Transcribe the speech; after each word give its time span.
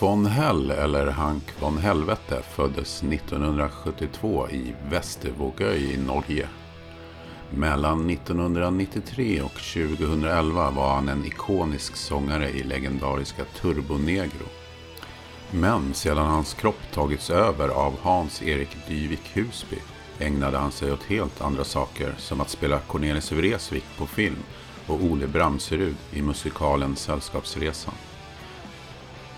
Von 0.00 0.26
Hell, 0.26 0.70
eller 0.70 1.06
Hank 1.06 1.42
von 1.58 1.78
Helvete, 1.78 2.42
föddes 2.42 3.02
1972 3.02 4.48
i 4.50 4.74
Västervågøy 4.90 5.76
i 5.76 5.96
Norge. 5.96 6.48
Mellan 7.50 8.10
1993 8.10 9.42
och 9.42 9.52
2011 9.52 10.70
var 10.70 10.94
han 10.94 11.08
en 11.08 11.24
ikonisk 11.24 11.96
sångare 11.96 12.50
i 12.50 12.62
legendariska 12.62 13.44
Turbonegro. 13.44 14.46
Men 15.50 15.94
sedan 15.94 16.26
hans 16.26 16.54
kropp 16.54 16.92
tagits 16.92 17.30
över 17.30 17.68
av 17.68 17.94
Hans-Erik 18.02 18.76
Dyvik 18.88 19.36
Husby 19.36 19.78
ägnade 20.18 20.58
han 20.58 20.72
sig 20.72 20.92
åt 20.92 21.02
helt 21.02 21.40
andra 21.40 21.64
saker 21.64 22.14
som 22.18 22.40
att 22.40 22.50
spela 22.50 22.78
Cornelis 22.78 23.32
Vreeswijk 23.32 23.84
på 23.98 24.06
film 24.06 24.42
och 24.86 25.04
Ole 25.04 25.26
Bramserud 25.26 25.96
i 26.12 26.22
musikalen 26.22 26.96
Sällskapsresan. 26.96 27.94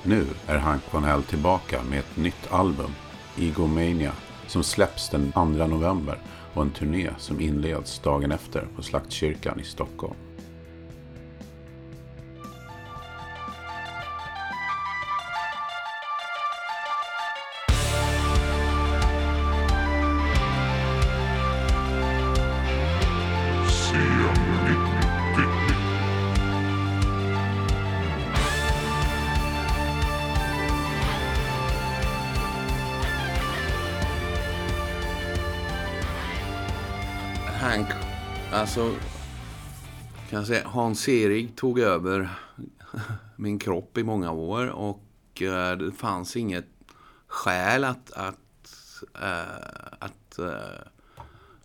Nu 0.05 0.27
är 0.47 0.59
Hank 0.59 0.83
von 0.91 1.05
Hell 1.05 1.23
tillbaka 1.23 1.83
med 1.91 1.99
ett 1.99 2.17
nytt 2.17 2.53
album, 2.53 2.91
Egomania, 3.39 4.13
som 4.47 4.63
släpps 4.63 5.09
den 5.09 5.33
2 5.33 5.45
november 5.45 6.19
och 6.55 6.63
en 6.63 6.71
turné 6.71 7.11
som 7.19 7.41
inleds 7.41 7.99
dagen 7.99 8.33
efter 8.33 8.67
på 8.77 8.83
Slaktkyrkan 8.83 9.61
i 9.61 9.65
Stockholm. 9.65 10.15
Så 38.75 38.95
kan 40.31 40.39
jag 40.39 40.47
säga, 40.47 40.69
Hans-Erik 40.69 41.57
tog 41.57 41.79
över 41.79 42.29
min 43.37 43.59
kropp 43.59 43.99
i 43.99 44.03
många 44.03 44.31
år 44.31 44.67
och 44.67 45.43
eh, 45.43 45.77
det 45.77 45.93
fanns 45.93 46.37
inget 46.37 46.69
skäl 47.27 47.85
att, 47.85 48.13
att, 48.13 48.75
eh, 49.23 49.97
att 49.99 50.39
eh, 50.39 50.87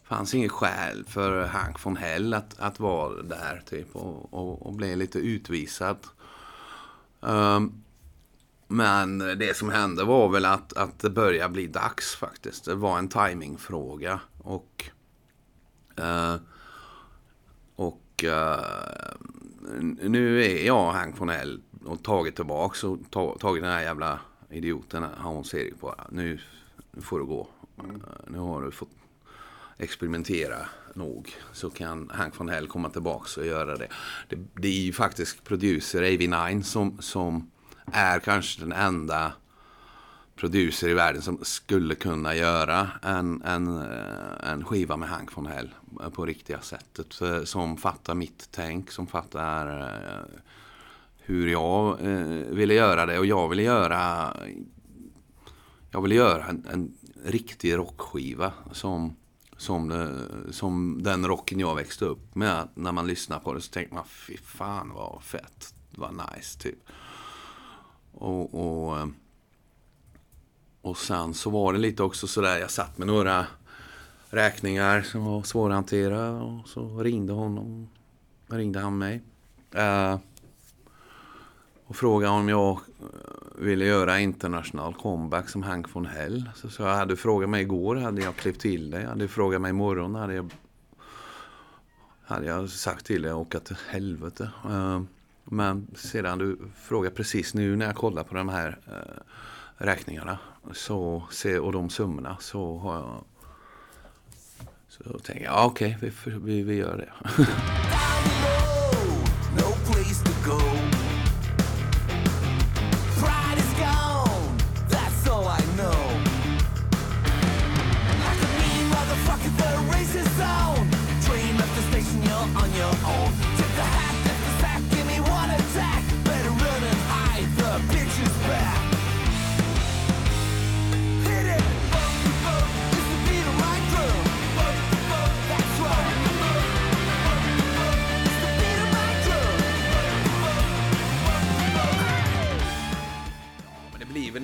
fanns 0.03 0.33
inget 0.33 0.51
skäl 0.51 1.05
för 1.07 1.45
Hank 1.45 1.85
von 1.85 1.97
Hell 1.97 2.33
att, 2.33 2.59
att 2.59 2.79
vara 2.79 3.21
där 3.21 3.63
typ 3.69 3.95
och, 3.95 4.33
och, 4.33 4.65
och 4.65 4.73
bli 4.73 4.95
lite 4.95 5.19
utvisad. 5.19 5.97
Um, 7.19 7.83
men 8.67 9.17
det 9.17 9.57
som 9.57 9.69
hände 9.69 10.03
var 10.03 10.29
väl 10.29 10.45
att, 10.45 10.73
att 10.73 10.99
det 10.99 11.09
började 11.09 11.53
bli 11.53 11.67
dags 11.67 12.15
faktiskt. 12.15 12.65
Det 12.65 12.75
var 12.75 12.97
en 12.97 13.09
timingfråga 13.09 14.19
och 14.37 14.85
uh, 15.99 16.35
och 17.77 18.23
uh, 18.23 19.89
nu 20.09 20.43
är 20.45 20.65
jag 20.65 20.91
Hank 20.91 21.19
von 21.19 21.29
Hell 21.29 21.61
och 21.85 22.03
tagit 22.03 22.35
tillbaks 22.35 22.83
och 22.83 22.97
ta, 23.09 23.37
tagit 23.37 23.63
den 23.63 23.71
här 23.71 23.81
jävla 23.81 24.19
idioten 24.49 25.05
Hans-Erik 25.17 25.79
på. 25.79 25.95
Nu, 26.09 26.39
nu 26.91 27.01
får 27.01 27.19
du 27.19 27.25
gå. 27.25 27.47
Uh, 27.83 27.89
nu 28.27 28.37
har 28.37 28.61
du 28.61 28.71
fått 28.71 28.89
experimentera 29.77 30.57
nog 30.93 31.35
så 31.53 31.69
kan 31.69 32.09
Hank 32.13 32.39
von 32.39 32.49
Hell 32.49 32.67
komma 32.67 32.89
tillbaks 32.89 33.37
och 33.37 33.45
göra 33.45 33.77
det. 33.77 33.87
Det, 34.29 34.37
det 34.55 34.67
är 34.67 34.81
ju 34.81 34.93
faktiskt 34.93 35.43
producer 35.43 36.03
AV9 36.03 36.61
som, 36.61 37.01
som 37.01 37.51
är 37.91 38.19
kanske 38.19 38.61
den 38.61 38.71
enda 38.71 39.33
producer 40.37 40.89
i 40.89 40.93
världen 40.93 41.21
som 41.21 41.39
skulle 41.41 41.95
kunna 41.95 42.35
göra 42.35 42.89
en, 43.01 43.41
en, 43.41 43.77
eh, 43.77 44.51
en 44.51 44.65
skiva 44.65 44.97
med 44.97 45.09
Hank 45.09 45.37
von 45.37 45.45
Hell 45.45 45.69
på 46.13 46.25
riktiga 46.25 46.61
sättet. 46.61 47.21
Eh, 47.21 47.43
som 47.43 47.77
fattar 47.77 48.15
mitt 48.15 48.49
tänk, 48.51 48.91
som 48.91 49.07
fattar 49.07 49.79
eh, 49.81 50.25
hur 51.17 51.47
jag 51.47 51.97
ville 52.49 52.73
göra 52.73 53.05
det. 53.05 53.19
Och 53.19 53.25
jag 53.25 53.49
ville 53.49 53.63
göra 53.63 54.33
jag 55.91 56.01
ville 56.01 56.15
göra 56.15 56.45
en, 56.45 56.65
en 56.71 56.93
riktig 57.25 57.77
rockskiva 57.77 58.53
som 58.71 59.15
som, 59.57 60.13
som 60.51 61.03
den 61.03 61.27
rocken 61.27 61.59
jag 61.59 61.75
växte 61.75 62.05
upp 62.05 62.35
med. 62.35 62.67
När 62.73 62.91
man 62.91 63.07
lyssnar 63.07 63.39
på 63.39 63.53
det 63.53 63.61
så 63.61 63.71
tänker 63.71 63.93
man, 63.93 64.05
fy 64.07 64.37
fan 64.37 64.91
vad 64.95 65.23
fett, 65.23 65.73
vad 65.95 66.13
nice 66.13 66.59
typ. 66.59 66.79
Och, 68.11 68.53
och, 68.53 69.09
och 70.81 70.97
sen 70.97 71.33
så 71.33 71.49
var 71.49 71.73
det 71.73 71.79
lite 71.79 72.03
också 72.03 72.27
sådär, 72.27 72.57
jag 72.57 72.71
satt 72.71 72.97
med 72.97 73.07
några 73.07 73.45
räkningar 74.29 75.01
som 75.01 75.25
var 75.25 75.43
svåra 75.43 75.73
att 75.73 75.77
hantera 75.77 76.31
och 76.31 76.67
så 76.67 77.03
ringde 77.03 77.33
honom, 77.33 77.89
ringde 78.47 78.79
han 78.79 78.97
mig. 78.97 79.21
Uh, 79.75 80.17
och 81.87 81.95
frågade 81.95 82.33
om 82.33 82.49
jag 82.49 82.71
eh, 82.71 82.77
ville 83.55 83.85
göra 83.85 84.19
international 84.19 84.93
comeback 84.93 85.49
som 85.49 85.63
Hank 85.63 85.95
von 85.95 86.05
Hell. 86.05 86.49
Så, 86.55 86.69
så 86.69 86.83
jag 86.83 86.95
hade 86.95 87.15
frågat 87.15 87.49
mig 87.49 87.61
igår, 87.61 87.95
hade 87.95 88.21
jag 88.21 88.35
klippt 88.35 88.61
till 88.61 88.89
dig. 88.89 89.05
Hade 89.05 89.27
frågat 89.27 89.61
mig 89.61 89.69
imorgon, 89.69 90.15
hade 90.15 90.33
jag, 90.33 90.53
hade 92.25 92.45
jag 92.45 92.69
sagt 92.69 93.05
till 93.05 93.21
dig 93.21 93.31
att 93.31 93.37
åka 93.37 93.59
till 93.59 93.77
helvete. 93.89 94.49
Uh, 94.65 95.01
men 95.43 95.87
sedan 95.95 96.37
du 96.37 96.57
frågar 96.81 97.09
precis 97.09 97.53
nu 97.53 97.75
när 97.75 97.85
jag 97.85 97.95
kollar 97.95 98.23
på 98.23 98.35
de 98.35 98.49
här 98.49 98.79
uh, 98.87 99.21
räkningarna 99.77 100.39
så, 100.73 101.23
och 101.61 101.71
de 101.71 101.89
summorna 101.89 102.37
så 102.39 102.77
har 102.77 102.95
jag 102.95 103.23
så 104.89 105.19
tänker 105.19 105.43
jag, 105.43 105.65
okej, 105.65 105.95
okay, 105.97 106.11
vi, 106.25 106.37
vi, 106.39 106.63
vi 106.63 106.75
gör 106.75 106.97
det. 106.97 107.13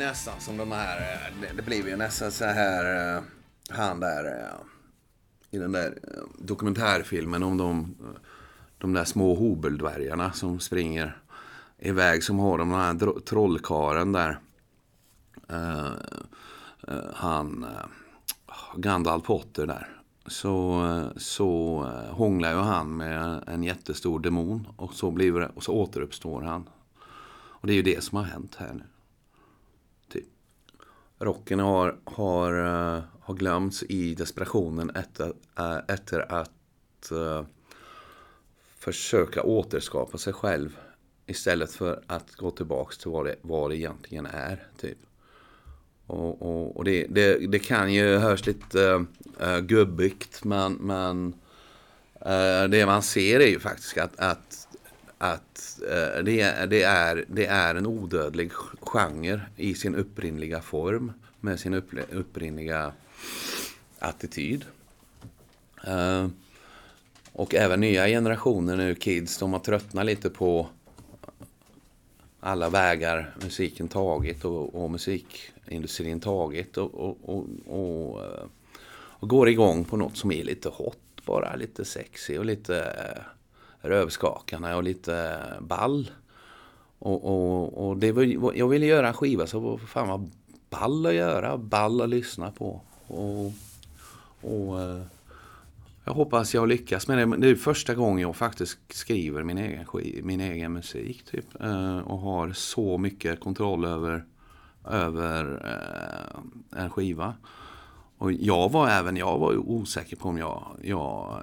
nästan 0.03 0.39
som 0.39 0.57
de 0.57 0.71
här, 0.71 0.97
eh, 0.97 1.55
det 1.55 1.61
blev 1.61 1.87
ju 1.87 1.95
nästan 1.95 2.31
så 2.31 2.45
här, 2.45 3.15
eh, 3.15 3.23
han 3.69 3.99
där 3.99 4.25
eh, 4.25 4.59
i 5.51 5.57
den 5.57 5.71
där 5.71 5.99
dokumentärfilmen 6.37 7.43
om 7.43 7.57
de, 7.57 7.95
de 8.77 8.93
där 8.93 9.03
små 9.05 9.35
hobeldvärgarna 9.35 10.31
som 10.31 10.59
springer 10.59 11.17
iväg 11.79 12.23
som 12.23 12.39
har 12.39 12.57
de 12.57 12.71
här 12.71 13.19
trollkaren 13.19 14.11
där. 14.11 14.39
Han, 17.13 17.65
Gandalf 18.75 19.23
Potter 19.23 19.67
där. 19.67 19.89
Så, 20.25 20.83
så 21.17 21.79
hånglar 22.09 22.51
ju 22.51 22.57
han 22.57 22.97
med 22.97 23.43
en 23.47 23.63
jättestor 23.63 24.19
demon 24.19 24.67
och 24.75 24.93
så, 24.93 25.11
blir 25.11 25.57
och 25.57 25.63
så 25.63 25.73
återuppstår 25.73 26.41
han. 26.41 26.69
Och 27.33 27.67
det 27.67 27.73
är 27.73 27.75
ju 27.75 27.81
det 27.81 28.03
som 28.03 28.17
har 28.17 28.25
hänt 28.25 28.55
här 28.59 28.73
nu 28.73 28.83
rocken 31.19 31.59
har, 31.59 31.95
har, 32.03 32.53
eh, 32.53 33.03
har 33.19 33.33
glömts 33.33 33.83
i 33.83 34.15
desperationen 34.15 34.89
efter, 34.89 35.33
eh, 35.57 35.77
efter 35.87 36.31
att 36.31 36.51
uh, 37.11 37.43
försöka 38.79 39.43
återskapa 39.43 40.17
sig 40.17 40.33
själv 40.33 40.77
istället 41.25 41.71
för 41.71 42.03
att 42.07 42.35
gå 42.35 42.51
tillbaks 42.51 42.97
till 42.97 43.11
vad 43.11 43.25
det, 43.25 43.35
vad 43.41 43.71
det 43.71 43.77
egentligen 43.77 44.25
är. 44.25 44.67
Typ. 44.81 44.97
Och, 46.07 46.41
och, 46.41 46.77
och 46.77 46.83
det, 46.83 47.07
det, 47.09 47.51
det, 47.51 47.59
kan 47.59 47.93
ju 47.93 48.17
hörs 48.17 48.45
lite 48.45 49.05
uh, 49.41 49.59
gubbigt 49.59 50.43
men, 50.43 50.73
men 50.73 51.35
det 52.69 52.85
man 52.85 53.03
ser 53.03 53.39
är 53.39 53.47
ju 53.47 53.59
faktiskt 53.59 53.97
att, 53.97 54.19
att 54.19 54.67
att 55.17 55.79
eh, 55.89 56.23
det, 56.23 56.41
är, 56.41 56.67
det, 56.67 56.83
är, 56.83 57.25
det 57.27 57.45
är 57.45 57.75
en 57.75 57.85
odödlig 57.85 58.51
genre 58.81 59.41
i 59.55 59.75
sin 59.75 59.95
upprinnliga 59.95 60.61
form 60.61 61.11
med 61.39 61.59
sin 61.59 61.73
upp, 61.73 61.93
upprinnliga 62.11 62.91
attityd. 63.99 64.65
Eh, 65.87 66.27
och 67.31 67.55
även 67.55 67.79
nya 67.79 68.07
generationer 68.07 68.75
nu, 68.75 68.95
kids, 68.95 69.37
de 69.37 69.53
har 69.53 69.59
tröttnat 69.59 70.05
lite 70.05 70.29
på 70.29 70.67
alla 72.39 72.69
vägar 72.69 73.35
musiken 73.41 73.87
tagit 73.87 74.45
och, 74.45 74.83
och 74.83 74.91
musikindustrin 74.91 76.19
tagit 76.19 76.77
och, 76.77 76.93
och, 76.93 77.17
och, 77.23 77.45
och, 77.67 78.23
eh, 78.23 78.45
och 78.93 79.29
går 79.29 79.49
igång 79.49 79.85
på 79.85 79.97
något 79.97 80.17
som 80.17 80.31
är 80.31 80.43
lite 80.43 80.69
hot 80.69 80.97
bara, 81.25 81.55
lite 81.55 81.85
sexy 81.85 82.37
och 82.37 82.45
lite 82.45 82.79
eh, 82.79 83.23
rövskakande 83.83 84.73
och 84.73 84.83
lite 84.83 85.39
ball. 85.59 86.11
Och, 86.99 87.25
och, 87.25 87.87
och 87.87 87.97
det 87.97 88.11
var, 88.11 88.53
jag 88.55 88.67
ville 88.67 88.85
göra 88.85 89.07
en 89.07 89.13
skiva 89.13 89.47
som 89.47 89.63
var 89.63 89.77
fan 89.77 90.07
vad 90.07 90.31
ball 90.69 91.05
att 91.05 91.13
göra, 91.13 91.57
ball 91.57 92.01
att 92.01 92.09
lyssna 92.09 92.51
på. 92.51 92.81
Och, 93.07 93.51
och 94.41 94.81
eh, 94.81 95.01
jag 96.05 96.13
hoppas 96.13 96.53
jag 96.53 96.67
lyckas 96.67 97.07
med 97.07 97.17
det. 97.17 97.37
Det 97.37 97.49
är 97.49 97.55
första 97.55 97.95
gången 97.95 98.21
jag 98.21 98.35
faktiskt 98.35 98.77
skriver 98.89 99.43
min 99.43 99.57
egen, 99.57 99.85
min 100.23 100.41
egen 100.41 100.73
musik. 100.73 101.25
Typ. 101.25 101.61
Eh, 101.61 101.97
och 101.97 102.19
har 102.19 102.53
så 102.53 102.97
mycket 102.97 103.39
kontroll 103.39 103.85
över, 103.85 104.25
över 104.89 105.61
eh, 106.73 106.83
en 106.83 106.89
skiva. 106.89 107.33
Och 108.17 108.31
jag 108.31 108.71
var 108.71 108.89
även 108.89 109.17
jag 109.17 109.37
var 109.37 109.57
osäker 109.57 110.15
på 110.15 110.29
om 110.29 110.37
jag, 110.37 110.63
jag 110.81 111.39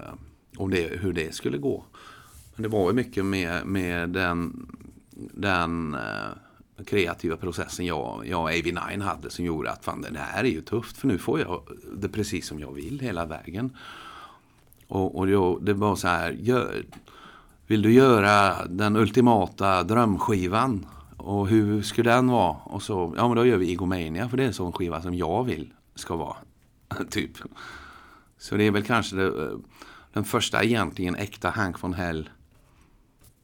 om 0.57 0.71
det, 0.71 1.01
hur 1.01 1.13
det 1.13 1.35
skulle 1.35 1.59
gå. 1.59 1.85
Det 2.63 2.69
var 2.69 2.91
ju 2.91 2.93
mycket 2.93 3.25
med, 3.25 3.67
med 3.67 4.11
den, 4.11 4.67
den 5.35 5.95
eh, 5.95 6.85
kreativa 6.85 7.37
processen 7.37 7.87
jag, 7.87 8.23
jag 8.27 8.43
och 8.43 8.51
AV9 8.51 9.03
hade 9.03 9.31
som 9.31 9.45
gjorde 9.45 9.71
att 9.71 9.85
fan 9.85 10.07
det 10.11 10.19
här 10.19 10.45
är 10.45 10.49
ju 10.49 10.61
tufft 10.61 10.97
för 10.97 11.09
nu 11.09 11.19
får 11.19 11.41
jag 11.41 11.63
det 11.95 12.09
precis 12.09 12.47
som 12.47 12.61
jag 12.61 12.73
vill 12.73 13.01
hela 13.01 13.27
vägen. 13.27 13.77
Och, 14.89 15.19
och 15.19 15.27
då, 15.27 15.59
det 15.59 15.75
var 15.75 15.97
så 15.97 16.09
här, 16.09 16.31
gör, 16.31 16.85
vill 17.67 17.83
du 17.83 17.93
göra 17.93 18.67
den 18.67 18.97
ultimata 18.97 19.83
drömskivan? 19.83 20.87
Och 21.17 21.49
hur 21.49 21.83
skulle 21.83 22.11
den 22.11 22.29
vara? 22.29 22.57
Och 22.65 22.83
så, 22.83 23.15
ja 23.17 23.29
men 23.29 23.37
då 23.37 23.47
gör 23.47 23.57
vi 23.57 23.71
Igomania 23.71 24.29
för 24.29 24.37
det 24.37 24.43
är 24.43 24.47
en 24.47 24.53
sån 24.53 24.73
skiva 24.73 25.03
som 25.03 25.15
jag 25.15 25.45
vill 25.45 25.73
ska 25.95 26.17
vara. 26.17 26.37
typ. 27.11 27.31
Så 28.39 28.57
det 28.57 28.65
är 28.65 28.71
väl 28.71 28.85
kanske 28.85 29.17
det, 29.17 29.27
eh, 29.27 29.59
den 30.13 30.25
första 30.25 30.63
egentligen 30.65 31.15
äkta 31.15 31.51
Hank 31.51 31.83
von 31.83 31.95
Hell 31.95 32.29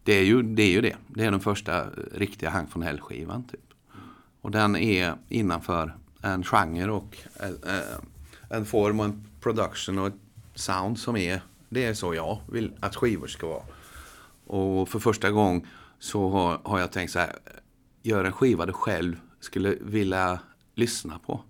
det 0.06 0.12
är 0.12 0.24
ju 0.24 0.42
det. 0.42 0.62
Är 0.62 0.70
ju 0.70 0.80
det. 0.80 0.96
det 1.08 1.24
är 1.24 1.30
den 1.30 1.40
första 1.40 1.82
eh, 1.82 1.88
riktiga 2.12 2.50
Hank 2.50 2.76
von 2.76 2.82
Hell-skivan. 2.82 3.44
Typ. 3.44 3.60
Och 4.40 4.50
den 4.50 4.76
är 4.76 5.14
innanför 5.28 5.96
en 6.22 6.44
genre 6.44 6.90
och 6.90 7.16
eh, 7.40 7.74
eh, 7.76 7.98
en 8.50 8.66
form 8.66 9.00
och 9.00 9.06
en 9.06 9.24
production 9.40 9.98
och 9.98 10.06
ett 10.06 10.14
sound 10.54 10.98
som 10.98 11.16
är, 11.16 11.40
det 11.68 11.84
är 11.84 11.94
så 11.94 12.14
jag 12.14 12.40
vill 12.52 12.72
att 12.80 12.96
skivor 12.96 13.26
ska 13.26 13.46
vara. 13.48 13.62
Och 14.46 14.88
för 14.88 14.98
första 14.98 15.30
gången 15.30 15.66
så 15.98 16.28
har, 16.28 16.60
har 16.64 16.80
jag 16.80 16.92
tänkt 16.92 17.10
så 17.10 17.18
här, 17.18 17.32
gör 18.02 18.24
en 18.24 18.32
skiva 18.32 18.66
du 18.66 18.72
själv 18.72 19.20
skulle 19.40 19.74
vilja 19.80 20.38
lyssna 20.74 21.18
på. 21.18 21.40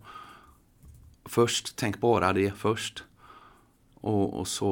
Först, 1.24 1.76
tänk 1.76 2.00
bara 2.00 2.32
det 2.32 2.54
först. 2.56 3.04
Och, 4.06 4.40
och, 4.40 4.48
så, 4.48 4.68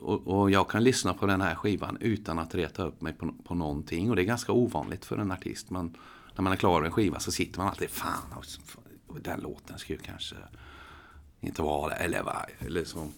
och, 0.00 0.26
och, 0.26 0.50
jag 0.50 0.70
kan 0.70 0.84
lyssna 0.84 1.14
på 1.14 1.26
den 1.26 1.40
här 1.40 1.54
skivan 1.54 1.96
utan 2.00 2.38
att 2.38 2.54
reta 2.54 2.84
upp 2.84 3.00
mig 3.00 3.12
på, 3.12 3.34
på 3.44 3.54
någonting. 3.54 4.10
Och 4.10 4.16
det 4.16 4.22
är 4.22 4.26
ganska 4.26 4.52
ovanligt 4.52 5.04
för 5.04 5.18
en 5.18 5.32
artist. 5.32 5.70
Men 5.70 5.96
när 6.36 6.42
man 6.42 6.52
är 6.52 6.56
klar 6.56 6.80
med 6.80 6.86
en 6.86 6.92
skiva 6.92 7.20
så 7.20 7.32
sitter 7.32 7.58
man 7.58 7.68
alltid, 7.68 7.90
fan, 7.90 8.42
den 9.22 9.40
låten 9.40 9.78
skulle 9.78 9.98
kanske 9.98 10.36
inte 11.40 11.62
vara 11.62 11.88
det. 11.88 11.94
Eller, 11.94 12.24
eller 12.58 12.84
så. 12.84 13.08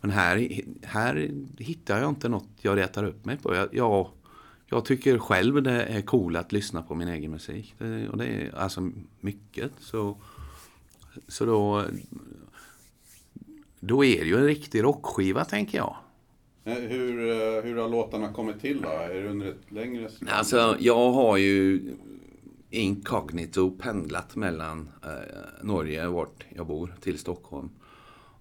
Men 0.00 0.10
här, 0.10 0.62
här 0.82 1.30
hittar 1.58 2.00
jag 2.00 2.08
inte 2.08 2.28
något 2.28 2.48
jag 2.60 2.78
retar 2.78 3.04
upp 3.04 3.24
mig 3.24 3.36
på. 3.36 3.54
Jag, 3.54 3.68
jag, 3.72 4.10
jag 4.66 4.84
tycker 4.84 5.18
själv 5.18 5.62
det 5.62 5.82
är 5.82 6.02
coolt 6.02 6.36
att 6.36 6.52
lyssna 6.52 6.82
på 6.82 6.94
min 6.94 7.08
egen 7.08 7.30
musik. 7.30 7.74
Det, 7.78 8.08
och 8.08 8.16
det 8.16 8.26
är 8.26 8.54
alltså 8.54 8.90
mycket. 9.20 9.72
Så, 9.78 10.16
så 11.28 11.44
då 11.44 11.84
då 13.80 14.04
är 14.04 14.20
det 14.20 14.26
ju 14.26 14.36
en 14.36 14.46
riktig 14.46 14.82
rockskiva 14.82 15.44
tänker 15.44 15.78
jag. 15.78 15.96
Hur, 16.64 17.30
eh, 17.30 17.62
hur 17.62 17.76
har 17.76 17.88
låtarna 17.88 18.32
kommit 18.32 18.60
till 18.60 18.80
då? 18.80 18.88
Är 18.88 19.22
det 19.22 19.28
under 19.28 19.46
ett 19.46 19.72
längre 19.72 20.08
Alltså, 20.28 20.76
jag 20.80 21.12
har 21.12 21.36
ju 21.36 21.82
inkognito 22.70 23.70
pendlat 23.70 24.36
mellan 24.36 24.88
eh, 25.04 25.62
Norge, 25.62 26.06
vart 26.06 26.44
jag 26.48 26.66
bor, 26.66 26.94
till 27.00 27.18
Stockholm. 27.18 27.70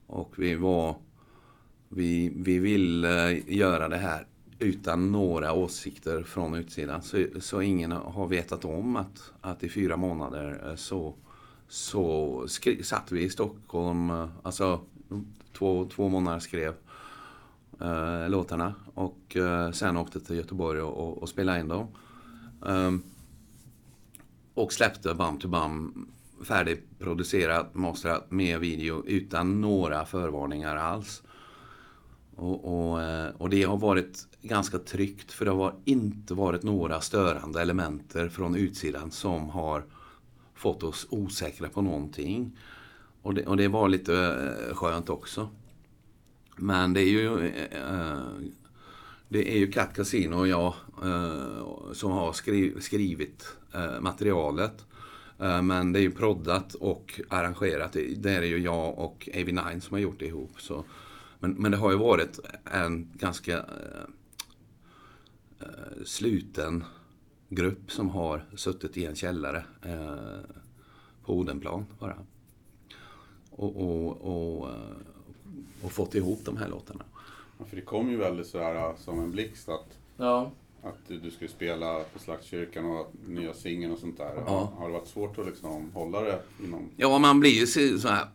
Och 0.07 0.33
vi 0.37 0.55
var... 0.55 0.95
Vi, 1.91 2.33
vi 2.35 2.59
ville 2.59 3.31
eh, 3.31 3.43
göra 3.47 3.89
det 3.89 3.97
här 3.97 4.27
utan 4.59 5.11
några 5.11 5.53
åsikter 5.53 6.23
från 6.23 6.55
utsidan. 6.55 7.01
Så, 7.01 7.25
så 7.39 7.61
ingen 7.61 7.91
har 7.91 8.27
vetat 8.27 8.65
om 8.65 8.95
att, 8.95 9.31
att 9.41 9.63
i 9.63 9.69
fyra 9.69 9.97
månader 9.97 10.61
eh, 10.65 10.75
så, 10.75 11.15
så 11.67 12.43
skri, 12.47 12.83
satt 12.83 13.11
vi 13.11 13.23
i 13.23 13.29
Stockholm, 13.29 14.09
alltså 14.43 14.81
två, 15.53 15.89
två 15.95 16.09
månader 16.09 16.39
skrev 16.39 16.73
eh, 17.81 18.29
låtarna 18.29 18.73
och 18.93 19.37
eh, 19.37 19.71
sen 19.71 19.97
åkte 19.97 20.19
till 20.19 20.35
Göteborg 20.35 20.81
och, 20.81 21.07
och, 21.07 21.17
och 21.17 21.29
spelade 21.29 21.59
in 21.59 21.67
dem. 21.67 21.87
Um, 22.61 23.03
och 24.53 24.73
släppte 24.73 25.13
Bam 25.13 25.37
to 25.37 25.47
Bam 25.47 26.07
färdigproducerat, 26.43 27.75
masterat 27.75 28.31
med 28.31 28.59
video 28.59 29.03
utan 29.07 29.61
några 29.61 30.05
förvarningar 30.05 30.75
alls. 30.75 31.23
Och, 32.35 32.91
och, 32.91 33.01
eh, 33.01 33.29
och, 33.37 33.49
det 33.49 33.63
har 33.63 33.77
varit 33.77 34.27
ganska 34.41 34.79
tryggt 34.79 35.31
för 35.31 35.45
det 35.45 35.51
har 35.51 35.75
inte 35.85 36.33
varit 36.33 36.63
några 36.63 37.01
störande 37.01 37.61
elementer 37.61 38.29
från 38.29 38.55
utsidan 38.55 39.11
som 39.11 39.49
har 39.49 39.83
fått 40.53 40.83
oss 40.83 41.07
osäkra 41.09 41.69
på 41.69 41.81
någonting. 41.81 42.57
Och 43.21 43.33
det, 43.33 43.45
och 43.45 43.57
det 43.57 43.67
var 43.67 43.89
lite 43.89 44.15
eh, 44.69 44.75
skönt 44.75 45.09
också. 45.09 45.49
Men 46.55 46.93
det 46.93 47.01
är 47.01 47.09
ju 47.09 47.47
eh, 47.47 47.91
eh, 47.91 48.19
det 49.27 49.53
är 49.55 49.57
ju 49.57 49.71
Cat 49.71 49.95
Casino 49.95 50.35
och 50.35 50.47
jag 50.47 50.73
som 51.93 52.11
har 52.11 52.33
skri 52.33 52.81
skrivit 52.81 53.57
materialet. 54.01 54.85
men 55.37 55.93
det 55.93 55.99
är 55.99 56.01
ju 56.01 56.11
proddat 56.11 56.73
och 56.73 57.21
arrangerat. 57.29 57.97
Det 58.17 58.29
är 58.35 58.41
ju 58.41 58.57
jag 58.57 58.99
och 58.99 59.29
AV9 59.33 59.79
som 59.79 59.93
har 59.93 59.99
gjort 59.99 60.19
det 60.19 60.25
ihop. 60.25 60.61
Så. 60.61 60.85
Men, 61.39 61.51
men 61.51 61.71
det 61.71 61.77
har 61.77 61.91
ju 61.91 61.97
varit 61.97 62.39
en 62.63 63.11
ganska 63.13 63.65
sluten 66.05 66.83
grupp 67.49 67.91
som 67.91 68.09
har 68.09 68.45
suttit 68.55 68.97
i 68.97 69.05
en 69.05 69.15
källare 69.15 69.63
på 71.25 71.37
Odenplan 71.37 71.85
bara 71.99 72.17
och, 73.59 73.75
och, 73.75 74.21
och, 74.21 74.69
eh, 74.69 74.75
och 75.81 75.91
fått 75.91 76.15
ihop 76.15 76.39
de 76.45 76.57
här 76.57 76.67
låtarna. 76.67 77.03
Ja, 77.57 77.65
för 77.65 77.75
det 77.75 77.81
kom 77.81 78.09
ju 78.09 78.17
väldigt 78.17 78.47
sådär 78.47 78.75
äh, 78.75 78.95
som 78.97 79.19
en 79.19 79.31
blixt 79.31 79.69
att, 79.69 79.97
ja. 80.17 80.51
att 80.83 81.07
du 81.07 81.31
skulle 81.31 81.49
spela 81.49 81.99
på 82.13 82.19
Slagskyrkan 82.19 82.85
och 82.85 83.11
nya 83.27 83.53
singeln 83.53 83.93
och 83.93 83.99
sånt 83.99 84.17
där. 84.17 84.43
Ja. 84.45 84.71
Har 84.77 84.87
det 84.87 84.93
varit 84.93 85.07
svårt 85.07 85.37
att 85.37 85.45
liksom 85.45 85.91
hålla 85.93 86.21
det 86.21 86.41
inom... 86.63 86.89
Ja, 86.97 87.17
man 87.17 87.39
blir 87.39 87.51
ju 87.51 87.97
så 87.97 88.07
här... 88.07 88.27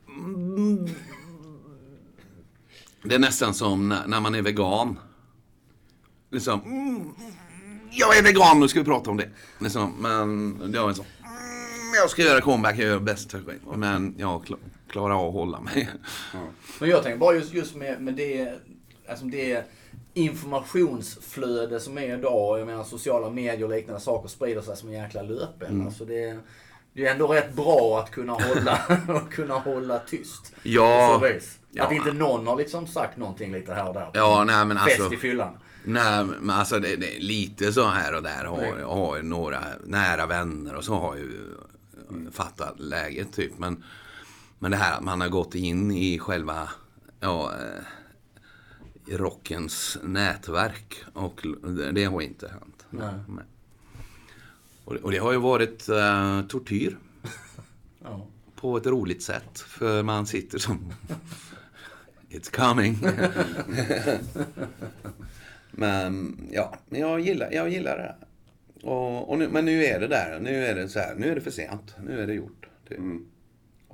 Det 3.02 3.14
är 3.14 3.18
nästan 3.18 3.54
som 3.54 3.88
när 3.88 4.20
man 4.20 4.34
är 4.34 4.42
vegan. 4.42 4.98
Liksom, 6.30 6.60
jag 7.90 8.18
är 8.18 8.22
vegan, 8.22 8.60
nu 8.60 8.68
ska 8.68 8.78
vi 8.78 8.84
prata 8.84 9.10
om 9.10 9.16
det. 9.16 9.30
Liksom, 9.58 9.92
men 10.00 10.58
det 10.72 10.80
var 10.80 10.92
så. 10.92 11.04
Jag 11.94 12.10
ska 12.10 12.22
göra 12.22 12.40
comeback, 12.40 12.78
jag 12.78 12.86
gör 12.86 13.00
bäst. 13.00 13.34
Men 13.76 14.14
jag 14.18 14.56
klara 14.94 15.16
av 15.16 15.28
att 15.28 15.34
hålla 15.34 15.60
mig. 15.60 15.88
Mm. 16.34 16.46
Men 16.80 16.88
jag 16.88 17.02
tänker 17.02 17.18
bara 17.18 17.34
just, 17.34 17.52
just 17.52 17.76
med, 17.76 18.00
med 18.00 18.14
det, 18.14 18.52
alltså 19.08 19.24
det 19.24 19.64
informationsflöde 20.14 21.80
som 21.80 21.98
är 21.98 22.18
idag. 22.18 22.60
Jag 22.60 22.66
menar 22.66 22.84
sociala 22.84 23.30
medier 23.30 23.64
och 23.64 23.70
liknande 23.70 24.00
saker 24.00 24.28
sprider 24.28 24.60
sig 24.60 24.76
som 24.76 24.88
en 24.88 24.94
jäkla 24.94 25.22
löpeld. 25.22 25.72
Mm. 25.72 25.86
Alltså 25.86 26.04
det, 26.04 26.38
det 26.92 27.06
är 27.06 27.12
ändå 27.12 27.26
rätt 27.26 27.54
bra 27.54 28.00
att 28.04 28.10
kunna 28.10 28.32
hålla, 28.32 28.72
att 29.08 29.30
kunna 29.30 29.54
hålla 29.54 29.98
tyst. 29.98 30.52
Ja. 30.62 31.22
Att 31.78 31.92
inte 31.92 32.12
någon 32.12 32.46
har 32.46 32.56
liksom 32.56 32.86
sagt 32.86 33.16
någonting 33.16 33.52
lite 33.52 33.74
här 33.74 33.88
och 33.88 33.94
där. 33.94 34.10
Ja, 34.12 34.44
nej 34.44 34.64
men 34.64 34.78
alltså. 34.78 35.02
Fest 35.02 35.12
i 35.12 35.16
fyllan. 35.16 35.58
Nej, 35.84 36.24
men 36.24 36.50
alltså 36.50 36.78
det, 36.78 36.96
det, 36.96 37.18
lite 37.18 37.72
så 37.72 37.86
här 37.86 38.14
och 38.14 38.22
där 38.22 38.44
har, 38.44 38.82
har 38.82 39.22
några 39.22 39.60
nära 39.84 40.26
vänner 40.26 40.74
och 40.74 40.84
så 40.84 40.94
har 40.94 41.16
ju 41.16 41.30
fattat 42.32 42.80
läget 42.80 43.32
typ. 43.32 43.58
Men 43.58 43.84
men 44.64 44.70
det 44.70 44.76
här 44.76 44.96
att 44.96 45.04
man 45.04 45.20
har 45.20 45.28
gått 45.28 45.54
in 45.54 45.90
i 45.90 46.18
själva 46.18 46.68
ja, 47.20 47.52
eh, 47.52 49.16
rockens 49.16 49.98
nätverk 50.02 51.04
och 51.12 51.46
det 51.92 52.04
har 52.04 52.20
inte 52.20 52.48
hänt. 52.48 52.86
Nej. 52.90 53.44
Och, 54.84 55.10
det 55.10 55.18
har 55.18 55.32
ju 55.32 55.38
varit 55.38 55.88
uh, 55.88 56.46
tortyr. 56.46 56.98
ja. 58.02 58.26
På 58.54 58.76
ett 58.76 58.86
roligt 58.86 59.22
sätt. 59.22 59.60
För 59.60 60.02
man 60.02 60.26
sitter 60.26 60.58
som... 60.58 60.92
It's 62.30 62.56
coming. 62.56 62.98
Men 65.70 66.38
ja, 66.52 66.76
jag 66.88 67.20
gillar, 67.20 67.52
jag 67.52 67.68
gillar 67.68 67.96
det. 67.96 68.14
och, 68.86 69.30
och 69.30 69.38
nu, 69.38 69.48
men 69.48 69.64
nu 69.64 69.84
är 69.84 70.00
det 70.00 70.08
där. 70.08 70.40
Nu 70.40 70.64
är 70.64 70.74
det 70.74 70.88
så 70.88 70.98
här. 70.98 71.14
Nu 71.14 71.30
är 71.30 71.34
det 71.34 71.40
för 71.40 71.50
sent. 71.50 71.96
Nu 72.04 72.20
är 72.20 72.26
det 72.26 72.34
gjort. 72.34 72.66
Det, 72.88 72.94
Mm. 72.94 73.26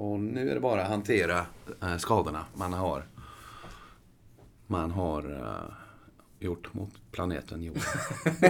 Och 0.00 0.21
nu 0.21 0.50
är 0.50 0.54
det 0.54 0.61
bara 0.61 0.83
att 0.83 0.88
hantera 0.88 1.47
eh, 1.83 1.97
skadorna 1.97 2.45
man 2.54 2.73
har 2.73 3.07
man 4.66 4.90
har 4.90 5.33
eh, 5.33 5.75
gjort 6.38 6.75
mot 6.75 6.90
planeten 7.12 7.62
jorden. 7.62 7.83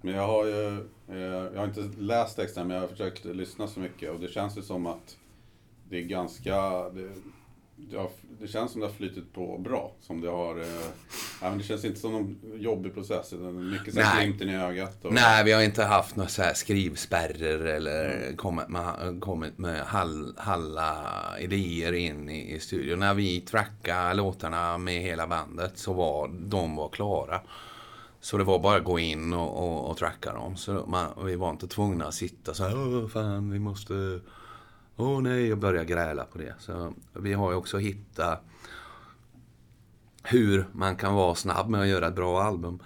Men 0.00 0.14
jag 0.14 0.26
har 0.26 0.46
ju, 0.46 0.86
eh, 1.08 1.18
jag 1.18 1.56
har 1.56 1.64
inte 1.64 1.90
läst 1.98 2.36
texten 2.36 2.66
men 2.66 2.74
jag 2.76 2.82
har 2.82 2.88
försökt 2.88 3.24
lyssna 3.24 3.68
så 3.68 3.80
mycket 3.80 4.10
och 4.10 4.20
det 4.20 4.28
känns 4.28 4.58
ju 4.58 4.62
som 4.62 4.86
att 4.86 5.18
det 5.88 5.96
är 5.96 6.02
ganska, 6.02 6.88
det, 6.88 7.10
det, 7.76 7.96
har, 7.96 8.10
det 8.40 8.48
känns 8.48 8.72
som 8.72 8.80
det 8.80 8.86
har 8.86 8.94
flytit 8.94 9.32
på 9.32 9.58
bra. 9.58 9.92
Som 10.00 10.20
det 10.20 10.28
har, 10.28 10.60
eh, 10.60 10.66
ja, 11.40 11.48
men 11.48 11.58
det 11.58 11.64
känns 11.64 11.84
inte 11.84 12.00
som 12.00 12.12
någon 12.12 12.40
jobbig 12.54 12.94
process 12.94 13.32
utan 13.32 13.70
mycket 13.70 13.94
så 13.94 14.02
glimten 14.18 14.48
i 14.48 14.56
ögat. 14.56 15.04
Och, 15.04 15.12
Nej, 15.12 15.44
vi 15.44 15.52
har 15.52 15.62
inte 15.62 15.84
haft 15.84 16.16
några 16.16 16.28
så 16.28 16.42
här 16.42 16.54
skrivspärrer 16.54 17.64
eller 17.64 18.32
kommit 18.36 18.68
med, 18.68 19.18
kommit 19.20 19.58
med 19.58 19.80
hall, 19.80 20.34
halla 20.38 21.06
idéer 21.40 21.92
in 21.92 22.28
i, 22.28 22.54
i 22.54 22.60
studion. 22.60 22.98
När 22.98 23.14
vi 23.14 23.40
trackade 23.40 24.14
låtarna 24.14 24.78
med 24.78 25.02
hela 25.02 25.26
bandet 25.26 25.78
så 25.78 25.92
var 25.92 26.28
de 26.28 26.76
var 26.76 26.88
klara. 26.88 27.40
Så 28.20 28.38
det 28.38 28.44
var 28.44 28.58
bara 28.58 28.76
att 28.76 28.84
gå 28.84 28.98
in 28.98 29.32
och, 29.32 29.64
och, 29.64 29.90
och 29.90 29.96
tracka 29.96 30.32
dem. 30.32 30.56
Så 30.56 30.84
man, 30.86 31.26
vi 31.26 31.36
var 31.36 31.50
inte 31.50 31.68
tvungna 31.68 32.06
att 32.06 32.14
sitta 32.14 32.54
så 32.54 32.64
här, 32.64 32.76
Åh, 32.76 33.08
fan, 33.08 33.50
vi 33.50 33.58
måste... 33.58 34.20
Åh 35.00 35.22
nej, 35.22 35.52
och 35.52 35.58
börja 35.58 35.84
gräla 35.84 36.24
på 36.24 36.38
det. 36.38 36.54
Så 36.58 36.92
vi 37.12 37.32
har 37.32 37.50
ju 37.50 37.56
också 37.56 37.78
hittat 37.78 38.44
hur 40.22 40.66
man 40.72 40.96
kan 40.96 41.14
vara 41.14 41.34
snabb 41.34 41.68
med 41.68 41.80
att 41.80 41.88
göra 41.88 42.06
ett 42.06 42.14
bra 42.14 42.42
album. 42.42 42.82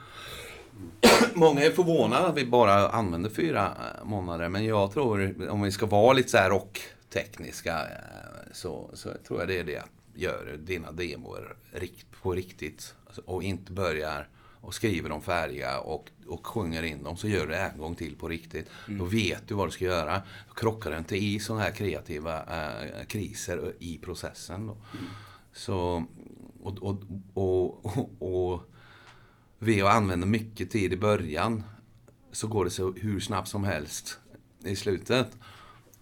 Många 1.35 1.62
är 1.62 1.71
förvånade 1.71 2.26
att 2.26 2.37
vi 2.37 2.47
bara 2.47 2.88
använder 2.88 3.30
fyra 3.30 3.64
eh, 3.64 4.04
månader, 4.04 4.49
men 4.49 4.64
jag 4.64 4.92
tror 4.92 5.49
om 5.50 5.62
vi 5.62 5.73
ska 5.73 5.87
vara 5.87 6.12
lite 6.12 6.28
så 6.28 6.37
här 6.37 6.50
rocktekniska 6.50 7.80
eh, 7.80 8.52
så, 8.52 8.90
så 8.92 9.09
tror 9.26 9.40
jag 9.40 9.49
det 9.49 9.59
är 9.59 9.64
det 9.64 9.78
att 9.78 9.90
gör 10.14 10.59
dina 10.59 10.92
demor 10.92 11.56
på 12.23 12.33
riktigt 12.33 12.94
alltså, 13.06 13.23
och 13.25 13.42
inte 13.42 13.73
börjar 13.73 14.28
och 14.64 14.75
skriver 14.75 15.09
dem 15.09 15.23
färdiga 15.23 15.80
och, 15.80 16.11
och 16.26 16.47
sjunger 16.47 16.83
in 16.83 17.02
dem 17.02 17.16
så 17.16 17.28
gör 17.28 17.47
du 17.47 17.52
det 17.52 17.59
en 17.59 17.78
gång 17.78 17.94
till 17.94 18.16
på 18.16 18.28
riktigt. 18.28 18.71
Då 18.87 19.04
vet 19.04 19.49
du 19.49 19.54
vad 19.54 19.68
du 19.68 19.73
ska 19.73 19.85
göra. 19.85 20.23
Då 20.49 20.54
krockar 20.54 20.90
du 20.90 20.99
inte 20.99 21.16
i 21.16 21.40
sådana 21.40 21.62
här 21.62 21.71
kreativa 21.71 22.42
eh, 22.42 23.04
kriser 23.06 23.75
i 23.78 23.99
processen. 23.99 24.66
Då. 24.66 24.76
Så, 25.52 26.04
och, 26.62 26.78
och, 26.83 27.02
och, 27.35 27.87
och, 27.87 28.52
och 28.52 28.62
vi 29.59 29.83
använder 29.83 30.26
mycket 30.26 30.71
tid 30.71 30.92
i 30.92 30.97
början 30.97 31.62
så 32.33 32.47
går 32.47 32.64
det 32.64 32.71
så 32.71 32.92
hur 32.92 33.21
snabbt 33.21 33.49
som 33.49 33.64
helst 33.64 34.18
i 34.64 34.76
slutet. 34.76 35.37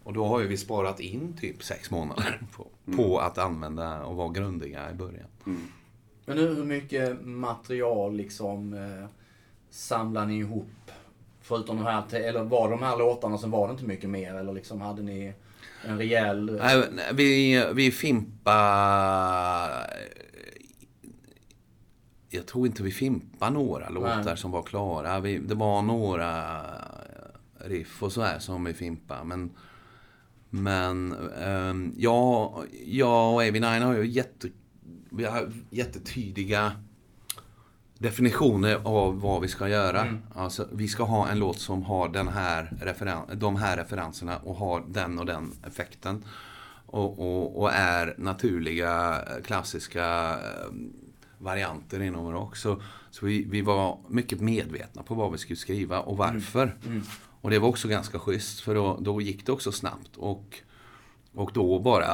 Och 0.04 0.12
då 0.12 0.26
har 0.26 0.40
ju 0.40 0.46
vi 0.46 0.56
sparat 0.56 1.00
in 1.00 1.36
typ 1.40 1.64
sex 1.64 1.90
månader 1.90 2.42
på, 2.52 2.66
på 2.96 3.18
att 3.18 3.38
använda 3.38 4.04
och 4.04 4.16
vara 4.16 4.32
grundiga 4.32 4.90
i 4.90 4.94
början. 4.94 5.28
Men 6.34 6.44
hur, 6.44 6.54
hur 6.54 6.64
mycket 6.64 7.26
material 7.26 8.16
liksom 8.16 8.74
eh, 8.74 9.08
samlar 9.70 10.26
ni 10.26 10.38
ihop? 10.38 10.90
Förutom 11.40 11.76
de 11.76 11.86
här, 11.86 12.14
eller 12.14 12.44
var 12.44 12.70
de 12.70 12.82
här 12.82 12.98
låtarna 12.98 13.38
så 13.38 13.48
var 13.48 13.68
det 13.68 13.72
inte 13.72 13.84
mycket 13.84 14.10
mer? 14.10 14.34
Eller 14.34 14.52
liksom 14.52 14.80
hade 14.80 15.02
ni 15.02 15.34
en 15.84 15.98
rejäl... 15.98 16.58
Nej, 16.62 16.84
nej, 16.92 17.10
vi, 17.12 17.64
vi 17.74 17.90
fimpa... 17.90 18.58
Jag 22.28 22.46
tror 22.46 22.66
inte 22.66 22.82
vi 22.82 22.90
fimpa 22.90 23.50
några 23.50 23.88
låtar 23.88 24.24
Nej. 24.24 24.36
som 24.36 24.50
var 24.50 24.62
klara. 24.62 25.20
Vi, 25.20 25.38
det 25.38 25.54
var 25.54 25.82
några 25.82 26.60
riff 27.58 28.02
och 28.02 28.12
så 28.12 28.22
här 28.22 28.38
som 28.38 28.64
vi 28.64 28.74
fimpa 28.74 29.24
men 29.24 29.50
men 30.54 31.12
ehm, 31.42 31.94
jag, 31.96 32.64
jag 32.86 33.34
och 33.34 33.42
Avy 33.42 33.60
Nine 33.60 33.82
har 33.82 33.94
ju 33.94 34.06
jätte, 34.06 34.48
vi 35.10 35.24
har 35.24 35.52
jättetydliga 35.70 36.72
definitioner 37.98 38.80
av 38.84 39.20
vad 39.20 39.42
vi 39.42 39.48
ska 39.48 39.68
göra. 39.68 40.18
Alltså, 40.34 40.68
vi 40.72 40.88
ska 40.88 41.04
ha 41.04 41.28
en 41.28 41.38
låt 41.38 41.58
som 41.58 41.82
har 41.82 42.08
den 42.08 42.28
här 42.28 42.72
referen- 42.80 43.34
de 43.34 43.56
här 43.56 43.76
referenserna 43.76 44.36
och 44.36 44.54
har 44.56 44.84
den 44.88 45.18
och 45.18 45.26
den 45.26 45.52
effekten. 45.66 46.24
Och, 46.86 47.18
och, 47.18 47.60
och 47.62 47.72
är 47.72 48.14
naturliga, 48.18 49.20
klassiska 49.44 50.30
eh, 50.30 50.72
varianter 51.38 52.02
inom 52.02 52.32
rock. 52.32 52.56
Så, 52.56 52.82
så 53.10 53.26
vi, 53.26 53.44
vi 53.44 53.60
var 53.62 53.98
mycket 54.08 54.40
medvetna 54.40 55.02
på 55.02 55.14
vad 55.14 55.32
vi 55.32 55.38
skulle 55.38 55.56
skriva 55.56 56.00
och 56.00 56.16
varför. 56.16 56.76
Och 57.40 57.50
det 57.50 57.58
var 57.58 57.68
också 57.68 57.88
ganska 57.88 58.18
schysst 58.18 58.60
för 58.60 58.74
då, 58.74 58.98
då 59.00 59.20
gick 59.20 59.46
det 59.46 59.52
också 59.52 59.72
snabbt. 59.72 60.16
Och, 60.16 60.62
och 61.34 61.50
då 61.54 61.78
bara 61.78 62.06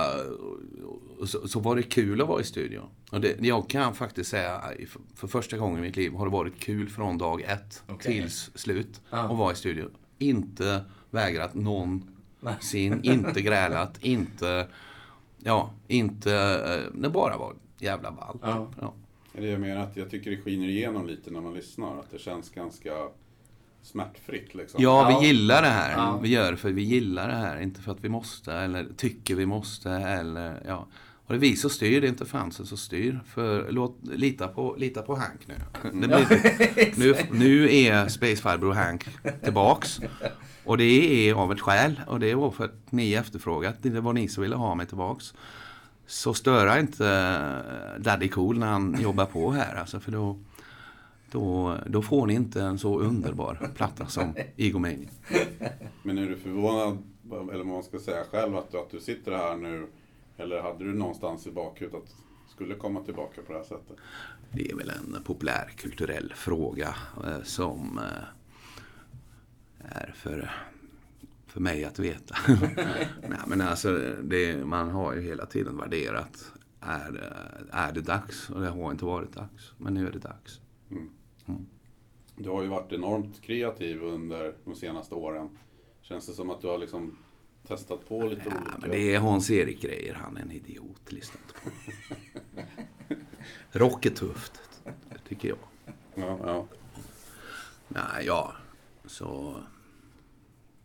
så, 1.26 1.48
så 1.48 1.60
var 1.60 1.76
det 1.76 1.82
kul 1.82 2.20
att 2.20 2.28
vara 2.28 2.40
i 2.40 2.44
studion. 2.44 2.84
Och 3.12 3.20
det, 3.20 3.37
jag 3.40 3.68
kan 3.68 3.94
faktiskt 3.94 4.30
säga 4.30 4.60
för, 4.88 5.00
för 5.14 5.26
första 5.28 5.56
gången 5.58 5.78
i 5.78 5.82
mitt 5.82 5.96
liv 5.96 6.12
har 6.12 6.26
det 6.26 6.32
varit 6.32 6.58
kul 6.60 6.88
från 6.88 7.18
dag 7.18 7.42
ett 7.42 7.82
Okej. 7.88 8.12
tills 8.12 8.50
slut 8.54 9.00
Ja. 9.10 9.18
att 9.18 9.38
vara 9.38 9.52
i 9.52 9.54
studion. 9.56 9.90
Inte 10.18 10.84
vägrat 11.10 11.54
någonsin, 11.54 13.00
inte 13.02 13.42
grälat, 13.42 13.98
inte... 14.04 14.68
Ja, 15.38 15.70
inte... 15.88 16.32
eh, 16.34 17.00
Det 17.00 17.08
bara 17.10 17.37
var 17.38 17.54
jävla 17.78 18.12
ballt. 18.12 18.40
Ja. 18.42 18.70
Ja. 18.80 18.94
Eller 19.34 19.48
jag 19.48 19.60
menar 19.60 19.82
att 19.82 19.96
jag 19.96 20.10
tycker 20.10 20.30
det 20.30 20.37
skiner 20.37 20.68
igenom 20.68 21.06
lite 21.06 21.30
när 21.30 21.40
man 21.40 21.54
lyssnar. 21.54 21.98
Att 21.98 22.10
det 22.10 22.18
känns 22.18 22.50
ganska 22.50 22.92
smärtfritt 23.88 24.54
liksom. 24.54 24.83
Ja, 24.83 25.11
Ja. 25.12 25.18
vi 25.21 25.26
gillar 25.26 25.62
det 25.62 25.68
här. 25.68 25.92
Ja. 25.92 26.18
Vi 26.23 26.28
gör 26.28 26.50
det 26.50 26.57
för 26.57 26.71
vi 26.71 26.83
gillar 26.83 27.28
det 27.28 27.35
här. 27.35 27.61
Inte 27.61 27.80
för 27.80 27.92
att 27.92 28.04
vi 28.04 28.09
måste 28.09 28.52
eller 28.52 28.87
tycker 28.97 29.35
vi 29.35 29.47
måste 29.47 29.90
eller 29.90 30.62
ja. 30.66 30.87
Och 31.26 31.35
det 31.35 31.38
är 31.38 31.40
vi 31.40 31.57
som 31.57 31.71
styr, 31.71 32.00
det 32.00 32.07
är 32.07 32.09
inte 32.09 32.26
fansen 32.26 32.66
som 32.66 32.78
styr. 32.78 33.21
För 33.26 33.66
låt, 33.71 33.99
lita, 34.02 34.49
på, 34.49 34.75
lita 34.78 35.02
på 35.02 35.14
Hank 35.16 35.40
nu. 35.47 35.54
Det 35.83 36.09
blir, 36.09 36.99
nu. 36.99 37.14
Nu 37.38 37.75
är 37.76 38.09
Space 38.09 38.37
Farbror 38.37 38.73
Hank 38.73 39.07
tillbaks. 39.45 40.00
Och 40.64 40.78
det 40.78 40.85
är 41.30 41.35
av 41.35 41.52
ett 41.52 41.61
skäl. 41.61 42.00
Och 42.07 42.21
det 42.21 42.35
var 42.35 42.50
för 42.50 42.64
att 42.64 42.92
ni 42.92 43.12
efterfrågat. 43.12 43.75
Det 43.83 44.00
var 44.00 44.12
ni 44.12 44.28
som 44.28 44.42
ville 44.42 44.57
ha 44.57 44.75
mig 44.75 44.87
tillbaks. 44.87 45.35
Så 46.07 46.35
störa 46.35 46.80
inte 46.80 47.38
Daddy 47.99 48.28
Cool 48.28 48.59
när 48.59 48.66
han 48.66 48.97
jobbar 49.00 49.25
på 49.26 49.50
här. 49.50 49.76
Alltså, 49.76 50.00
för 50.00 50.12
då, 50.12 50.38
då, 51.32 51.76
då 51.87 52.02
får 52.02 52.26
ni 52.26 52.35
inte 52.35 52.62
en 52.62 52.78
så 52.78 53.00
underbar 53.00 53.70
platta 53.75 54.06
som 54.06 54.35
Egomania. 54.56 55.08
Men 56.02 56.18
är 56.18 56.26
du 56.26 56.37
förvånad, 56.37 56.99
eller 57.32 57.64
vad 57.64 57.66
man 57.66 57.82
ska 57.82 57.99
säga 57.99 58.25
själv, 58.30 58.56
att, 58.56 58.75
att 58.75 58.90
du 58.90 59.00
sitter 59.00 59.32
här 59.32 59.56
nu? 59.56 59.87
Eller 60.37 60.62
hade 60.62 60.85
du 60.85 60.94
någonstans 60.94 61.47
i 61.47 61.50
bakhuvudet 61.50 62.02
att 62.02 62.08
du 62.08 62.52
skulle 62.52 62.75
komma 62.75 63.00
tillbaka 63.00 63.42
på 63.42 63.52
det 63.52 63.58
här 63.58 63.64
sättet? 63.64 63.97
Det 64.52 64.70
är 64.70 64.76
väl 64.76 64.90
en 64.90 65.23
populärkulturell 65.25 66.32
fråga 66.37 66.94
eh, 67.25 67.42
som 67.42 67.99
eh, 67.99 68.25
är 69.78 70.12
för, 70.16 70.50
för 71.47 71.61
mig 71.61 71.85
att 71.85 71.99
veta. 71.99 72.37
Nej, 73.28 73.38
men 73.47 73.61
alltså, 73.61 73.99
det, 74.23 74.66
man 74.66 74.90
har 74.90 75.14
ju 75.14 75.20
hela 75.20 75.47
tiden 75.47 75.76
värderat 75.76 76.52
är, 76.80 77.32
är 77.70 77.92
det 77.92 78.00
dags? 78.00 78.50
Och 78.50 78.61
det 78.61 78.68
har 78.68 78.90
inte 78.90 79.04
varit 79.04 79.32
dags. 79.32 79.73
Men 79.78 79.94
nu 79.94 80.06
är 80.06 80.12
det 80.12 80.18
dags. 80.18 80.61
Du 82.38 82.49
har 82.50 82.62
ju 82.62 82.68
varit 82.68 82.92
enormt 82.92 83.40
kreativ 83.42 84.02
under 84.02 84.54
de 84.64 84.75
senaste 84.75 85.14
åren. 85.14 85.49
Känns 86.02 86.26
det 86.26 86.33
som 86.33 86.50
att 86.50 86.61
du 86.61 86.66
har 86.66 86.78
liksom 86.78 87.18
testat 87.66 88.09
på 88.09 88.23
lite 88.26 88.42
Ja, 88.45 88.50
olika? 88.57 88.78
men 88.80 88.90
det 88.90 89.14
är 89.14 89.18
Hans-Erik 89.18 89.83
grejer. 89.83 90.14
Han 90.14 90.37
är 90.37 90.40
en 90.42 90.50
idiot. 90.52 91.12
Lyssna 91.12 91.40
på 91.64 91.71
Rock 93.73 94.07
är 94.07 94.11
tufft, 94.11 94.61
tycker 95.28 95.49
jag. 95.49 95.59
Ja, 96.14 96.38
ja. 96.45 96.66
Nej, 97.88 98.26
ja. 98.26 98.52
Så... 99.04 99.54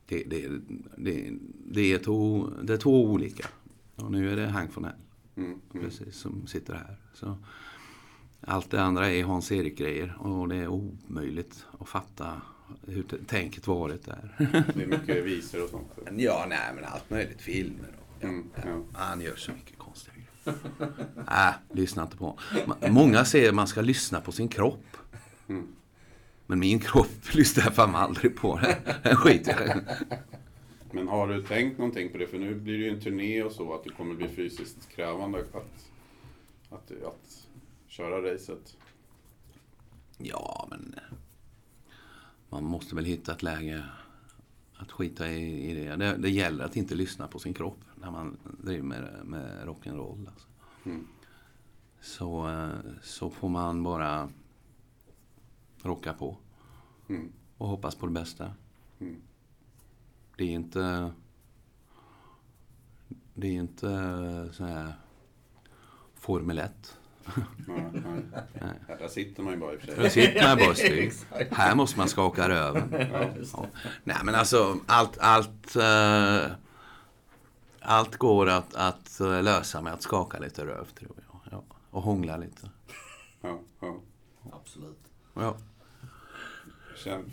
Det, 0.05 0.23
det, 0.23 0.49
det, 0.97 1.31
det, 1.67 1.93
är 1.93 1.99
två, 1.99 2.49
det 2.63 2.73
är 2.73 2.77
två 2.77 3.05
olika. 3.05 3.47
Och 3.95 4.11
nu 4.11 4.31
är 4.31 4.35
det 4.35 4.47
Hank 4.47 4.75
von 4.77 4.83
Hell, 4.85 4.93
Mm, 5.35 5.49
mm. 5.73 5.85
precis, 5.85 6.15
som 6.15 6.47
sitter 6.47 6.73
här. 6.73 6.97
Så 7.13 7.37
allt 8.47 8.71
det 8.71 8.81
andra 8.81 9.09
är 9.09 9.23
Hans-Erik-grejer 9.23 10.15
och 10.19 10.47
det 10.47 10.55
är 10.55 10.67
omöjligt 10.67 11.65
att 11.79 11.89
fatta 11.89 12.41
hur 12.87 13.03
tänket 13.27 13.67
varit 13.67 14.05
där. 14.05 14.35
Det 14.75 14.83
är 14.83 14.87
mycket 14.87 15.25
visor 15.25 15.63
och 15.63 15.69
sånt. 15.69 15.91
ja, 16.17 16.45
nej 16.49 16.71
men 16.75 16.85
allt 16.85 17.09
möjligt. 17.09 17.41
Filmer 17.41 17.89
och... 18.17 18.23
Mm, 18.23 18.49
ja. 18.55 18.83
Han 18.93 19.21
gör 19.21 19.35
så 19.35 19.51
mycket 19.51 19.77
konstiga 19.77 20.13
grejer. 20.15 20.57
Nej, 21.29 21.53
lyssna 21.71 22.03
inte 22.03 22.17
på 22.17 22.39
Många 22.89 23.25
säger 23.25 23.49
att 23.49 23.55
man 23.55 23.67
ska 23.67 23.81
lyssna 23.81 24.21
på 24.21 24.31
sin 24.31 24.47
kropp. 24.47 24.97
Mm. 25.47 25.67
Men 26.47 26.59
min 26.59 26.79
kropp 26.79 27.11
lyssnar 27.33 27.63
jag 27.63 27.75
fan 27.75 27.95
aldrig 27.95 28.35
på. 28.35 28.59
Den 29.03 29.15
skiter 29.15 29.65
jag. 29.67 29.81
Men 30.91 31.07
har 31.07 31.27
du 31.27 31.43
tänkt 31.43 31.77
någonting 31.77 32.11
på 32.11 32.17
det? 32.17 32.27
För 32.27 32.37
nu 32.37 32.55
blir 32.55 32.77
det 32.77 32.83
ju 32.83 32.89
en 32.89 33.01
turné 33.01 33.43
och 33.43 33.51
så, 33.51 33.73
att 33.73 33.83
det 33.83 33.89
kommer 33.89 34.15
bli 34.15 34.27
fysiskt 34.27 34.89
krävande 34.95 35.39
att, 35.39 35.55
att, 36.69 36.91
att 36.91 37.42
köra 37.93 38.33
racet. 38.33 38.77
Ja, 40.17 40.67
men... 40.69 40.95
man 42.49 42.63
måste 42.63 42.95
väl 42.95 43.05
hitta 43.05 43.31
ett 43.31 43.43
läge 43.43 43.85
att 44.75 44.91
skita 44.91 45.31
i, 45.31 45.71
i 45.71 45.73
det. 45.73 45.95
det. 45.95 46.17
det. 46.17 46.29
gäller 46.29 46.65
att 46.65 46.75
inte 46.75 46.95
lyssna 46.95 47.27
på 47.27 47.39
sin 47.39 47.53
kropp 47.53 47.79
när 47.95 48.11
man 48.11 48.37
driver 48.43 48.83
med, 48.83 49.25
med 49.25 49.67
rock'n'roll. 49.67 50.27
Alltså. 50.27 50.47
Mm. 50.85 51.07
Så, 52.01 52.49
eh, 52.49 52.69
så 53.01 53.29
får 53.29 53.49
man 53.49 53.83
bara 53.83 54.29
rocka 55.81 56.13
på. 56.13 56.37
Mm. 57.09 57.31
Och 57.57 57.67
hoppas 57.67 57.95
på 57.95 58.05
det 58.05 58.11
bästa. 58.11 58.53
Mm. 58.99 59.21
Det 60.37 60.43
är 60.43 60.51
inte... 60.51 61.11
Det 63.33 63.47
är 63.47 63.53
inte 63.53 63.89
så 64.53 64.63
här 64.65 64.93
Formel 66.13 66.59
1. 66.59 66.99
Nej, 67.67 67.83
nej. 68.53 68.97
Där 68.99 69.07
sitter 69.07 69.43
man 69.43 69.53
ju 69.53 69.59
bara 69.59 69.73
i 69.73 69.77
och 69.77 69.81
för 69.81 69.87
sig. 69.87 69.97
Där 69.97 70.09
sitter 70.09 70.47
man 70.47 70.57
bara 70.57 70.75
styr. 70.75 71.13
Här 71.51 71.75
måste 71.75 71.97
man 71.97 72.09
skaka 72.09 72.49
röven. 72.49 72.95
Ja. 73.13 73.29
Ja. 73.53 73.67
Nej 74.03 74.17
men 74.23 74.35
alltså 74.35 74.77
allt, 74.85 75.17
allt, 75.17 75.75
uh, 75.75 76.51
allt 77.79 78.15
går 78.15 78.49
att, 78.49 78.75
att 78.75 79.19
lösa 79.19 79.81
med 79.81 79.93
att 79.93 80.01
skaka 80.01 80.39
lite 80.39 80.65
röv 80.65 80.85
tror 80.85 81.15
jag. 81.15 81.41
Ja. 81.51 81.63
Och 81.89 82.01
hångla 82.01 82.37
lite. 82.37 82.69
Ja, 83.41 83.59
ja. 83.79 83.99
Absolut. 84.51 85.03
Ja. 85.33 85.57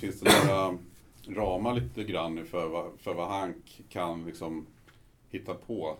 Finns 0.00 0.20
det 0.20 0.46
några 0.46 0.78
ramar 1.28 1.74
lite 1.74 2.04
grann 2.04 2.46
för 2.46 2.68
vad, 2.68 2.86
för 2.98 3.14
vad 3.14 3.28
Hank 3.28 3.82
kan 3.88 4.24
liksom 4.24 4.66
hitta 5.30 5.54
på? 5.54 5.96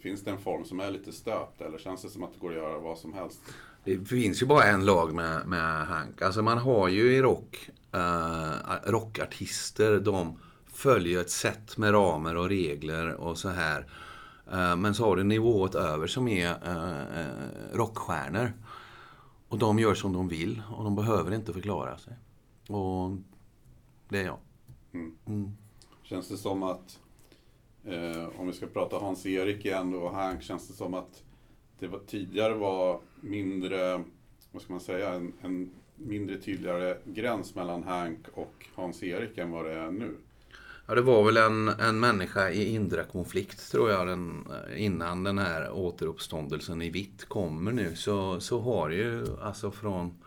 Finns 0.00 0.24
det 0.24 0.30
en 0.30 0.38
form 0.38 0.64
som 0.64 0.80
är 0.80 0.90
lite 0.90 1.12
stöpt 1.12 1.60
eller 1.60 1.78
känns 1.78 2.02
det 2.02 2.08
som 2.08 2.24
att 2.24 2.32
det 2.32 2.38
går 2.38 2.50
att 2.50 2.56
göra 2.56 2.78
vad 2.78 2.98
som 2.98 3.14
helst? 3.14 3.40
Det 3.84 4.04
finns 4.04 4.42
ju 4.42 4.46
bara 4.46 4.64
en 4.64 4.84
lag 4.84 5.14
med, 5.14 5.46
med 5.46 5.86
Hank. 5.86 6.22
Alltså 6.22 6.42
man 6.42 6.58
har 6.58 6.88
ju 6.88 7.12
i 7.12 7.22
rock, 7.22 7.70
uh, 7.94 8.90
rockartister, 8.90 10.00
de 10.00 10.38
följer 10.66 11.20
ett 11.20 11.30
sätt 11.30 11.78
med 11.78 11.94
ramer 11.94 12.36
och 12.36 12.48
regler 12.48 13.14
och 13.14 13.38
så 13.38 13.48
här. 13.48 13.80
Uh, 14.52 14.76
men 14.76 14.94
så 14.94 15.04
har 15.04 15.16
du 15.16 15.24
nivået 15.24 15.74
över 15.74 16.06
som 16.06 16.28
är 16.28 16.50
uh, 16.50 17.76
rockstjärnor. 17.76 18.52
Och 19.48 19.58
de 19.58 19.78
gör 19.78 19.94
som 19.94 20.12
de 20.12 20.28
vill 20.28 20.62
och 20.70 20.84
de 20.84 20.94
behöver 20.94 21.34
inte 21.34 21.52
förklara 21.52 21.98
sig. 21.98 22.12
Och 22.68 23.16
det 24.08 24.18
är 24.20 24.24
jag. 24.24 24.38
Mm. 24.92 25.14
Mm. 25.26 25.50
Känns 26.02 26.28
det 26.28 26.36
som 26.36 26.62
att 26.62 26.98
Eh, 27.88 28.40
om 28.40 28.46
vi 28.46 28.52
ska 28.52 28.66
prata 28.66 28.96
Hans-Erik 28.98 29.64
igen 29.64 29.94
och 29.94 30.10
Hank, 30.10 30.42
känns 30.42 30.68
det 30.68 30.74
som 30.74 30.94
att 30.94 31.22
det 31.78 31.86
var, 31.86 32.00
tidigare 32.06 32.54
var 32.54 33.00
mindre, 33.20 34.04
vad 34.52 34.62
ska 34.62 34.72
man 34.72 34.80
säga, 34.80 35.12
en, 35.12 35.32
en 35.40 35.70
mindre 35.96 36.38
tydligare 36.38 36.96
gräns 37.04 37.54
mellan 37.54 37.82
Hank 37.82 38.26
och 38.34 38.66
Hans-Erik 38.74 39.38
än 39.38 39.50
vad 39.50 39.64
det 39.64 39.72
är 39.72 39.90
nu? 39.90 40.14
Ja, 40.86 40.94
det 40.94 41.00
var 41.00 41.24
väl 41.24 41.36
en, 41.36 41.68
en 41.68 42.00
människa 42.00 42.50
i 42.50 42.74
inre 42.74 43.04
konflikt 43.04 43.70
tror 43.70 43.90
jag 43.90 44.06
den, 44.06 44.48
innan 44.76 45.24
den 45.24 45.38
här 45.38 45.70
återuppståndelsen 45.70 46.82
i 46.82 46.90
vitt 46.90 47.24
kommer 47.24 47.72
nu. 47.72 47.96
Så, 47.96 48.40
så 48.40 48.60
har 48.60 48.90
ju 48.90 49.26
alltså 49.42 49.70
från 49.70 50.22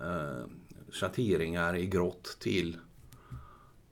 eh, 0.00 0.50
schatteringar 0.92 1.76
i 1.76 1.86
grått 1.86 2.36
till, 2.40 2.76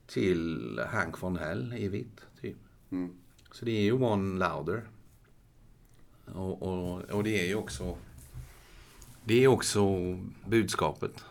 till 0.07 0.81
Hank 0.91 1.21
von 1.21 1.37
Hell 1.37 1.73
i 1.77 1.87
vitt. 1.87 2.21
typ. 2.41 2.57
Mm. 2.91 3.13
Så 3.51 3.65
det 3.65 3.71
är 3.71 3.81
ju 3.81 3.91
One 3.91 4.39
Louder. 4.39 4.83
Och, 6.25 6.61
och, 6.61 7.01
och, 7.01 7.23
det 7.23 7.43
är 7.43 7.47
ju 7.47 7.55
också 7.55 7.97
det 9.23 9.43
är 9.43 9.47
också 9.47 9.85
budskapet. 10.45 11.25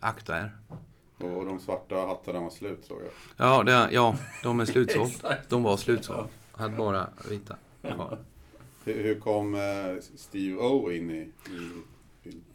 Akta 0.00 0.36
er. 0.38 0.56
Och 1.18 1.46
de 1.46 1.60
svarta 1.60 1.94
hattarna 1.94 2.40
var 2.40 2.50
slut 2.50 2.84
såg 2.84 3.00
jag. 3.02 3.10
Ja, 3.48 3.62
det, 3.62 3.88
ja 3.92 4.16
de 4.42 4.60
är 4.60 4.64
slutsåld. 4.64 5.12
de 5.48 5.62
var 5.62 5.76
slutsåld. 5.76 6.28
Hade 6.52 6.76
bara 6.76 7.08
vita 7.30 7.56
kvar. 7.82 8.18
Hur, 8.84 9.02
hur 9.02 9.20
kom 9.20 9.54
eh, 9.54 9.60
Steve 10.16 10.56
O 10.56 10.92
in 10.92 11.10
i, 11.10 11.14
i 11.14 11.30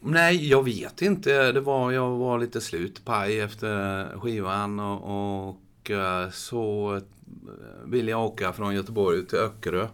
Nej, 0.00 0.48
jag 0.48 0.64
vet 0.64 1.02
inte. 1.02 1.52
Det 1.52 1.60
var, 1.60 1.92
jag 1.92 2.10
var 2.10 2.38
lite 2.38 2.60
slut 2.60 3.04
paj 3.04 3.40
efter 3.40 4.18
skivan 4.18 4.80
och, 4.80 5.48
och 5.48 5.90
eh, 5.90 6.30
så 6.30 7.00
vill 7.84 8.08
jag 8.08 8.24
åka 8.24 8.52
från 8.52 8.74
Göteborg 8.74 9.26
till 9.26 9.38
Öckerö. 9.38 9.88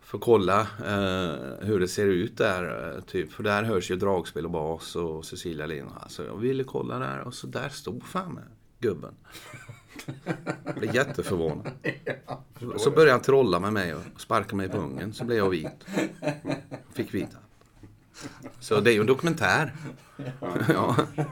För 0.00 0.18
att 0.18 0.24
kolla 0.24 0.60
eh, 0.60 1.66
hur 1.66 1.80
det 1.80 1.88
ser 1.88 2.06
ut 2.06 2.36
där. 2.36 2.94
Eh, 2.96 3.00
typ. 3.00 3.32
För 3.32 3.42
där 3.42 3.62
hörs 3.62 3.90
ju 3.90 3.96
dragspel 3.96 4.44
och 4.44 4.50
bas 4.50 4.96
och 4.96 5.24
Cecilia 5.24 5.66
Lind. 5.66 5.90
Så 6.08 6.22
jag 6.22 6.36
ville 6.36 6.64
kolla 6.64 6.98
där 6.98 7.20
och 7.20 7.34
så 7.34 7.46
där 7.46 7.68
stod 7.68 8.06
fan 8.06 8.34
med 8.34 8.44
gubben. 8.78 9.14
Jag 10.64 10.74
blev 10.74 10.94
jätteförvånad. 10.94 11.70
Så 12.76 12.90
började 12.90 13.12
han 13.12 13.20
trolla 13.20 13.60
med 13.60 13.72
mig 13.72 13.94
och 13.94 14.02
sparka 14.16 14.56
mig 14.56 14.68
på 14.68 14.78
ungen. 14.78 15.12
Så 15.12 15.24
blev 15.24 15.38
jag 15.38 15.50
vit. 15.50 15.84
Fick 16.92 17.14
vita. 17.14 17.36
Så 18.60 18.80
det 18.80 18.90
är 18.90 18.94
ju 18.94 19.00
en 19.00 19.06
dokumentär. 19.06 19.72
ja. 20.68 20.96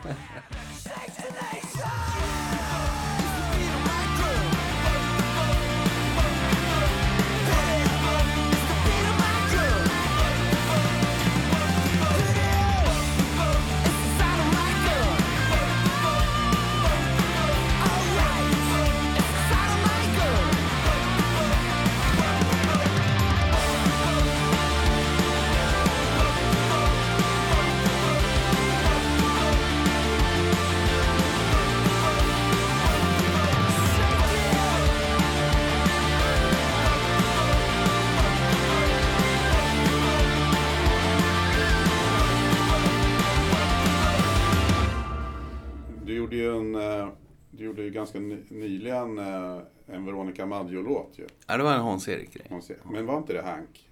nyligen 48.48 49.18
eh, 49.18 49.60
en 49.86 50.04
Veronica 50.04 50.46
Maggio-låt 50.46 51.12
ju. 51.16 51.26
Ja, 51.46 51.56
det 51.56 51.62
var 51.62 51.74
en 51.74 51.80
Hans-Erik-grej. 51.80 52.60
Men 52.84 53.06
var 53.06 53.18
inte 53.18 53.32
det 53.32 53.42
Hank? 53.42 53.88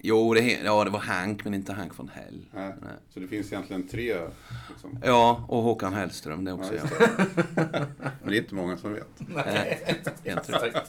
Jo, 0.00 0.34
det, 0.34 0.40
ja, 0.64 0.84
det 0.84 0.90
var 0.90 1.00
Hank, 1.00 1.44
men 1.44 1.54
inte 1.54 1.72
Hank 1.72 1.98
von 1.98 2.10
Hell. 2.14 2.46
Nej. 2.52 2.74
Nej. 2.82 2.92
Så 3.08 3.20
det 3.20 3.28
finns 3.28 3.52
egentligen 3.52 3.88
tre? 3.88 4.16
Liksom. 4.68 4.98
Ja, 5.04 5.44
och 5.48 5.62
Håkan 5.62 5.94
Hellström, 5.94 6.44
det 6.44 6.50
är 6.50 6.54
också 6.54 6.74
ja, 6.74 6.82
jag. 7.00 7.26
men 8.22 8.30
det 8.30 8.36
är 8.36 8.40
inte 8.40 8.54
många 8.54 8.76
som 8.76 8.92
vet. 8.92 9.08
Nej, 9.18 9.96
inte 10.24 10.82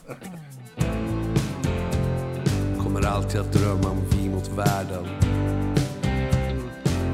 Kommer 2.80 3.08
alltid 3.08 3.39
att 3.41 3.54
drömma 3.54 3.89
om 3.89 4.02
vi 4.12 4.30
mot 4.30 4.47
världen. 4.47 5.08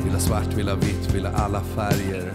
Vill 0.03 0.13
ha 0.13 0.19
svart, 0.19 0.53
vill 0.53 0.67
ha 0.67 0.75
vitt, 0.75 1.15
vill 1.15 1.25
ha 1.25 1.33
alla 1.33 1.61
färger 1.63 2.33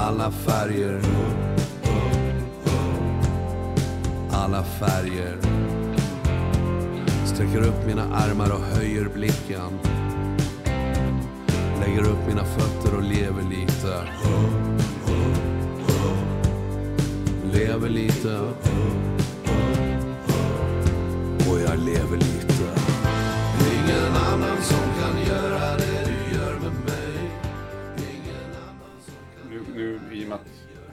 alla 0.00 0.30
färger. 0.30 1.00
Alla 4.30 4.62
färger. 4.62 5.36
Sträcker 7.26 7.62
upp 7.62 7.86
mina 7.86 8.02
armar 8.14 8.50
och 8.52 8.60
höjer 8.60 9.08
blicken. 9.14 9.78
Lägger 11.80 12.02
upp 12.02 12.26
mina 12.28 12.44
fötter 12.44 12.96
och 12.96 13.02
lever 13.02 13.42
lite. 13.42 14.02
Lever 17.52 17.88
lite. 17.88 18.38
Och 21.50 21.60
jag 21.60 21.78
lever 21.78 22.16
lite. 22.16 22.64
Ingen 23.72 24.16
annan 24.32 24.62
som 24.62 24.89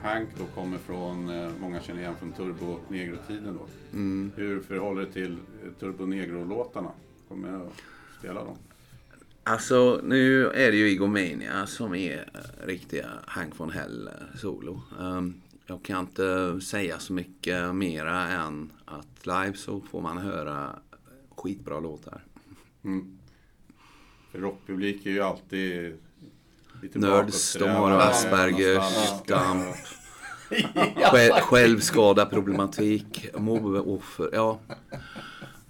Hank 0.08 0.28
då 0.38 0.44
kommer 0.46 0.78
från, 0.78 1.28
eh, 1.28 1.50
många 1.60 1.80
känner 1.80 2.00
igen 2.00 2.14
från 2.18 2.32
Turbo 2.32 2.78
Negro-tiden 2.88 3.58
då. 3.58 3.66
Mm. 3.92 4.32
Hur 4.36 4.60
förhåller 4.60 5.02
det 5.02 5.12
till 5.12 5.32
eh, 5.32 5.72
Turbo 5.80 6.06
Negro-låtarna? 6.06 6.90
Kommer 7.28 7.48
jag 7.48 7.60
att 7.60 7.72
spela 8.18 8.44
dem? 8.44 8.56
Alltså, 9.44 10.00
nu 10.04 10.46
är 10.46 10.70
det 10.70 10.76
ju 10.76 10.90
Igomania 10.90 11.66
som 11.66 11.94
är 11.94 12.30
eh, 12.34 12.66
riktiga 12.66 13.08
Hank 13.26 13.60
von 13.60 13.70
Hell-solo. 13.70 14.82
Um, 14.98 15.42
jag 15.66 15.82
kan 15.82 16.00
inte 16.00 16.60
säga 16.60 16.98
så 16.98 17.12
mycket 17.12 17.74
mera 17.74 18.28
än 18.28 18.72
att 18.84 19.26
live 19.26 19.54
så 19.54 19.80
får 19.80 20.00
man 20.00 20.18
höra 20.18 20.78
skitbra 21.36 21.80
låtar. 21.80 22.24
Mm. 22.84 23.18
Rockpublik 24.32 25.06
är 25.06 25.10
ju 25.10 25.20
alltid 25.20 25.98
Lite 26.82 26.98
Nerds, 26.98 27.56
de 27.58 27.68
har 27.68 27.90
Aspergers, 27.90 28.76
nostalgiska. 28.76 29.97
Själv, 31.10 31.32
självskadarproblematik, 31.32 33.26
mobbeoffer. 33.38 34.30
Ja. 34.32 34.58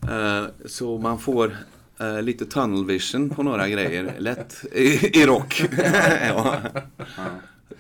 Eh, 0.03 0.45
så 0.67 0.99
man 0.99 1.19
får 1.19 1.57
eh, 2.01 2.23
lite 2.23 2.47
tunnel 2.47 2.85
vision 2.85 3.31
på 3.31 3.43
några 3.43 3.69
grejer. 3.69 4.14
Lätt 4.19 4.64
i, 4.73 5.21
i 5.21 5.27
rock. 5.27 5.62
ja. 6.29 6.57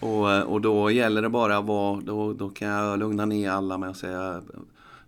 och, 0.00 0.32
eh, 0.32 0.40
och 0.40 0.60
då 0.60 0.90
gäller 0.90 1.22
det 1.22 1.28
bara 1.28 1.58
att 1.58 1.64
vara, 1.64 2.00
då, 2.00 2.32
då 2.32 2.48
kan 2.48 2.68
jag 2.68 2.98
lugna 2.98 3.24
ner 3.24 3.50
alla 3.50 3.78
med 3.78 3.90
att 3.90 3.96
säga 3.96 4.42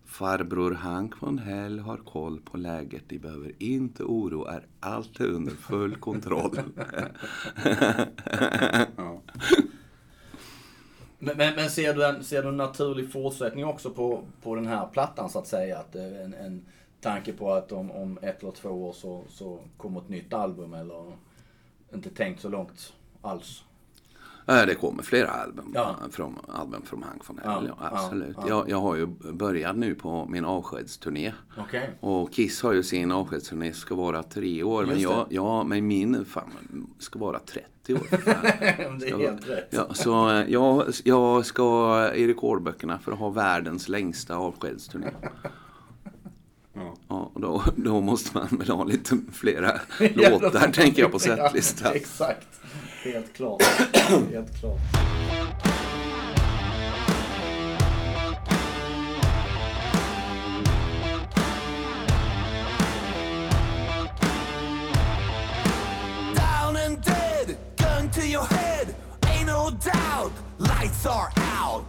Farbror 0.07 0.75
Hank 0.75 1.23
von 1.23 1.39
Hell 1.39 1.79
har 1.79 1.97
koll 1.97 2.41
på 2.41 2.57
läget. 2.57 3.03
De 3.09 3.19
behöver 3.19 3.53
inte 3.59 4.05
oroa 4.05 4.55
er. 4.55 4.67
Allt 4.81 5.21
är 5.21 5.27
under 5.27 5.53
full 5.53 5.97
kontroll. 5.97 6.61
Ja. 8.97 9.23
Men, 11.23 11.37
men, 11.37 11.55
men 11.57 11.71
ser, 11.71 11.95
du 11.95 12.05
en, 12.07 12.25
ser 12.25 12.43
du 12.43 12.49
en 12.49 12.57
naturlig 12.57 13.13
fortsättning 13.13 13.65
också 13.65 13.91
på, 13.91 14.23
på 14.43 14.55
den 14.55 14.67
här 14.67 14.87
plattan 14.93 15.31
så 15.31 15.39
att 15.39 15.47
säga? 15.47 15.79
Att 15.79 15.95
är 15.95 16.25
en, 16.25 16.35
en 16.35 16.65
tanke 17.01 17.33
på 17.33 17.53
att 17.53 17.73
om, 17.73 17.91
om 17.91 18.19
ett 18.23 18.43
eller 18.43 18.53
två 18.53 18.69
år 18.69 18.93
så, 18.93 19.25
så 19.29 19.61
kommer 19.77 20.01
ett 20.01 20.09
nytt 20.09 20.33
album 20.33 20.75
eller 20.75 21.13
inte 21.95 22.11
tänkt 22.11 22.41
så 22.41 22.49
långt 22.49 22.93
alls? 23.23 23.65
Ja, 24.47 24.67
det 24.67 24.75
kommer 24.75 25.03
flera 25.03 25.31
album, 25.31 25.73
Ja. 25.75 25.97
från, 26.11 26.39
album 26.49 26.83
från 26.83 27.03
Hank 27.03 27.29
von 27.29 27.41
Hell. 27.45 27.71
Ja, 27.79 27.89
absolut. 27.93 28.37
ja. 28.41 28.49
Jag, 28.49 28.69
jag 28.71 28.81
har 28.81 28.97
ju 28.97 29.07
börjat 29.33 29.77
nu 29.77 29.95
på 29.95 30.27
min 30.27 30.45
avskedsturné. 30.45 31.33
Okej. 31.59 31.91
Och 32.01 32.33
Kiss 32.33 32.63
har 32.63 32.73
ju 32.73 32.83
sin 32.83 33.13
avskedsturné 33.13 33.73
ska 33.73 33.95
vara 33.95 34.23
tre 34.23 34.63
år. 34.63 34.87
Men 34.87 35.01
jag, 35.01 35.29
det. 35.29 35.35
ja, 35.35 35.65
men 35.65 35.87
min 35.87 36.25
fan, 36.25 36.51
ska 36.99 37.19
vara 37.19 37.39
30 37.39 37.65
år. 37.95 37.99
för 37.99 38.17
fan. 38.17 38.43
det 38.99 39.09
är 39.09 39.19
helt 39.19 39.49
rätt. 39.49 39.69
Ja, 39.71 39.95
så 39.95 40.31
eh, 40.31 40.45
jag, 40.49 40.85
jag 41.05 41.47
ska 41.47 42.11
i 42.15 42.27
rekordböckerna 42.27 42.99
för 42.99 43.13
att 43.13 43.19
ha 43.19 43.31
världens 43.31 43.89
längsta 43.89 44.37
avskedsturné. 44.37 45.11
Ja. 46.75 46.95
Ja, 47.09 47.31
och 47.35 47.41
då, 47.41 47.63
då 47.77 48.01
måste 48.01 48.39
man 48.39 48.49
väl 48.51 48.69
ha 48.69 48.85
lite 48.85 49.19
flera 49.33 49.81
låtar 50.15 50.73
tänker 50.73 51.03
jag 51.03 51.13
på 51.13 51.19
Ja, 51.25 51.37
setlistan. 51.37 51.93
Exakt. 51.95 52.47
Helt 53.05 53.33
klart. 53.33 53.63
Helt 54.33 54.61
klart. 54.61 54.81
Your 68.31 68.47
head, 68.47 68.95
ain't 69.27 69.47
no 69.49 69.71
doubt, 69.71 70.31
lights 70.59 71.05
are 71.05 71.33
out. 71.37 71.85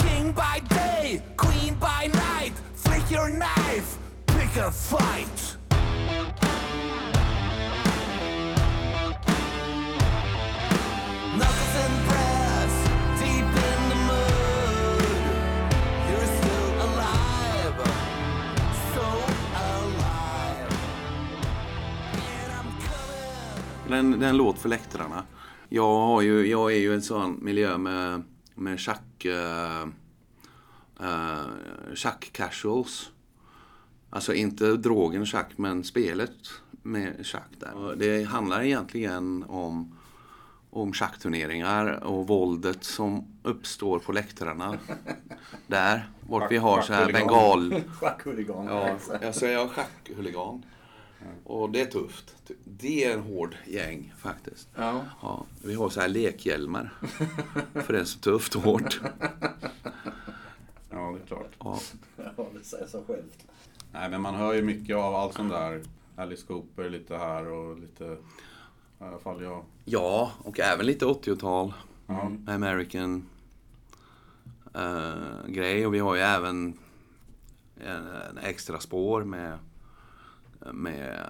King 0.00 0.32
by 0.32 0.60
day, 0.68 1.22
queen 1.36 1.74
by 1.74 2.08
night, 2.12 2.52
flick 2.74 3.08
your 3.10 3.30
knife, 3.30 3.96
pick 4.26 4.56
a 4.56 4.72
fight. 4.72 5.49
Coming. 23.90 23.90
Det 23.90 23.96
är 23.96 24.14
en, 24.14 24.20
det 24.20 24.26
är 24.26 24.30
en 24.30 24.36
låt 24.36 24.58
för 24.58 24.68
läktarna. 24.68 25.24
Jag, 25.68 25.96
har 25.96 26.22
ju, 26.22 26.46
jag 26.46 26.72
är 26.72 26.78
ju 26.78 26.94
en 26.94 27.02
sån 27.02 27.38
miljö 27.44 27.78
med, 27.78 28.22
med 28.54 28.80
schack... 28.80 29.26
Uh, 29.26 29.88
uh, 31.02 31.94
schack 31.94 32.30
casuals. 32.32 33.10
Alltså 34.10 34.34
inte 34.34 34.76
drogen 34.76 35.26
schack, 35.26 35.50
men 35.56 35.84
spelet 35.84 36.36
med 36.82 37.26
schack 37.26 37.50
där. 37.58 37.96
Det 37.96 38.24
handlar 38.24 38.62
egentligen 38.62 39.44
om, 39.48 39.98
om 40.70 40.92
schackturneringar 40.92 42.04
och 42.04 42.26
våldet 42.26 42.84
som 42.84 43.40
uppstår 43.42 43.98
på 43.98 44.12
läktarna. 44.12 44.78
Där, 45.66 46.10
vart 46.28 46.52
vi 46.52 46.56
har 46.56 46.82
så 46.82 46.92
här 46.92 47.12
bengal... 47.12 47.82
Schackhuligan. 48.00 48.66
Ja, 48.66 48.96
alltså 49.26 49.46
jag 49.46 49.62
är 49.62 49.68
schackhuligan. 49.68 50.62
Och 51.44 51.70
det 51.70 51.80
är 51.80 51.86
tufft. 51.86 52.34
Det 52.64 53.04
är 53.04 53.12
en 53.14 53.20
hård 53.22 53.56
gäng 53.66 54.14
faktiskt. 54.18 54.68
Ja. 54.74 55.04
Ja, 55.22 55.46
vi 55.64 55.74
har 55.74 55.88
så 55.88 56.00
här 56.00 56.08
lekhjälmar. 56.08 56.92
För 57.74 57.92
det 57.92 58.00
är 58.00 58.04
så 58.04 58.18
tufft 58.18 58.54
och 58.56 58.62
hårt. 58.62 59.00
ja, 60.90 61.14
det 61.16 61.22
är 61.22 61.26
klart. 61.26 61.50
Ja, 61.58 61.80
ja, 62.36 62.46
det 62.58 62.64
säger 62.64 62.86
sig 62.86 63.02
självt. 63.06 63.46
Nej, 63.92 64.10
men 64.10 64.20
man 64.20 64.34
hör 64.34 64.52
ju 64.54 64.62
mycket 64.62 64.96
av 64.96 65.14
allt 65.14 65.34
sånt 65.34 65.50
där. 65.52 65.82
Alice 66.16 66.46
Cooper 66.46 66.90
lite 66.90 67.16
här 67.16 67.46
och 67.48 67.78
lite... 67.78 68.04
I 68.04 69.04
alla 69.04 69.18
fall 69.18 69.42
jag. 69.42 69.64
ja 69.84 70.32
och 70.44 70.60
även 70.60 70.86
lite 70.86 71.04
80-tal. 71.04 71.72
Ja. 72.06 72.32
American 72.46 73.26
eh, 74.74 75.46
grej. 75.48 75.86
Och 75.86 75.94
vi 75.94 75.98
har 75.98 76.14
ju 76.14 76.20
även 76.20 76.78
en, 77.76 78.06
en 78.30 78.38
extra 78.38 78.80
spår 78.80 79.24
med, 79.24 79.58
med 80.72 81.26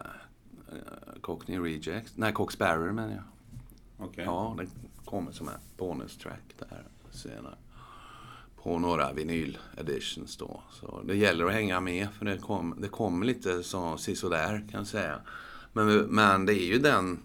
uh, 0.73 1.21
Cockney 1.21 1.59
Rejects. 1.59 2.12
Nej, 2.16 2.33
Cox 2.33 2.59
Barrer 2.59 2.93
menar 2.93 3.14
jag. 3.14 3.23
Okej. 4.07 4.25
Ja, 4.25 4.55
den 4.59 4.69
kommer 5.05 5.33
som 5.33 5.49
en 5.49 5.55
bonustrack 5.77 6.55
där 6.59 6.85
senare. 7.11 7.55
På 8.62 8.79
några 8.79 9.12
vinyl 9.12 9.59
editions 9.77 10.37
då. 10.37 10.62
Så 10.71 11.03
det 11.03 11.16
gäller 11.16 11.45
att 11.45 11.53
hänga 11.53 11.81
med 11.81 12.09
för 12.19 12.25
det, 12.25 12.38
kom, 12.38 12.75
det 12.79 12.88
kommer 12.88 13.27
lite 13.27 13.62
så 13.62 13.97
sisådär 13.97 14.66
kan 14.71 14.79
jag 14.79 14.87
säga. 14.87 15.21
Men, 15.73 15.99
men 15.99 16.47
det 16.47 16.55
är 16.55 16.66
ju 16.66 16.79
den 16.79 17.19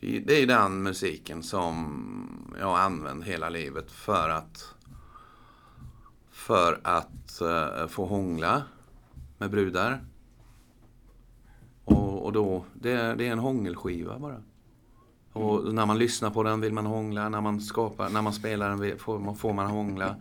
det 0.00 0.16
är, 0.16 0.20
det 0.20 0.42
är 0.42 0.46
den 0.46 0.82
musiken 0.82 1.42
som 1.42 2.54
jag 2.58 2.66
har 2.66 2.78
använt 2.78 3.24
hela 3.24 3.48
livet 3.48 3.90
för 3.90 4.28
att 4.28 4.74
för 6.30 6.80
att 6.84 7.40
eh, 7.40 7.86
få 7.86 8.06
hångla 8.06 8.62
med 9.38 9.50
brudar. 9.50 10.04
Och, 11.84 12.24
och 12.24 12.32
då, 12.32 12.64
det, 12.74 12.90
är- 12.92 13.16
det 13.16 13.28
är 13.28 13.32
en 13.32 13.38
hångelskiva 13.38 14.18
bara. 14.18 14.42
Och 15.32 15.74
när 15.74 15.86
man 15.86 15.98
lyssnar 15.98 16.30
på 16.30 16.42
den 16.42 16.60
vill 16.60 16.72
man 16.72 16.86
hångla, 16.86 17.28
när 17.28 17.40
man 17.40 17.60
skapar, 17.60 18.08
när 18.08 18.22
man 18.22 18.32
spelar 18.32 18.68
den 18.68 18.80
vill- 18.80 18.98
får 18.98 19.18
man, 19.18 19.36
får 19.36 19.52
man 19.52 19.66
hångla. 19.70 20.16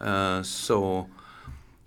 Eh, 0.00 0.42
så, 0.42 1.06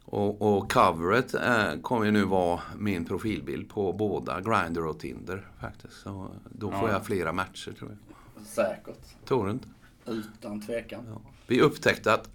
och, 0.05 0.41
och 0.57 0.71
coveret 0.71 1.35
uh, 1.35 1.81
kommer 1.81 2.05
ju 2.05 2.11
nu 2.11 2.23
vara 2.25 2.59
min 2.77 3.05
profilbild 3.05 3.69
på 3.69 3.93
båda 3.93 4.41
Grindr 4.41 4.85
och 4.85 4.99
Tinder 4.99 5.47
faktiskt. 5.59 5.93
Så 6.01 6.27
då 6.49 6.71
får 6.71 6.89
Ja. 6.89 6.91
jag 6.91 7.05
flera 7.05 7.31
matcher 7.33 7.71
tror 7.71 7.89
jag. 8.35 8.45
Säkert. 8.45 9.25
Tror 9.27 9.45
du 9.45 9.51
inte? 9.51 9.67
Utan 10.05 10.61
tvekan. 10.61 11.03
Ja. 11.09 11.21
Vi 11.47 11.61
upptäckte 11.61 12.13
att 12.13 12.29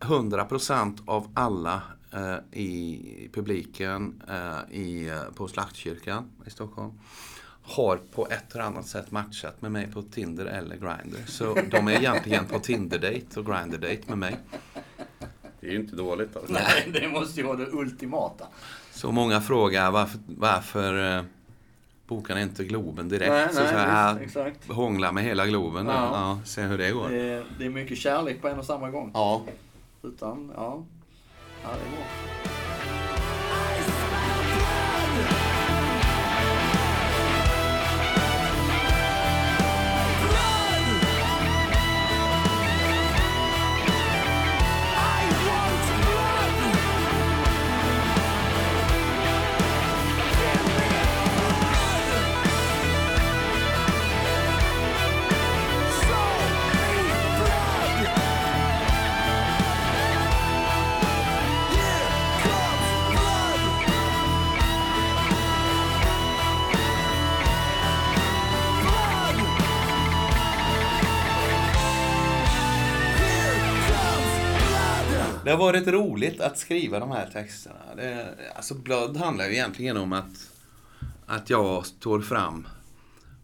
100% 0.00 0.98
av 1.06 1.28
alla 1.34 1.82
i 2.52 3.28
publiken 3.32 4.22
eh, 4.28 4.76
i, 4.78 5.08
eh, 5.08 5.22
på 5.34 5.48
Slaktkyrkan 5.48 6.30
i 6.46 6.50
Stockholm 6.50 6.92
har 7.62 7.96
på 7.96 8.28
ett 8.30 8.54
eller 8.54 8.64
annat 8.64 8.86
sätt 8.86 9.10
matchat 9.10 9.62
med 9.62 9.72
mig 9.72 9.92
på 9.92 10.02
Tinder 10.02 10.46
eller 10.46 10.76
Grindr. 10.76 11.26
Så 11.26 11.58
de 11.70 11.88
är 11.88 11.92
egentligen 11.92 12.46
på 12.46 12.58
Tinder-date 12.58 13.40
och 13.40 13.46
Grindr-date 13.46 14.02
med 14.06 14.18
mig. 14.18 14.36
Det 15.60 15.66
är 15.66 15.70
ju 15.70 15.80
inte 15.80 15.96
dåligt 15.96 16.36
alltså. 16.36 16.52
Nej, 16.52 16.88
det 16.92 17.08
måste 17.08 17.40
ju 17.40 17.46
vara 17.46 17.56
det 17.56 17.66
ultimata. 17.72 18.46
Så 18.90 19.12
många 19.12 19.40
frågar 19.40 19.90
varför, 19.90 20.20
varför 20.26 21.16
eh, 21.16 21.24
bokar 22.06 22.34
ni 22.34 22.42
inte 22.42 22.64
Globen 22.64 23.08
direkt? 23.08 23.30
Nej, 23.30 23.48
så 23.52 23.60
nej, 23.60 23.68
så 23.68 23.78
här, 23.78 24.20
exakt. 24.20 24.70
Hångla 24.70 25.12
med 25.12 25.24
hela 25.24 25.46
Globen. 25.46 25.86
Ja. 25.86 25.92
Ja. 25.92 26.10
Ja, 26.12 26.40
se 26.44 26.62
hur 26.62 26.78
det 26.78 26.90
går. 26.90 27.08
Det 27.08 27.20
är, 27.20 27.44
det 27.58 27.66
är 27.66 27.70
mycket 27.70 27.98
kärlek 27.98 28.42
på 28.42 28.48
en 28.48 28.58
och 28.58 28.64
samma 28.64 28.90
gång. 28.90 29.10
Ja. 29.14 29.44
Utan, 30.02 30.52
ja. 30.56 30.84
Ja, 31.62 31.70
det 31.70 32.55
har 75.56 75.66
varit 75.66 75.86
roligt 75.86 76.40
att 76.40 76.58
skriva 76.58 77.00
de 77.00 77.10
här 77.10 77.30
texterna. 77.32 77.94
Det, 77.96 78.34
alltså 78.54 78.74
Blood 78.74 79.16
handlar 79.16 79.46
ju 79.46 79.52
egentligen 79.52 79.96
om 79.96 80.12
att, 80.12 80.52
att 81.26 81.50
jag 81.50 81.86
står 81.86 82.20
fram 82.20 82.68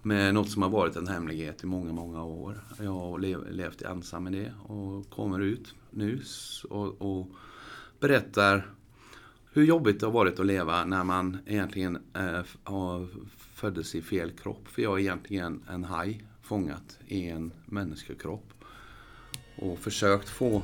med 0.02 0.34
något 0.34 0.50
som 0.50 0.62
har 0.62 0.70
varit 0.70 0.96
en 0.96 1.08
hemlighet 1.08 1.64
i 1.64 1.66
många, 1.66 1.92
många 1.92 2.24
år. 2.24 2.64
Jag 2.78 2.92
har 2.92 3.18
lev, 3.18 3.52
levt 3.52 3.82
ensam 3.82 4.24
med 4.24 4.32
det 4.32 4.52
och 4.66 5.10
kommer 5.10 5.40
ut 5.40 5.74
nu 5.90 6.22
och, 6.70 7.02
och 7.02 7.28
berättar 8.00 8.66
hur 9.52 9.64
jobbigt 9.64 10.00
det 10.00 10.06
har 10.06 10.12
varit 10.12 10.40
att 10.40 10.46
leva 10.46 10.84
när 10.84 11.04
man 11.04 11.38
egentligen 11.46 11.98
eh, 12.14 12.42
föddes 13.54 13.94
i 13.94 14.02
fel 14.02 14.30
kropp. 14.30 14.68
För 14.68 14.82
jag 14.82 14.98
är 14.98 15.02
egentligen 15.02 15.62
en 15.70 15.84
haj 15.84 16.24
fångat 16.42 16.98
i 17.06 17.28
en 17.28 17.52
människokropp. 17.66 18.52
Och 19.56 19.78
försökt 19.78 20.28
få 20.28 20.62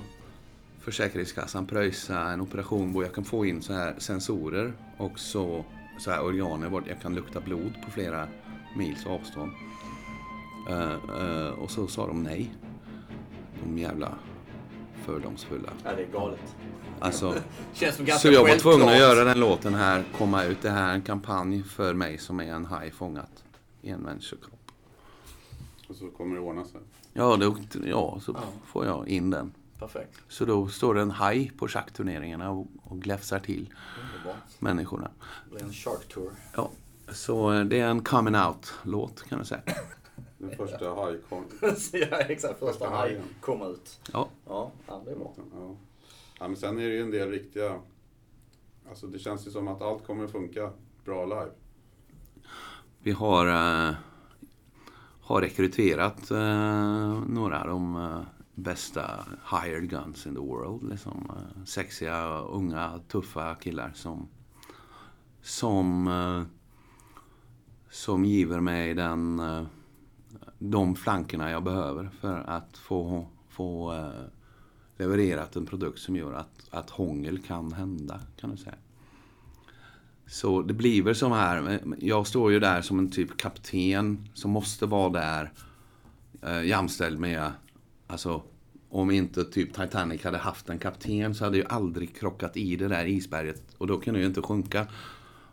Försäkringskassan 0.89 1.67
pröjsa 1.67 2.19
en 2.19 2.41
operation 2.41 2.93
där 2.93 3.03
jag 3.03 3.15
kan 3.15 3.25
få 3.25 3.47
in 3.47 3.63
så 3.63 3.73
här 3.73 3.95
sensorer 3.99 4.73
och 4.97 5.19
så, 5.19 5.65
så 5.99 6.11
här 6.11 6.25
organer 6.25 6.69
var 6.69 6.83
jag 6.89 7.01
kan 7.01 7.15
lukta 7.15 7.41
blod 7.41 7.73
på 7.85 7.91
flera 7.91 8.29
mils 8.77 9.07
avstånd. 9.07 9.53
Eh, 10.69 10.93
eh, 10.93 11.49
och 11.51 11.71
så 11.71 11.87
sa 11.87 12.07
de 12.07 12.23
nej. 12.23 12.51
De 13.65 13.79
jävla 13.79 14.15
fördomsfulla. 15.05 15.69
Ja, 15.85 15.95
det 15.97 16.03
är 16.03 16.13
galet. 16.13 16.57
Alltså, 17.01 17.35
Känns 17.73 17.97
som 17.97 18.07
så 18.07 18.29
jag 18.29 18.43
var 18.43 18.57
tvungen 18.57 18.89
att 18.89 18.99
göra 18.99 19.25
den 19.25 19.41
låten 19.41 19.75
här, 19.75 20.05
komma 20.19 20.45
ut. 20.45 20.63
Det 20.63 20.71
här 20.71 20.91
är 20.91 20.95
en 20.95 21.03
kampanj 21.03 21.63
för 21.63 21.95
mig 21.95 22.19
som 22.19 22.41
är 22.41 22.53
en 22.53 22.65
haj 22.65 22.91
fångat 22.91 23.45
i 23.83 23.91
en 23.91 24.01
människokropp. 24.01 24.71
Och 25.89 25.95
så 25.97 26.07
kommer 26.11 26.35
det 26.37 26.41
ordna 26.43 26.65
sig. 26.65 26.81
Ja, 27.13 27.37
då, 27.37 27.57
ja 27.85 28.21
så 28.23 28.33
Ja. 28.33 28.41
får 28.67 28.87
jag 28.87 29.09
in 29.09 29.31
den. 29.31 29.53
Perfekt. 29.79 30.21
Så 30.29 30.45
då 30.45 30.69
står 30.69 30.95
det 30.95 31.01
en 31.01 31.11
haj 31.11 31.53
på 31.57 31.69
schackturneringarna 31.69 32.51
och, 32.51 32.67
och 32.83 33.01
gläfsar 33.03 33.39
till 33.39 33.75
Underbart. 34.03 34.61
människorna. 34.61 35.11
Det 35.45 35.51
blir 35.55 35.65
en 35.65 35.73
Shark 35.73 36.09
Tour. 36.09 36.31
Ja, 36.57 36.71
så 37.13 37.53
eh, 37.53 37.65
det 37.65 37.81
är 37.81 37.89
en 37.89 38.05
coming 38.05 38.37
out-låt 38.37 39.23
kan 39.29 39.39
man 39.39 39.45
säga. 39.47 39.63
Den 40.39 40.57
första 40.57 40.95
hajkon. 40.95 41.45
ja, 41.93 42.17
exakt. 42.19 42.59
Första 42.59 42.67
Första 42.73 42.89
haj 42.91 43.21
kom 43.41 43.63
ut. 43.63 44.01
Ja, 44.13 44.29
Ja, 44.47 44.73
det 45.05 45.11
är 45.11 45.17
bra. 45.17 45.33
Ja. 45.55 45.77
ja, 46.39 46.49
men 46.49 46.57
sen 46.57 46.79
är 46.79 46.83
det 46.83 46.95
ju 46.95 47.03
en 47.03 47.11
del 47.11 47.31
riktiga... 47.31 47.81
Alltså 48.89 49.07
det 49.07 49.19
känns 49.19 49.47
ju 49.47 49.51
som 49.51 49.69
att 49.69 49.83
allt 49.83 50.07
kommer 50.07 50.25
att 50.25 50.33
funka 50.33 50.71
bra 51.05 51.25
live. 51.25 51.51
vi 52.99 53.13
har, 53.13 53.47
eh, 53.47 53.95
har 55.21 55.41
rekryterat 55.41 56.31
eh, 56.31 57.21
några 57.29 57.67
de 57.67 57.97
eh, 57.97 58.21
bästa 58.59 59.25
hired 59.51 59.91
guns 59.91 60.27
in 60.27 60.35
the 60.35 60.41
world. 60.41 60.91
Liksom, 60.91 61.31
eh, 61.31 61.65
sexiga, 61.65 62.39
unga, 62.39 63.01
tuffa 63.09 63.55
killar 63.55 63.93
som, 63.95 64.29
som, 65.43 66.09
eh, 66.09 66.43
som 67.91 68.25
giver 68.25 68.61
mig 68.61 68.95
den, 68.95 69.41
eh, 69.41 69.67
de 70.59 70.95
flankerna 70.95 71.51
jag 71.51 71.65
behöver 71.65 72.11
för 72.21 72.39
att 72.39 72.77
få, 72.77 73.29
få 73.49 73.95
levererat 74.97 75.57
en 75.57 75.67
produkt 75.67 75.99
som 75.99 76.17
gör 76.17 76.33
att, 76.33 76.69
att 76.71 76.91
hångel 76.91 77.39
kan 77.39 77.73
hända, 77.73 78.21
kan 78.37 78.51
du 78.51 78.57
säga. 78.57 78.77
Så 80.27 80.63
det 80.63 80.75
blir 80.75 81.03
väl 81.03 81.15
som 81.15 81.33
här, 81.33 81.81
jag 81.99 82.27
står 82.27 82.53
ju 82.53 82.61
där 82.61 82.83
som 82.83 82.99
en 82.99 83.11
typ 83.11 83.37
kapten 83.37 84.29
som 84.35 84.51
måste 84.51 84.87
vara 84.87 85.11
där 85.11 85.53
eh, 86.43 86.63
jämställd 86.63 87.21
med, 87.21 87.53
alltså 88.09 88.43
om 88.89 89.11
inte 89.11 89.45
typ 89.45 89.75
Titanic 89.75 90.25
hade 90.25 90.39
haft 90.39 90.69
en 90.69 90.79
kapten 90.79 91.35
så 91.35 91.45
hade 91.45 91.57
ju 91.57 91.65
aldrig 91.65 92.17
krockat 92.17 92.57
i 92.57 92.77
det 92.77 92.89
där 92.89 93.07
isberget 93.07 93.63
och 93.79 93.87
då 93.87 93.99
kan 93.99 94.15
det 94.15 94.21
ju 94.21 94.27
inte 94.27 94.43
sjunka. 94.43 94.87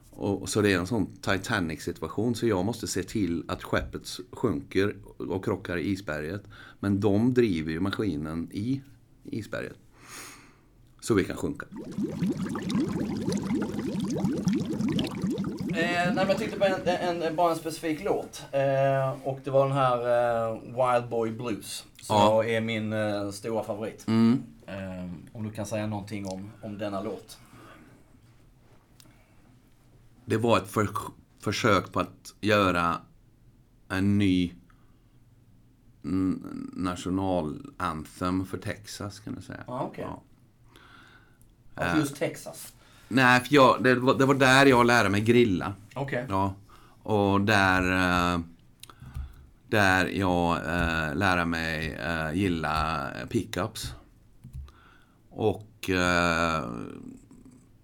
Och, 0.10 0.50
så 0.50 0.62
det 0.62 0.74
är 0.74 0.80
en 0.80 0.88
sån 0.88 1.08
Titanic 1.22 1.82
situation 1.82 2.36
så 2.36 2.48
jag 2.48 2.66
måste 2.66 2.88
se 2.88 3.04
till 3.04 3.44
att 3.48 3.64
skeppet 3.64 4.08
sjunker 4.32 4.96
och 5.18 5.46
krockar 5.46 5.78
i 5.78 5.88
isberget. 5.88 6.44
Men 6.80 7.00
de 7.00 7.34
driver 7.34 7.72
ju 7.72 7.80
maskinen 7.80 8.50
i 8.52 8.82
isberget. 9.24 9.78
Så 11.02 11.14
vi 11.14 11.24
kan 11.24 11.38
sjunka. 11.38 11.66
Nej, 15.76 16.14
men 16.16 16.28
jag 16.28 16.38
tyckte 16.38 16.60
på 16.60 16.66
en, 16.66 16.88
en, 16.88 17.22
en, 17.22 17.36
bara 17.36 17.52
en 17.52 17.58
specifik 17.58 18.04
låt. 18.04 18.44
Eh, 18.52 19.10
och 19.24 19.40
det 19.44 19.52
var 19.52 19.68
den 19.68 19.78
här 19.78 19.98
eh, 20.48 20.54
Wild 20.62 21.10
Boy 21.10 21.32
Blues. 21.32 21.86
Som 22.02 22.16
Ja. 22.16 22.44
är 22.46 22.62
min 22.62 22.94
eh, 22.94 23.32
stora 23.32 23.64
favorit. 23.64 24.08
Mm. 24.08 24.44
Eh, 24.68 25.10
om 25.34 25.44
du 25.44 25.52
kan 25.52 25.66
säga 25.66 25.88
någonting 25.88 26.26
om, 26.28 26.52
om 26.62 26.78
denna 26.78 27.02
låt. 27.02 27.38
Det 30.26 30.38
var 30.38 30.58
ett 30.58 30.68
för, 30.68 30.88
försök 31.40 31.92
på 31.92 32.00
att 32.00 32.36
göra 32.42 32.98
en 33.90 34.18
ny 34.18 34.54
nationalanthem 36.74 38.46
för 38.46 38.58
Texas, 38.58 39.20
kan 39.20 39.36
du 39.36 39.42
säga. 39.42 39.64
Ja, 39.68 39.82
okej. 39.82 40.06
Ja. 40.08 40.22
Alltså 41.76 41.98
just 41.98 42.16
Texas. 42.16 42.74
Nej, 43.16 43.40
för 43.40 43.56
jag, 43.56 43.84
det, 43.84 43.96
var, 43.96 44.14
det 44.14 44.26
var 44.26 44.34
där 44.36 44.66
jag 44.66 44.86
lärde 44.86 45.10
mig 45.10 45.22
grilla. 45.22 45.74
Okej. 45.96 46.26
Ja. 46.30 46.54
Och 47.04 47.42
där, 47.42 47.82
eh, 48.34 48.40
där 49.68 50.06
jag 50.06 50.56
eh, 50.56 51.16
lärde 51.16 51.46
mig 51.46 51.94
eh, 51.94 52.34
gilla 52.34 53.08
pickups. 53.30 53.94
Och 55.30 55.90
eh, 55.90 56.64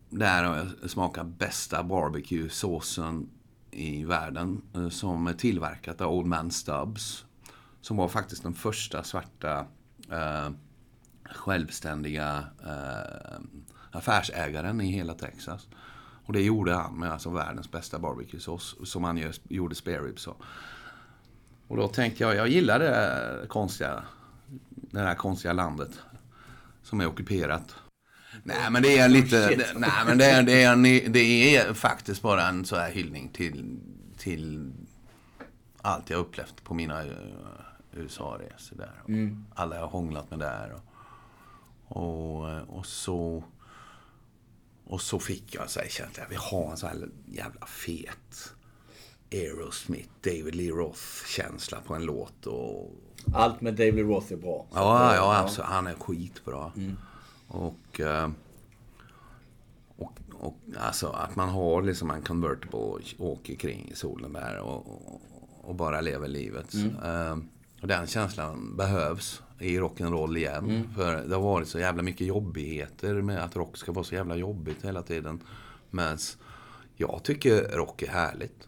där 0.10 0.44
har 0.44 0.58
jag 0.58 0.90
smakat 0.90 1.28
bästa 1.28 1.84
barbecue-såsen 1.84 3.30
i 3.72 4.04
världen. 4.04 4.62
eh, 4.76 4.90
Som 4.90 5.28
är 5.28 5.34
tillverkat 5.34 6.02
av 6.02 6.12
Old 6.14 6.28
Man 6.28 6.52
Stubbs. 6.52 7.26
Som 7.82 7.98
var 7.98 8.08
faktiskt 8.08 8.44
den 8.44 8.54
första 8.54 9.04
svarta 9.04 9.66
eh, 10.12 10.50
självständiga 11.32 12.44
affärsägaren 13.92 14.82
i 14.82 14.92
hela 14.92 15.14
Texas. 15.14 15.68
Och 16.26 16.34
det 16.34 16.42
gjorde 16.42 16.74
han 16.74 17.00
med 17.00 17.12
alltså 17.12 17.30
världens 17.30 17.72
bästa 17.72 18.00
barbecuesås 18.00 18.76
som 18.84 19.04
han 19.04 19.34
gjorde 19.50 19.76
spare 19.76 20.00
ribs 20.00 20.28
av. 20.28 20.36
Och 21.68 21.78
då 21.78 21.88
tänkte 21.88 22.24
jag, 22.24 22.36
jag 22.36 22.48
gillar 22.48 22.80
det 22.80 22.90
här 22.90 23.46
konstiga, 23.48 24.04
det 24.72 25.00
här 25.00 25.16
konstiga 25.16 25.54
landet 25.54 26.00
som 26.84 27.02
är 27.02 27.08
ockuperat. 27.08 27.76
Nej 28.44 28.72
men 28.72 28.84
det 28.84 28.98
är 28.98 29.10
lite, 29.10 29.56
det, 29.56 29.74
nej 29.76 29.92
men 30.06 30.18
det 30.18 30.26
är, 30.26 30.44
det, 30.44 30.64
är 30.64 31.10
det 31.10 31.56
är 31.56 31.74
faktiskt 31.74 32.22
bara 32.22 32.48
en 32.48 32.66
så 32.66 32.76
här 32.76 32.92
hyllning 32.92 33.30
till, 33.30 33.80
till 34.18 34.72
allt 35.82 36.10
jag 36.10 36.20
upplevt 36.20 36.64
på 36.64 36.74
mina 36.74 37.04
eh, 37.04 37.12
USA-resor 37.92 38.78
där. 38.78 39.02
Mm. 39.08 39.46
Alla 39.56 39.76
jag 39.76 39.82
har 39.82 39.90
hånglat 39.90 40.30
med 40.30 40.40
där. 40.40 40.74
Och, 41.88 42.02
och, 42.04 42.50
eh, 42.50 42.62
och 42.62 42.86
så 42.86 43.44
och 44.92 45.02
så 45.02 45.20
fick 45.20 45.56
jag 45.56 45.70
så 45.70 45.80
här, 45.80 45.88
kände 45.88 46.14
jag, 46.16 46.26
vi 46.30 46.36
har 46.36 46.72
en 46.72 46.78
så 46.78 46.88
här 46.88 47.10
jävla 47.26 47.66
fet 47.66 48.54
Aerosmith, 49.32 50.10
David 50.22 50.56
Lee 50.56 50.72
Roth-känsla 50.72 51.78
på 51.88 51.96
en 51.96 52.06
låt. 52.06 52.48
Och, 52.48 52.92
Allt 53.34 53.62
med 53.62 53.74
David 53.74 54.06
Roth 54.06 54.34
är 54.34 54.38
bra. 54.38 54.68
Ja, 54.74 55.16
ja, 55.16 55.38
absolut. 55.38 55.70
Han 55.70 55.88
är 55.88 55.94
skitbra. 55.94 56.72
Och, 57.48 58.00
eh, 58.00 58.30
och, 59.98 60.20
och 60.34 60.58
alltså 60.78 61.08
att 61.08 61.36
man 61.36 61.50
har 61.50 61.82
liksom 61.82 62.12
en 62.12 62.22
convertible 62.22 62.80
och 62.80 63.02
åker 63.18 63.56
kring 63.56 63.90
i 63.92 63.96
solen 63.96 64.34
där 64.34 64.58
och, 64.58 65.22
och, 65.62 65.76
bara 65.76 66.02
lever 66.02 66.28
livet. 66.28 66.74
Eh, 67.04 67.38
och 67.82 67.88
den 67.88 68.08
känslan 68.08 68.78
behövs 68.78 69.42
i 69.62 69.80
rock'n'roll 69.80 70.38
igen. 70.38 70.90
För 70.96 71.28
det 71.28 71.36
har 71.36 71.42
varit 71.42 71.68
så 71.68 71.80
jävla 71.80 72.04
mycket 72.04 72.28
jobbigheter 72.28 73.22
med 73.22 73.44
att 73.44 73.56
rock 73.56 73.78
ska 73.78 73.92
vara 73.92 74.04
så 74.04 74.16
jävla 74.16 74.36
jobbigt 74.36 74.86
hela 74.86 75.02
tiden. 75.02 75.44
Men 75.90 76.18
jag 76.96 77.22
tycker 77.24 77.64
rock 77.64 78.02
är 78.02 78.08
härligt. 78.08 78.68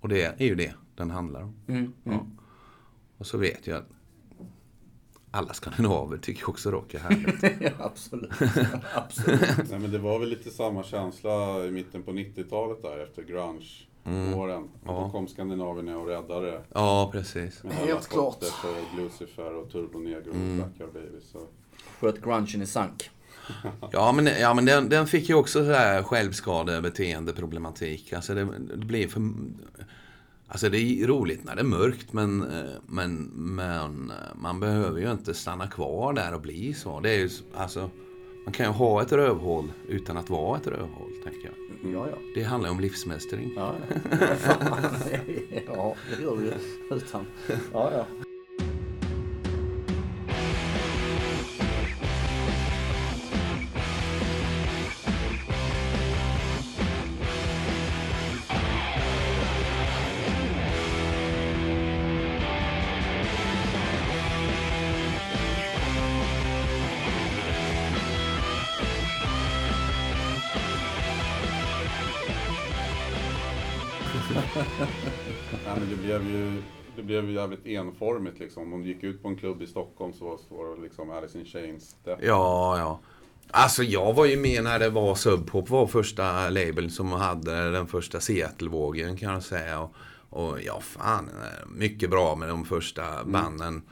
Och 0.00 0.08
det 0.08 0.22
är 0.22 0.44
ju 0.46 0.54
det 0.54 0.74
den 0.96 1.10
handlar 1.10 1.42
om. 1.42 1.54
Mm, 1.68 1.92
Ja. 2.04 2.26
Och 3.18 3.26
så 3.26 3.38
vet 3.38 3.66
jag 3.66 3.78
att 3.78 3.88
alla 5.30 5.52
skandinaver 5.52 6.18
tycker 6.18 6.48
också 6.48 6.70
rock 6.70 6.94
är 6.94 6.98
härligt. 6.98 7.60
ja, 7.60 7.70
absolut. 7.78 8.30
absolut. 8.94 9.40
Nej 9.70 9.78
men 9.78 9.90
det 9.90 9.98
var 9.98 10.18
väl 10.18 10.28
lite 10.28 10.50
samma 10.50 10.82
känsla 10.82 11.64
i 11.64 11.70
mitten 11.70 12.02
på 12.02 12.12
90-talet 12.12 12.82
där 12.82 12.98
efter 12.98 13.22
grunge-åren. 14.04 14.68
Och 14.86 14.94
Då 14.94 15.10
kom 15.10 15.28
Skandinavien 15.28 15.96
och 15.96 16.06
räddade 16.06 16.62
ja, 16.72 17.08
precis. 17.12 17.64
med 17.64 17.72
Helt 17.72 18.08
klart. 18.08 18.42
Och 18.42 18.98
Lucifer 18.98 19.54
och 19.54 19.70
Turbo 19.72 19.98
Negro 19.98 20.30
och 20.30 20.36
Black 20.56 20.78
Baby. 20.92 21.20
Så. 21.32 21.38
Sköt 22.00 22.22
grungen 22.22 22.62
i 22.62 22.66
sank. 22.66 23.10
Ja, 23.92 24.12
men, 24.12 24.26
ja, 24.26 24.54
men 24.54 24.64
den, 24.64 24.88
den 24.88 25.06
fick 25.06 25.28
ju 25.28 25.34
också 25.34 25.64
så 25.64 25.72
här 25.72 26.02
självskadebeteendeproblematik. 26.02 28.12
Alltså 28.12 28.34
det, 28.34 28.48
det 28.74 28.86
blir 28.86 29.08
för... 29.08 29.22
Alltså 30.48 30.68
det 30.68 30.78
är 30.78 31.06
roligt 31.06 31.44
när 31.44 31.54
det 31.54 31.60
är 31.60 31.64
mörkt 31.64 32.12
men, 32.12 32.42
eh, 32.42 32.70
men, 32.86 33.16
men 33.34 34.10
eh, 34.10 34.16
man 34.34 34.60
behöver 34.60 35.00
ju 35.00 35.12
inte 35.12 35.34
stanna 35.34 35.66
kvar 35.66 36.12
där 36.12 36.34
och 36.34 36.40
bli 36.40 36.74
så. 36.74 37.00
Det 37.00 37.10
är 37.10 37.18
ju, 37.18 37.30
alltså, 37.54 37.90
man 38.44 38.52
kan 38.52 38.66
ju 38.66 38.72
ha 38.72 39.02
ett 39.02 39.12
rövhål 39.12 39.72
utan 39.88 40.16
att 40.16 40.30
vara 40.30 40.56
ett 40.58 40.66
rövhål, 40.66 41.12
tänker 41.24 41.40
jag. 41.44 41.92
Ja, 41.92 42.08
ja. 42.10 42.16
Det 42.34 42.42
handlar 42.42 42.68
ju 42.68 42.74
om 42.74 42.80
livsmästring. 42.80 43.52
Ja, 43.56 43.74
ja. 43.88 43.96
Ja, 45.66 45.94
det 46.16 46.22
gör 46.22 46.36
vi 46.36 46.44
ju. 46.46 46.52
Utan. 46.96 47.26
Ja, 47.72 47.92
ja. 47.96 48.06
Blev 76.18 76.30
ju 76.30 76.62
det 76.96 77.02
blev 77.02 77.24
ju 77.24 77.34
jävligt 77.34 77.66
enformigt 77.66 78.38
liksom. 78.38 78.72
Om 78.72 78.82
du 78.82 78.88
gick 78.88 79.02
ut 79.02 79.22
på 79.22 79.28
en 79.28 79.36
klubb 79.36 79.62
i 79.62 79.66
Stockholm 79.66 80.12
så 80.12 80.38
var, 80.48 80.76
det 80.76 80.82
liksom 80.82 81.10
Alice 81.10 81.38
in 81.38 81.44
Chains. 81.44 81.96
Det. 82.04 82.18
Ja, 82.22 82.78
ja. 82.78 83.00
Alltså 83.50 83.82
jag 83.82 84.12
var 84.12 84.24
ju 84.24 84.36
med 84.36 84.64
när 84.64 84.78
det 84.78 84.90
var 84.90 85.14
Sub 85.14 85.50
Pop 85.50 85.70
var 85.70 85.86
första 85.86 86.48
labeln 86.50 86.90
som 86.90 87.12
hade 87.12 87.70
den 87.70 87.86
första 87.86 88.20
Seattle-vågen 88.20 89.16
kan 89.16 89.32
jag 89.32 89.42
säga. 89.42 89.80
Och, 89.80 89.94
och 90.30 90.62
ja, 90.62 90.80
fan. 90.80 91.30
Mycket 91.68 92.10
bra 92.10 92.36
med 92.36 92.48
de 92.48 92.64
första 92.64 93.24
banden. 93.24 93.82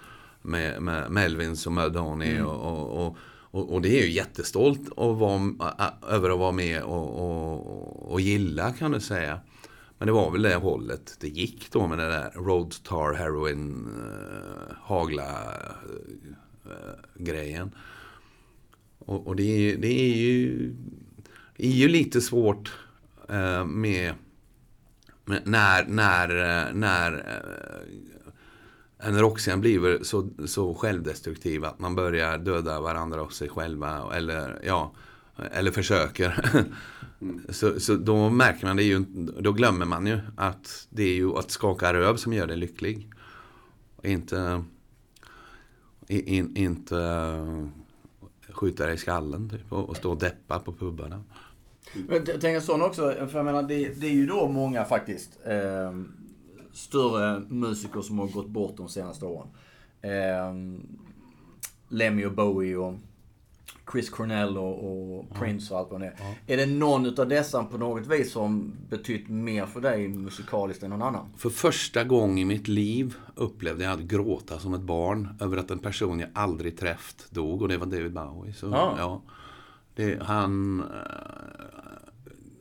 Med, 0.43 0.83
med 0.83 1.11
Melvins 1.11 1.67
och 1.67 1.73
Mudhoney 1.73 2.41
och, 2.41 2.61
och, 2.61 3.07
och, 3.07 3.17
och, 3.51 3.75
och 3.75 3.83
det 3.83 4.01
är 4.01 4.07
ju 4.07 4.13
jättestolt 4.13 4.89
att 4.97 5.19
vara, 5.19 5.53
över 6.09 6.31
att 6.31 6.39
vara 6.39 6.53
med 6.53 6.83
och, 6.83 7.21
och, 7.21 8.13
och 8.13 8.21
gilla 8.21 8.73
kan 8.73 8.91
du 8.91 9.01
säga. 9.01 9.41
Men 9.99 10.07
det 10.07 10.13
var 10.13 10.31
väl 10.31 10.43
det 10.43 10.55
hållet 10.55 11.17
det 11.21 11.29
gick 11.29 11.73
då 11.73 11.87
med 11.87 11.99
det 11.99 12.09
där 12.09 12.31
Road 12.35 12.75
Tar 12.83 13.13
Heroin 13.13 13.87
uh, 13.87 14.77
Hagla 14.83 15.53
uh, 16.67 16.73
grejen. 17.15 17.71
Och, 18.99 19.27
och 19.27 19.37
det, 19.37 19.43
är, 19.43 19.77
det 19.77 20.01
är 20.01 20.17
ju 20.17 20.75
det 21.59 21.67
är 21.67 21.73
ju 21.73 21.89
lite 21.89 22.21
svårt 22.21 22.73
eh, 23.29 23.65
med, 23.65 24.15
med 25.25 25.43
när, 25.45 25.85
när, 25.85 26.29
eh, 26.29 26.75
när 26.75 27.41
en 28.99 29.19
rockscen 29.19 29.61
blir 29.61 30.05
så, 30.05 30.31
så 30.47 30.75
självdestruktiv 30.75 31.65
att 31.65 31.79
man 31.79 31.95
börjar 31.95 32.39
döda 32.39 32.81
varandra 32.81 33.23
och 33.23 33.33
sig 33.33 33.49
själva. 33.49 34.15
Eller, 34.15 34.61
ja, 34.65 34.93
eller 35.53 35.71
försöker. 35.71 36.41
Mm. 37.21 37.45
så, 37.49 37.81
så 37.81 37.95
då 37.97 38.31
märker 38.31 38.67
man 38.67 38.77
det 38.77 38.83
ju, 38.83 39.05
då 39.41 39.53
glömmer 39.53 39.87
man 39.87 40.07
ju 40.07 40.19
att 40.37 40.87
det 40.91 41.03
är 41.03 41.15
ju 41.15 41.39
att 41.39 41.51
skaka 41.51 41.93
röv 41.93 42.17
som 42.17 42.33
gör 42.33 42.47
dig 42.47 42.57
lycklig. 42.57 43.11
Inte, 44.03 44.65
in, 46.09 46.57
inte 46.57 46.99
eh, 46.99 47.69
skjuta 48.55 48.87
dig 48.87 48.95
i 48.95 48.99
skallen 48.99 49.51
typ, 49.51 49.73
och, 49.73 49.89
och 49.89 49.97
stå 49.97 50.11
och 50.11 50.19
deppa 50.19 50.59
på 50.59 50.73
pubarna. 50.73 51.23
Men 52.09 52.25
tänk 52.25 52.45
en 52.45 52.63
sån 52.63 52.83
också, 52.83 53.03
för 53.03 53.39
jag 53.39 53.45
menar 53.45 53.63
det, 53.63 54.01
det 54.01 54.07
är 54.07 54.13
ju 54.13 54.27
då 54.27 54.49
många 54.49 54.85
faktiskt 54.85 55.39
eh, 55.45 55.93
större 56.73 57.41
musiker 57.49 58.01
som 58.01 58.19
har 58.19 58.27
gått 58.27 58.49
bort 58.49 58.77
de 58.77 58.89
senaste 58.89 59.25
åren. 59.25 59.49
Eh, 60.01 60.55
Lemmy 61.89 62.25
och 62.25 62.33
Bowie 62.33 62.77
och 62.77 62.95
Chris 63.93 64.11
Cornell 64.11 64.59
och, 64.59 65.19
och 65.19 65.35
Prince 65.35 65.75
och 65.75 65.81
allt 65.81 65.91
vad 65.91 66.01
det 66.01 66.07
är. 66.07 66.15
Är 66.47 66.57
det 66.57 66.67
någon 66.67 67.07
utav 67.07 67.29
dessa 67.29 67.65
på 67.65 67.79
något 67.79 68.07
vis 68.07 68.33
som 68.33 68.73
betytt 68.91 69.29
mer 69.29 69.67
för 69.67 69.81
dig 69.81 70.09
musikaliskt 70.09 70.83
än 70.83 70.91
någon 70.91 71.03
annan? 71.03 71.27
För 71.37 71.51
första 71.51 72.05
gången 72.05 72.39
i 72.39 72.45
mitt 72.45 72.69
liv 72.69 73.15
upplevde 73.35 73.85
jag 73.85 73.93
att 73.93 74.01
gråta 74.01 74.59
som 74.59 74.75
ett 74.75 74.81
barn 74.81 75.29
över 75.41 75.57
att 75.57 75.71
en 75.71 75.79
person 75.79 76.21
jag 76.21 76.29
aldrig 76.35 76.79
träffat 76.79 77.27
dog 77.31 77.63
och 77.63 77.69
det 77.69 77.77
var 77.77 77.87
David 77.87 78.13
Bowie. 78.13 78.53
Så, 78.53 78.67
Ja. 78.67 79.23
det, 79.95 80.23
han, 80.23 80.81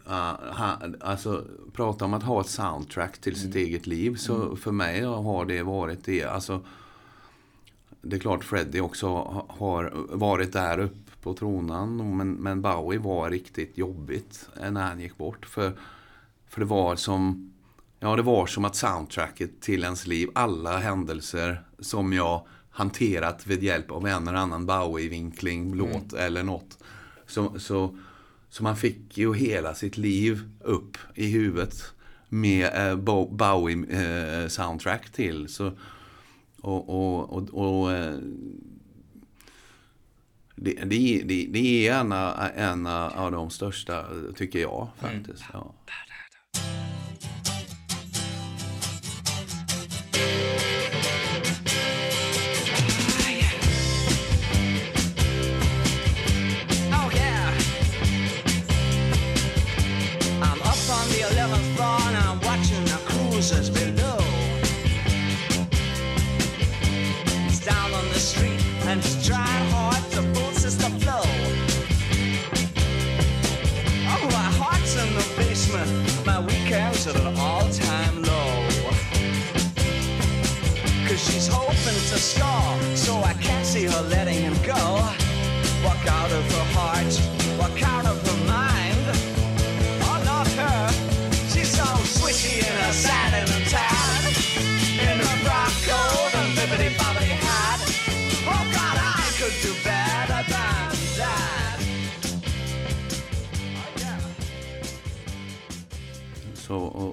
äh, 0.07 0.33
han... 0.51 0.95
Alltså, 1.01 1.43
prata 1.73 2.05
om 2.05 2.13
att 2.13 2.23
ha 2.23 2.41
ett 2.41 2.49
soundtrack 2.49 3.17
till 3.17 3.35
sitt 3.35 3.55
eget 3.55 3.87
liv. 3.87 4.15
Så 4.15 4.55
för 4.55 4.71
mig 4.71 5.01
har 5.01 5.45
det 5.45 5.63
varit 5.63 6.05
det. 6.05 6.23
Alltså, 6.23 6.61
det 8.01 8.15
är 8.15 8.19
klart 8.19 8.43
Freddie 8.43 8.79
också 8.81 9.07
ha- 9.07 9.45
har 9.49 9.91
varit 10.09 10.53
där 10.53 10.79
uppe 10.79 11.11
på 11.21 11.33
tronan. 11.33 12.17
Men, 12.17 12.31
men 12.33 12.61
Bowie 12.61 12.99
var 12.99 13.29
riktigt 13.29 13.77
jobbigt 13.77 14.49
när 14.71 14.81
han 14.83 14.99
gick 14.99 15.17
bort. 15.17 15.45
För, 15.45 15.73
för 16.49 16.59
det 16.59 16.65
var 16.67 16.95
som... 16.95 17.51
Ja, 17.99 18.15
det 18.15 18.21
var 18.21 18.45
som 18.45 18.65
att 18.65 18.75
soundtracket 18.75 19.61
till 19.61 19.83
ens 19.83 20.07
liv, 20.07 20.29
alla 20.35 20.77
händelser 20.77 21.61
som 21.79 22.13
jag 22.13 22.45
hanterat 22.69 23.47
vid 23.47 23.63
hjälp 23.63 23.91
av 23.91 24.07
en 24.07 24.27
eller 24.27 24.37
annan 24.37 24.65
Bowie-vinkling, 24.65 25.75
låt 25.75 26.13
eller 26.13 26.43
något. 26.43 26.77
Så, 27.27 27.59
så, 27.59 27.97
så 28.49 28.63
man 28.63 28.77
fick 28.77 29.17
ju 29.17 29.33
hela 29.35 29.73
sitt 29.75 29.97
liv 29.97 30.49
upp 30.63 30.97
i 31.15 31.31
huvudet 31.31 31.83
med 32.29 32.89
eh, 32.89 32.95
Bo- 32.95 33.35
Bowie-soundtrack 33.35 35.09
till. 35.11 35.47
Så, 35.47 35.71
och, 36.67 36.89
och, 36.89 37.33
och, 37.33 37.49
och 37.81 37.91
eh, 37.91 38.15
det, 40.55 40.73
det, 40.73 41.21
det, 41.25 41.47
det 41.49 41.87
är 41.87 41.93
en, 41.99 42.11
av- 42.11 42.35
en 42.55 42.87
av 42.87 43.31
de 43.31 43.49
största, 43.49 44.05
tycker 44.35 44.59
jag 44.59 44.87
faktiskt. 44.99 45.43
Ja. 45.53 45.73
Oh 56.93 57.09
yeah. 57.15 57.53
I'm 60.41 60.61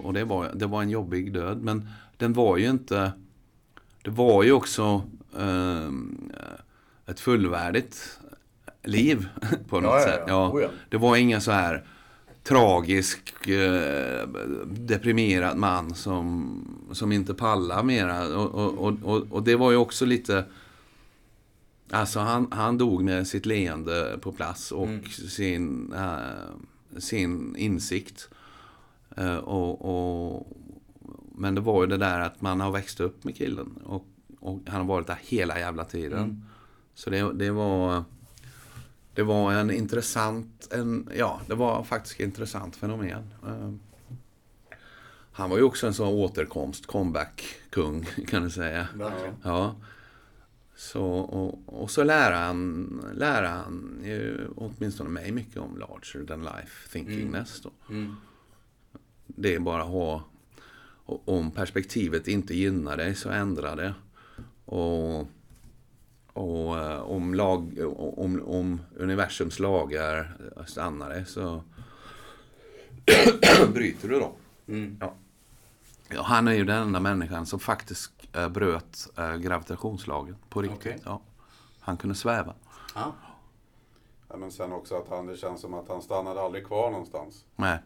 och, 0.04 0.12
det, 0.12 0.24
var, 0.24 0.50
det 0.54 0.66
var 0.66 0.82
en 0.82 0.90
jobbig 0.90 1.32
död. 1.32 1.62
Men 1.62 1.88
den 2.16 2.32
var 2.32 2.56
ju 2.56 2.70
inte... 2.70 3.12
Det 4.02 4.10
var 4.10 4.42
ju 4.42 4.52
också 4.52 5.02
ehm, 5.38 6.32
ett 7.06 7.20
fullvärdigt 7.20 8.18
liv 8.82 9.28
på 9.68 9.80
något 9.80 9.92
Ja, 10.00 10.04
sätt. 10.04 10.24
ja. 10.26 10.50
Oh, 10.52 10.62
ja. 10.62 10.68
Det 10.88 10.96
var 10.96 11.16
inga 11.16 11.40
så 11.40 11.50
här 11.50 11.84
tragisk, 12.42 13.48
eh, 13.48 14.28
deprimerad 14.66 15.56
man 15.56 15.94
som, 15.94 16.88
som 16.92 17.12
inte 17.12 17.34
pallar 17.34 17.82
mera. 17.82 18.38
Och, 18.38 18.78
och, 18.78 18.98
och, 19.02 19.26
och, 19.30 19.42
det 19.42 19.56
var 19.56 19.70
ju 19.70 19.76
också 19.76 20.04
lite... 20.04 20.44
Alltså 21.90 22.20
han, 22.20 22.48
han 22.50 22.78
dog 22.78 23.04
med 23.04 23.26
sitt 23.26 23.46
leende 23.46 24.18
på 24.20 24.32
plats 24.32 24.72
och 24.72 24.88
sin, 25.28 25.92
eh, 25.92 26.98
sin 27.00 27.56
insikt. 27.56 28.28
Eh, 29.14 29.36
och, 29.36 29.84
och, 30.34 30.46
men 31.34 31.54
det 31.54 31.60
var 31.60 31.82
ju 31.82 31.86
det 31.86 31.96
där 31.96 32.20
att 32.20 32.40
man 32.40 32.60
har 32.60 32.70
växt 32.70 33.00
upp 33.00 33.24
med 33.24 33.36
killen. 33.36 33.78
Och, 33.84 34.06
och 34.40 34.60
han 34.66 34.80
har 34.80 34.84
varit 34.84 35.06
där 35.06 35.18
hela 35.22 35.58
jävla 35.58 35.84
tiden. 35.84 36.44
Så 36.94 37.10
det, 37.10 37.32
det 37.32 37.50
var... 37.50 38.04
Det 39.14 39.22
var 39.22 39.52
en 39.52 39.70
intressant... 39.70 40.68
En, 40.72 41.08
ja, 41.16 41.40
det 41.46 41.54
var 41.54 41.84
faktiskt 41.84 42.14
ett 42.14 42.26
intressant 42.26 42.76
fenomen. 42.76 43.34
Eh, 43.46 43.72
han 45.32 45.50
var 45.50 45.56
ju 45.56 45.62
också 45.62 45.86
en 45.86 45.94
sån 45.94 46.08
återkomst, 46.08 46.86
comeback-kung 46.86 48.04
kan 48.28 48.42
du 48.42 48.50
säga. 48.50 48.88
Verkligen. 48.94 49.34
Ja. 49.42 49.74
Så, 50.76 51.04
och, 51.04 51.82
och 51.82 51.90
så 51.90 52.04
lär 52.04 52.32
han, 52.32 52.86
lär 53.14 53.42
han 53.42 54.00
ju 54.04 54.48
åtminstone 54.56 55.10
mig 55.10 55.32
mycket 55.32 55.56
om 55.56 55.78
larger 55.78 56.26
than 56.26 56.40
life 56.42 56.88
thinkingness. 56.92 57.60
Då. 57.60 57.70
Mm. 57.88 58.16
Det 59.34 59.54
är 59.54 59.58
bara 59.58 59.82
att 59.82 59.88
ha, 59.88 60.22
och 61.06 61.22
om 61.28 61.50
perspektivet 61.50 62.28
inte 62.28 62.54
gynnar 62.54 62.96
dig 62.96 63.14
så 63.14 63.30
ändra 63.30 63.74
det. 63.74 63.94
Och, 64.64 65.26
och 66.32 66.78
eh, 66.78 67.00
om, 67.00 67.34
lag, 67.34 67.78
om, 67.96 68.42
om 68.46 68.80
universums 68.96 69.58
lagar 69.58 70.36
stannar 70.66 71.08
dig 71.08 71.26
så 71.26 71.62
bryter 73.74 74.08
du 74.08 74.20
då. 74.20 74.32
Mm. 74.68 74.96
Ja. 75.00 75.14
Ja, 76.08 76.22
han 76.22 76.48
är 76.48 76.52
ju 76.52 76.64
den 76.64 76.82
enda 76.82 77.00
människan 77.00 77.46
som 77.46 77.60
faktiskt 77.60 78.12
eh, 78.32 78.48
bröt 78.48 79.08
eh, 79.16 79.36
gravitationslagen 79.36 80.36
på 80.48 80.62
riktigt. 80.62 80.80
Okej. 80.80 81.00
Ja. 81.04 81.20
Han 81.80 81.96
kunde 81.96 82.14
sväva. 82.14 82.54
Ja. 82.94 83.12
Ja, 84.28 84.36
men 84.36 84.52
sen 84.52 84.72
också 84.72 84.96
att 84.96 85.08
han, 85.08 85.26
det 85.26 85.36
känns 85.36 85.60
som 85.60 85.74
att 85.74 85.88
han 85.88 86.02
stannade 86.02 86.40
aldrig 86.40 86.66
kvar 86.66 86.90
någonstans. 86.90 87.44
Nej. 87.56 87.78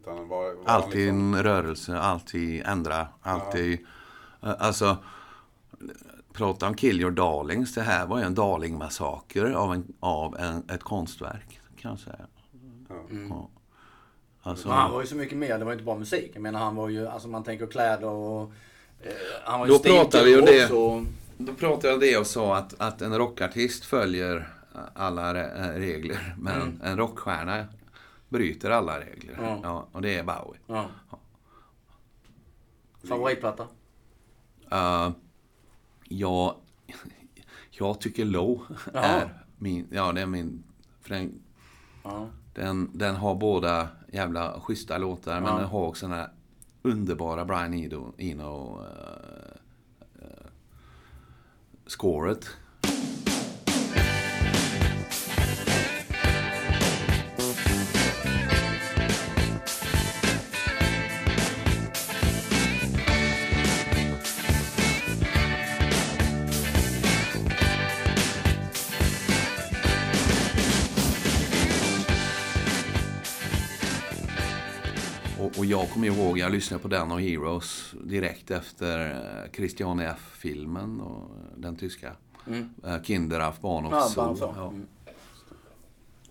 Utan 0.00 0.28
var, 0.28 0.54
var 0.54 0.64
Alltid 0.66 0.94
liksom, 0.96 1.34
en 1.34 1.42
rörelse, 1.42 1.98
alltid 1.98 2.62
ändra, 2.66 3.08
alltid... 3.22 3.78
eh, 4.42 4.54
Alltså, 4.58 4.96
prata 6.32 6.66
om 6.66 6.74
Kill 6.74 7.00
Your 7.00 7.10
Darlings. 7.10 7.74
Det 7.74 7.82
här 7.82 8.06
var 8.06 8.18
ju 8.18 8.24
en 8.24 8.34
darlingmassaker 8.34 9.44
av, 9.52 9.72
en, 9.74 9.84
av 10.00 10.36
en, 10.38 10.62
ett 10.70 10.82
konstverk, 10.82 11.60
kan 11.76 11.90
jag 11.90 12.00
säga. 12.00 12.26
Ja. 12.88 12.94
Ja. 13.28 13.48
Alltså, 14.42 14.68
Men 14.68 14.76
han 14.76 14.90
var 14.92 15.00
ju 15.00 15.06
så 15.06 15.16
mycket 15.16 15.38
mer, 15.38 15.58
det 15.58 15.64
var 15.64 15.72
inte 15.72 15.84
bara 15.84 15.98
musik. 15.98 16.30
Jag 16.34 16.42
menar 16.42 16.60
han 16.60 16.76
var 16.76 16.88
ju, 16.88 17.06
alltså 17.08 17.28
man 17.28 17.44
tänker 17.44 17.66
kläder 17.66 18.08
och... 18.08 18.52
Eh, 19.02 19.12
han 19.44 19.60
var 19.60 19.66
ju 19.66 19.72
Då 19.72 19.78
pratar 19.78 20.24
vi 20.24 20.32
stilkul 20.34 20.46
det. 20.54 20.64
också. 20.64 21.04
Då 21.38 21.52
pratade 21.54 21.86
jag 21.88 21.94
om 21.94 22.00
det 22.00 22.16
och 22.18 22.26
sa 22.26 22.56
att, 22.56 22.74
att 22.80 23.02
en 23.02 23.18
rockartist 23.18 23.84
följer 23.84 24.48
alla 24.94 25.34
re- 25.34 25.78
regler. 25.78 26.34
Men 26.38 26.80
en 26.84 26.96
rockstjärna 26.96 27.64
bryter 28.28 28.70
alla 28.70 29.00
regler. 29.00 29.38
Ja. 29.42 29.60
Ja, 29.62 29.88
och 29.92 30.02
det 30.02 30.18
är 30.18 30.24
Bowie. 30.24 30.60
Ja. 30.66 30.90
Favoritplatta? 33.08 33.66
Uh, 34.72 35.10
jag, 36.04 36.54
jag 37.70 38.00
tycker 38.00 38.24
Low 38.24 38.62
Jaha. 38.94 39.04
är 39.04 39.42
min, 39.56 39.88
ja 39.90 40.12
det 40.12 40.20
är 40.20 40.26
min, 40.26 40.64
för 41.00 41.14
den, 41.14 41.42
Ja. 42.04 42.28
den, 42.54 42.90
den 42.98 43.16
har 43.16 43.34
båda 43.34 43.88
jävla 44.12 44.60
schyssta 44.60 44.98
låtar 44.98 45.40
men 45.40 45.52
Ja. 45.52 45.58
den 45.58 45.68
har 45.68 45.86
också 45.86 46.06
den 46.08 46.16
här 46.18 46.30
underbara 46.82 47.44
Brian 47.44 47.74
Eno, 47.74 48.14
Eno 48.18 48.80
uh, 48.80 50.22
uh, 50.22 50.46
scoret. 51.86 52.46
Och, 75.58 75.64
jag 75.64 75.90
kommer 75.90 76.06
ihåg, 76.06 76.38
jag 76.38 76.52
lyssnade 76.52 76.82
på 76.82 76.88
den 76.88 77.12
och 77.12 77.20
Heroes 77.20 77.94
direkt 78.04 78.50
efter 78.50 79.10
eh, 79.10 79.52
Christian 79.52 80.00
F-filmen 80.00 81.00
och 81.00 81.30
den 81.56 81.76
tyska. 81.76 82.12
Mm. 82.46 82.70
Eh, 82.84 83.02
Kinder 83.02 83.40
auf 83.40 83.60
Bahnhof 83.60 84.12
Ja. 84.16 84.68
Mm. 84.68 84.86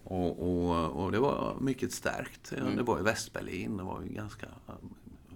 Och, 0.04 0.40
och, 0.40 1.04
och 1.04 1.12
det 1.12 1.20
var 1.20 1.56
mycket 1.60 1.92
starkt. 1.92 2.54
Ja, 2.58 2.64
Det 2.64 2.84
var 2.84 3.00
i 3.00 3.04
Västberlin. 3.04 3.78
Det 3.78 3.84
var 3.84 4.02
ju 4.02 4.14
ganska 4.14 4.46
eh, 4.46 4.74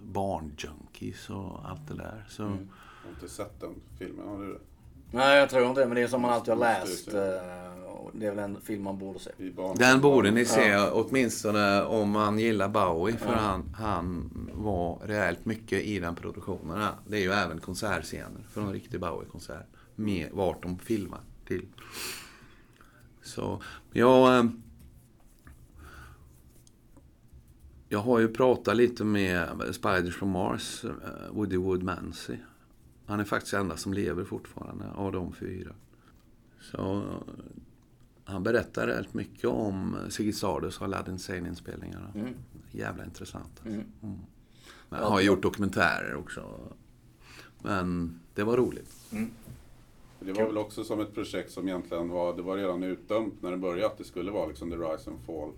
barnjunkies 0.04 1.30
och 1.30 1.70
allt 1.70 1.88
det 1.88 1.96
där. 1.96 2.26
Så, 2.30 2.44
Jag 2.44 2.50
har 2.50 3.10
inte 3.10 3.30
sett 3.30 3.60
den 3.60 3.76
filmen, 4.00 4.28
har 4.28 4.40
du 4.40 4.54
det? 4.54 4.60
Nej, 5.12 5.38
jag 5.40 5.50
tror 5.50 5.68
inte 5.68 5.82
det. 5.82 5.88
Men 5.88 5.96
det 5.96 6.02
är 6.02 6.08
som 6.08 6.22
man 6.22 6.32
alltid 6.32 6.54
har 6.54 6.60
läst. 6.60 7.14
Eh, 7.14 7.22
Det 8.14 8.26
är 8.28 8.36
väl 8.36 8.40
en 8.44 8.62
film 8.62 8.84
man 8.84 8.98
borde 8.98 9.20
se. 9.20 9.32
Den 9.76 10.02
borde 10.02 10.32
ni 10.32 10.46
se 10.46 10.78
åtminstone 10.78 11.84
om 11.84 12.10
man 12.10 12.40
gillar 12.40 12.70
Bowie. 12.70 13.18
För 13.18 13.34
han, 13.34 13.76
han 13.78 14.30
var 14.54 15.00
rejält 15.06 15.46
mycket 15.46 15.82
i 15.84 16.00
den 16.00 16.16
produktionen. 16.16 16.82
Ja, 16.82 16.90
Det 17.08 17.18
är 17.18 17.22
ju 17.22 17.32
även 17.32 17.60
konsertscener 17.60 18.46
från 18.52 18.66
en 18.68 18.74
riktig 18.74 19.00
Bowie-konsert. 19.00 19.66
Med 19.96 20.30
vart 20.32 20.64
de 20.64 20.80
filmar 20.80 21.20
till. 21.48 21.66
Så 23.22 23.62
jag... 23.94 24.38
eh, 24.38 24.44
Jag 27.90 28.00
har 28.00 28.20
ju 28.20 28.28
pratat 28.28 28.76
lite 28.78 29.04
med 29.04 29.48
Spiders 29.72 30.16
from 30.16 30.30
Mars, 30.30 30.84
eh, 30.86 31.32
Woody 31.32 31.58
Woodmansey. 31.58 32.38
Han 33.06 33.20
är 33.20 33.24
faktiskt 33.24 33.54
enda 33.54 33.78
som 33.78 33.94
lever 33.94 34.24
fortfarande 34.24 34.86
av 34.96 35.12
de 35.12 35.34
fyra. 35.34 35.72
Så 36.60 37.04
han 38.26 38.44
berättar 38.44 38.88
rätt 38.88 39.14
mycket 39.14 39.46
om 39.46 39.98
Ziggy 40.10 40.34
Stardust 40.34 40.78
och 40.78 40.86
Aladdin 40.86 41.20
Sane-inspelningarna. 41.20 42.12
Mm. 42.16 42.34
Jävla 42.72 43.04
intressant. 43.04 43.62
Mm. 43.66 43.84
Men 44.90 45.00
han 45.00 45.12
har 45.12 45.22
gjort 45.22 45.42
dokumentärer 45.42 46.16
också. 46.16 46.60
Men 47.62 48.20
det 48.36 48.44
var 48.44 48.58
roligt. 48.58 48.96
Det 50.20 50.34
var 50.34 50.46
väl 50.46 50.58
också 50.58 50.84
som 50.84 51.00
ett 51.00 51.14
projekt 51.14 51.52
som 51.52 51.68
egentligen 51.68 52.10
var, 52.10 52.34
det 52.34 52.42
var 52.42 52.58
redan 52.58 52.84
utdömt 52.84 53.42
när 53.42 53.52
det 53.52 53.58
började 53.58 53.86
att 53.86 53.98
det 53.98 54.04
skulle 54.04 54.32
vara 54.32 54.48
liksom 54.48 54.70
the 54.70 54.76
rise 54.76 55.10
and 55.10 55.20
fall. 55.26 55.52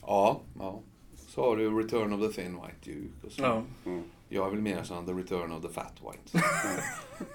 Ja, 0.00 0.40
ja. 0.58 0.80
Så 1.28 1.42
har 1.42 1.56
du 1.56 1.78
Return 1.78 2.12
of 2.12 2.20
the 2.20 2.42
Thin 2.42 2.52
White 2.52 2.90
Duke. 2.90 3.26
Och 3.26 3.32
så. 3.32 3.42
Ja. 3.42 3.62
Mm. 3.84 4.02
Jag 4.28 4.46
är 4.46 4.50
väl 4.50 4.60
mer 4.60 4.82
sån 4.82 5.06
The 5.06 5.12
Return 5.12 5.52
of 5.52 5.62
the 5.62 5.68
Fat 5.68 5.92
White. 6.02 6.46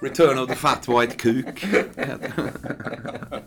Return 0.00 0.38
of 0.38 0.48
the 0.48 0.54
Fat 0.54 0.88
White 0.88 1.16
Kuk. 1.16 1.64
heter 1.96 2.32
det. 2.36 3.42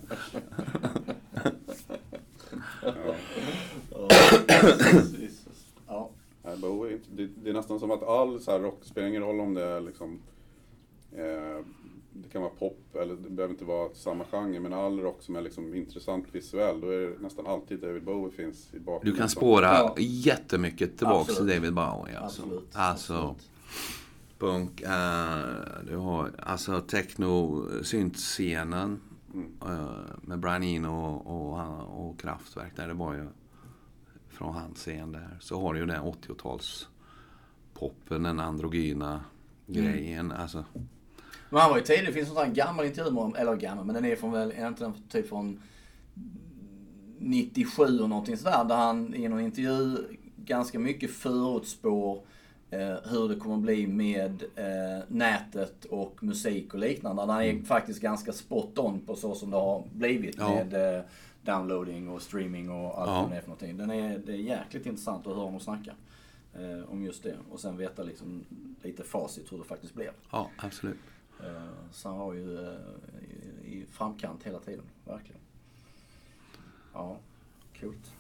Ja. 5.88 6.10
Nej, 6.44 6.56
inte- 6.94 7.08
det, 7.16 7.30
det 7.44 7.50
är 7.50 7.54
nästan 7.54 7.80
som 7.80 7.92
att 7.92 8.04
all 8.04 8.40
så 8.40 8.52
här 8.52 8.60
rock, 8.60 8.80
spelar 8.82 9.08
ingen 9.08 9.22
roll 9.22 9.40
om 9.40 9.54
det 9.54 9.64
är 9.64 9.82
liksom 9.82 10.20
eh, 11.12 11.66
det 12.14 12.30
kan 12.32 12.42
vara 12.42 12.52
pop 12.60 12.96
eller 12.96 13.16
det 13.16 13.30
behöver 13.30 13.54
inte 13.54 13.66
vara 13.66 13.90
samma 13.94 14.24
genre 14.26 14.60
men 14.60 14.74
all 14.74 15.00
rock 15.00 15.22
som 15.22 15.36
är 15.36 15.42
liksom 15.42 15.76
intressant 15.76 16.26
visuell 16.32 16.82
då 16.82 16.90
är 16.90 17.00
det 17.00 17.14
nästan 17.20 17.48
alltid 17.48 17.80
David 17.80 18.04
Bowie 18.04 18.32
finns 18.32 18.74
i 18.74 18.80
bakgrunden. 18.80 19.14
Du 19.14 19.20
kan 19.20 19.30
spåra 19.30 19.68
Ja. 19.68 19.96
jättemycket 19.98 20.98
tillbaks 20.98 21.30
Absolut. 21.30 21.52
till 21.52 21.62
David 21.62 21.74
Bowie. 21.74 22.20
Alltså, 22.20 22.42
Absolut. 22.42 22.70
alltså 22.76 23.14
Absolut. 23.14 23.50
punk, 24.40 24.82
eh, 24.82 25.88
du 25.88 25.96
har 25.96 26.32
alltså 26.40 26.82
techno, 26.82 27.66
syntscenen 27.84 29.00
eh, 29.66 29.86
med 30.22 30.40
Brian 30.40 30.64
Eno 30.64 31.06
och, 31.06 31.52
och, 31.52 32.10
och 32.10 32.20
Kraftwerk 32.20 32.76
där 32.76 32.88
det 32.88 32.94
var 32.94 33.14
ju 33.14 33.28
från 34.42 34.54
hans 34.54 34.78
scen 34.78 35.12
där. 35.12 35.38
Så 35.40 35.62
har 35.62 35.74
du 35.74 35.80
ju 35.80 35.86
den 35.86 36.02
80-tals 36.02 36.88
poppen, 37.74 38.24
den 38.24 38.40
androgyna 38.40 39.22
grejen. 39.68 40.32
Alltså, 40.32 40.66
Men 41.50 41.62
han 41.62 41.70
var 41.70 41.78
ju 41.78 41.84
tidig. 41.84 42.06
Det 42.06 42.14
finns 42.14 42.38
en 42.38 42.54
gammal 42.54 42.86
intervju 42.86 43.12
med 43.12 43.24
honom. 43.24 43.36
Eller 43.38 43.56
gammal, 43.56 43.86
men 43.86 43.96
den 43.96 44.06
är 44.06 44.16
från 44.16 44.32
väl, 44.32 44.52
är 44.56 44.68
inte 44.68 44.84
den 44.84 44.94
typ 45.10 45.30
från 45.30 45.60
97 47.20 48.00
och 48.00 48.10
någonting 48.10 48.38
sådär. 48.38 48.64
Där 48.66 48.76
han 48.76 49.14
i 49.16 49.28
någon 49.28 49.40
intervju 49.40 49.98
ganska 50.38 50.80
mycket 50.80 51.12
förutspår 51.12 52.22
eh, 52.72 52.96
hur 53.12 53.30
det 53.30 53.36
kommer 53.36 53.58
bli 53.58 53.88
med 53.88 54.44
eh, 54.56 55.04
nätet 55.08 55.86
och 55.86 56.24
musik 56.24 56.74
och 56.74 56.80
liknande. 56.80 57.22
Han 57.22 57.44
är 57.44 57.64
faktiskt 57.64 58.02
ganska 58.02 58.34
spot 58.34 58.80
on 58.80 59.00
på 59.00 59.16
så 59.16 59.36
som 59.36 59.52
det 59.52 59.58
har 59.58 59.84
blivit 59.94 60.36
Ja. 60.40 60.56
med 60.56 60.96
eh, 60.98 61.04
downloading 61.44 62.10
och 62.10 62.22
streaming 62.22 62.70
och 62.70 63.02
allt 63.02 63.10
Ja. 63.10 63.22
vad 63.22 63.30
det 63.32 63.36
är 63.38 63.42
för 63.42 63.48
någonting. 63.48 63.78
Den 63.78 63.92
är, 63.92 64.18
det 64.18 64.32
är 64.32 64.36
jäkligt 64.38 64.86
intressant 64.86 65.28
att 65.28 65.34
höra 65.36 65.46
honom 65.46 65.60
snacka 65.60 65.94
eh, 66.54 66.92
om 66.92 67.04
just 67.04 67.24
det. 67.24 67.36
Och 67.52 67.60
sen 67.60 67.78
veta 67.78 68.04
liksom 68.04 68.46
lite 68.84 69.04
facit 69.04 69.52
hur 69.52 69.58
det 69.58 69.64
faktiskt 69.64 69.94
blev. 69.94 70.12
ja, 70.32 70.50
absolut. 70.58 70.98
Eh, 71.40 71.62
Så 71.92 72.10
han 72.10 72.18
var 72.18 72.34
ju 72.34 72.68
eh, 72.68 72.74
i, 73.66 73.72
i 73.78 73.86
framkant 73.92 74.44
hela 74.44 74.60
tiden, 74.60 74.84
verkligen. 75.06 75.42
Ja, 76.94 77.18
coolt. 77.80 78.12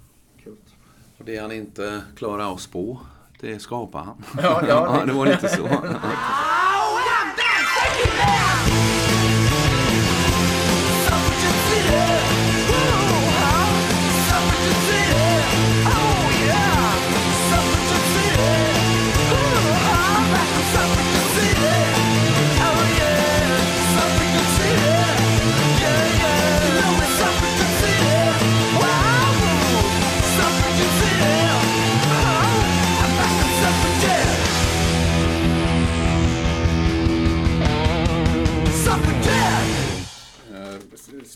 Coolt. 0.43 0.76
Och 1.17 1.26
det 1.26 1.38
han 1.38 1.51
inte 1.51 2.03
klarar 2.15 2.43
av 2.45 2.53
att 2.53 2.61
spå, 2.61 2.99
det 3.39 3.59
skapar 3.59 4.03
han. 4.03 4.24
Ja, 4.38 4.67
ja, 4.67 5.03
det 5.05 5.13
var 5.13 5.26
lite 5.26 5.49
så. 5.49 5.67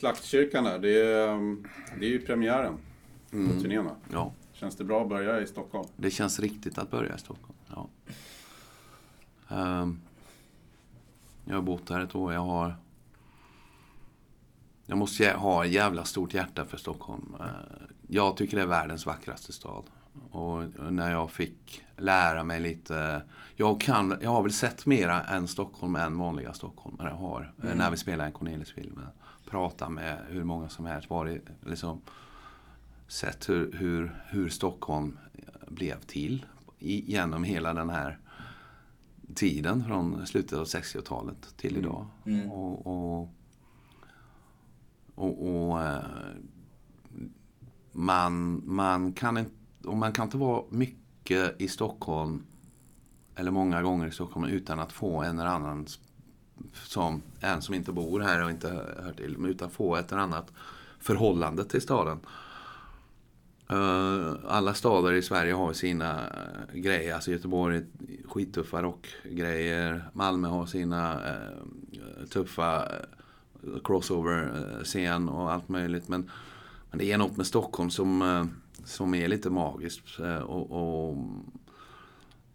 Slaktkyrkan 0.06 0.64
där, 0.64 0.80
det 0.80 1.02
är, 1.02 1.28
um, 1.30 1.68
det 2.00 2.06
är 2.06 2.10
ju 2.10 2.22
premiären 2.22 2.74
på 3.32 3.62
turnén. 3.62 3.90
Ja, 4.12 4.32
Känns 4.54 4.76
det 4.76 4.84
bra 4.84 5.02
att 5.02 5.10
börja 5.10 5.42
i 5.42 5.48
Stockholm? 5.48 5.88
det 5.98 6.12
känns 6.12 6.40
riktigt 6.40 6.78
att 6.78 6.92
börja 6.92 7.16
i 7.16 7.18
Stockholm. 7.20 7.58
Ja. 7.76 7.90
Ehm, 9.50 10.00
jag 11.46 11.56
har 11.56 11.62
bott 11.62 11.90
här 11.90 12.00
ett 12.00 12.16
år. 12.16 12.34
Jag 12.34 12.42
har... 12.42 12.76
Jag 14.86 14.98
måste 14.98 15.32
ha 15.32 15.66
ett 15.66 15.72
jävla 15.72 16.04
stort 16.04 16.34
hjärta 16.34 16.66
för 16.66 16.78
Stockholm. 16.78 17.36
Eh, 17.40 17.46
Jag 18.08 18.38
tycker 18.38 18.58
det 18.58 18.64
är 18.64 18.68
världens 18.68 19.06
vackraste 19.06 19.54
stad. 19.54 19.84
Och 20.32 20.64
när 20.94 21.12
jag 21.12 21.32
fick 21.32 21.84
lära 21.98 22.44
mig 22.44 22.60
lite... 22.60 23.22
Jag, 23.56 23.82
kan, 23.82 24.18
jag 24.22 24.30
har 24.30 24.44
väl 24.44 24.54
sett 24.54 24.86
mera 24.86 25.24
än 25.24 25.48
Stockholm 25.48 25.96
än 25.96 26.18
vanliga 26.18 26.54
stockholmare 26.54 27.10
har. 27.10 27.54
eh, 27.64 27.76
När 27.76 27.92
vi 27.92 27.98
spelar 27.98 28.26
en 28.26 28.32
Cornelis-film. 28.32 29.00
Prata 29.46 29.90
med 29.90 30.18
hur 30.30 30.44
många 30.44 30.70
som 30.70 30.86
helst. 30.86 31.10
Varit, 31.10 31.42
liksom, 31.66 32.02
sett 33.08 33.50
hur, 33.50 33.72
hur, 33.72 34.24
hur 34.28 34.50
Stockholm 34.50 35.18
blev 35.68 36.00
till 36.00 36.46
i- 36.80 37.12
genom 37.12 37.44
hela 37.44 37.74
den 37.74 37.90
här 37.90 38.20
tiden 39.36 39.84
från 39.84 40.28
slutet 40.28 40.60
av 40.60 40.66
60-talet 40.66 41.58
till 41.58 41.78
idag. 41.78 42.06
Och, 42.52 42.88
och, 42.88 43.30
och, 45.16 45.70
och 45.70 45.82
eh, 45.84 46.04
man, 47.92 48.62
man, 48.66 49.14
kan 49.14 49.38
inte, 49.38 49.52
och 49.88 49.98
man 49.98 50.12
kan 50.14 50.26
inte 50.26 50.38
vara 50.38 50.64
mycket 50.70 51.62
i 51.62 51.68
Stockholm 51.68 52.44
eller 53.36 53.52
många 53.52 53.82
gånger 53.82 54.08
i 54.08 54.12
Stockholm 54.12 54.46
utan 54.46 54.80
att 54.80 54.92
få 54.92 55.22
en 55.24 55.40
eller 55.40 55.50
annan 55.50 55.86
som 56.74 57.22
en 57.40 57.62
som 57.62 57.76
inte 57.76 57.92
bor 57.92 58.20
här 58.20 58.44
och 58.44 58.50
inte 58.50 58.68
hör 59.04 59.14
till, 59.18 59.46
utan 59.46 59.70
få 59.70 59.96
ett 59.96 60.12
eller 60.12 60.22
annat 60.22 60.52
förhållande 61.00 61.66
till 61.66 61.82
staden. 61.82 62.20
Eh, 63.70 64.34
alla 64.48 64.74
stader 64.74 65.14
i 65.14 65.22
Sverige 65.22 65.54
har 65.54 65.74
sina 65.74 66.20
eh, 66.20 66.80
grejer. 66.80 67.14
Alltså 67.14 67.32
Göteborg 67.32 67.78
är 67.78 67.86
skittuffa 68.28 68.82
rockgrejer. 68.82 70.10
Malmö 70.14 70.48
har 70.48 70.66
sina 70.66 71.14
eh, 71.14 72.26
tuffa 72.30 72.92
crossover-scen 73.84 75.30
och 75.30 75.52
allt 75.52 75.70
möjligt. 75.70 76.08
Men, 76.08 76.32
men 76.90 77.00
det 77.00 77.12
är 77.12 77.18
något 77.18 77.38
med 77.38 77.48
Stockholm 77.48 77.90
som, 77.90 78.50
som 78.84 79.14
är 79.14 79.28
lite 79.28 79.50
magiskt. 79.50 80.20
och, 80.46 80.72
och, 80.72 81.18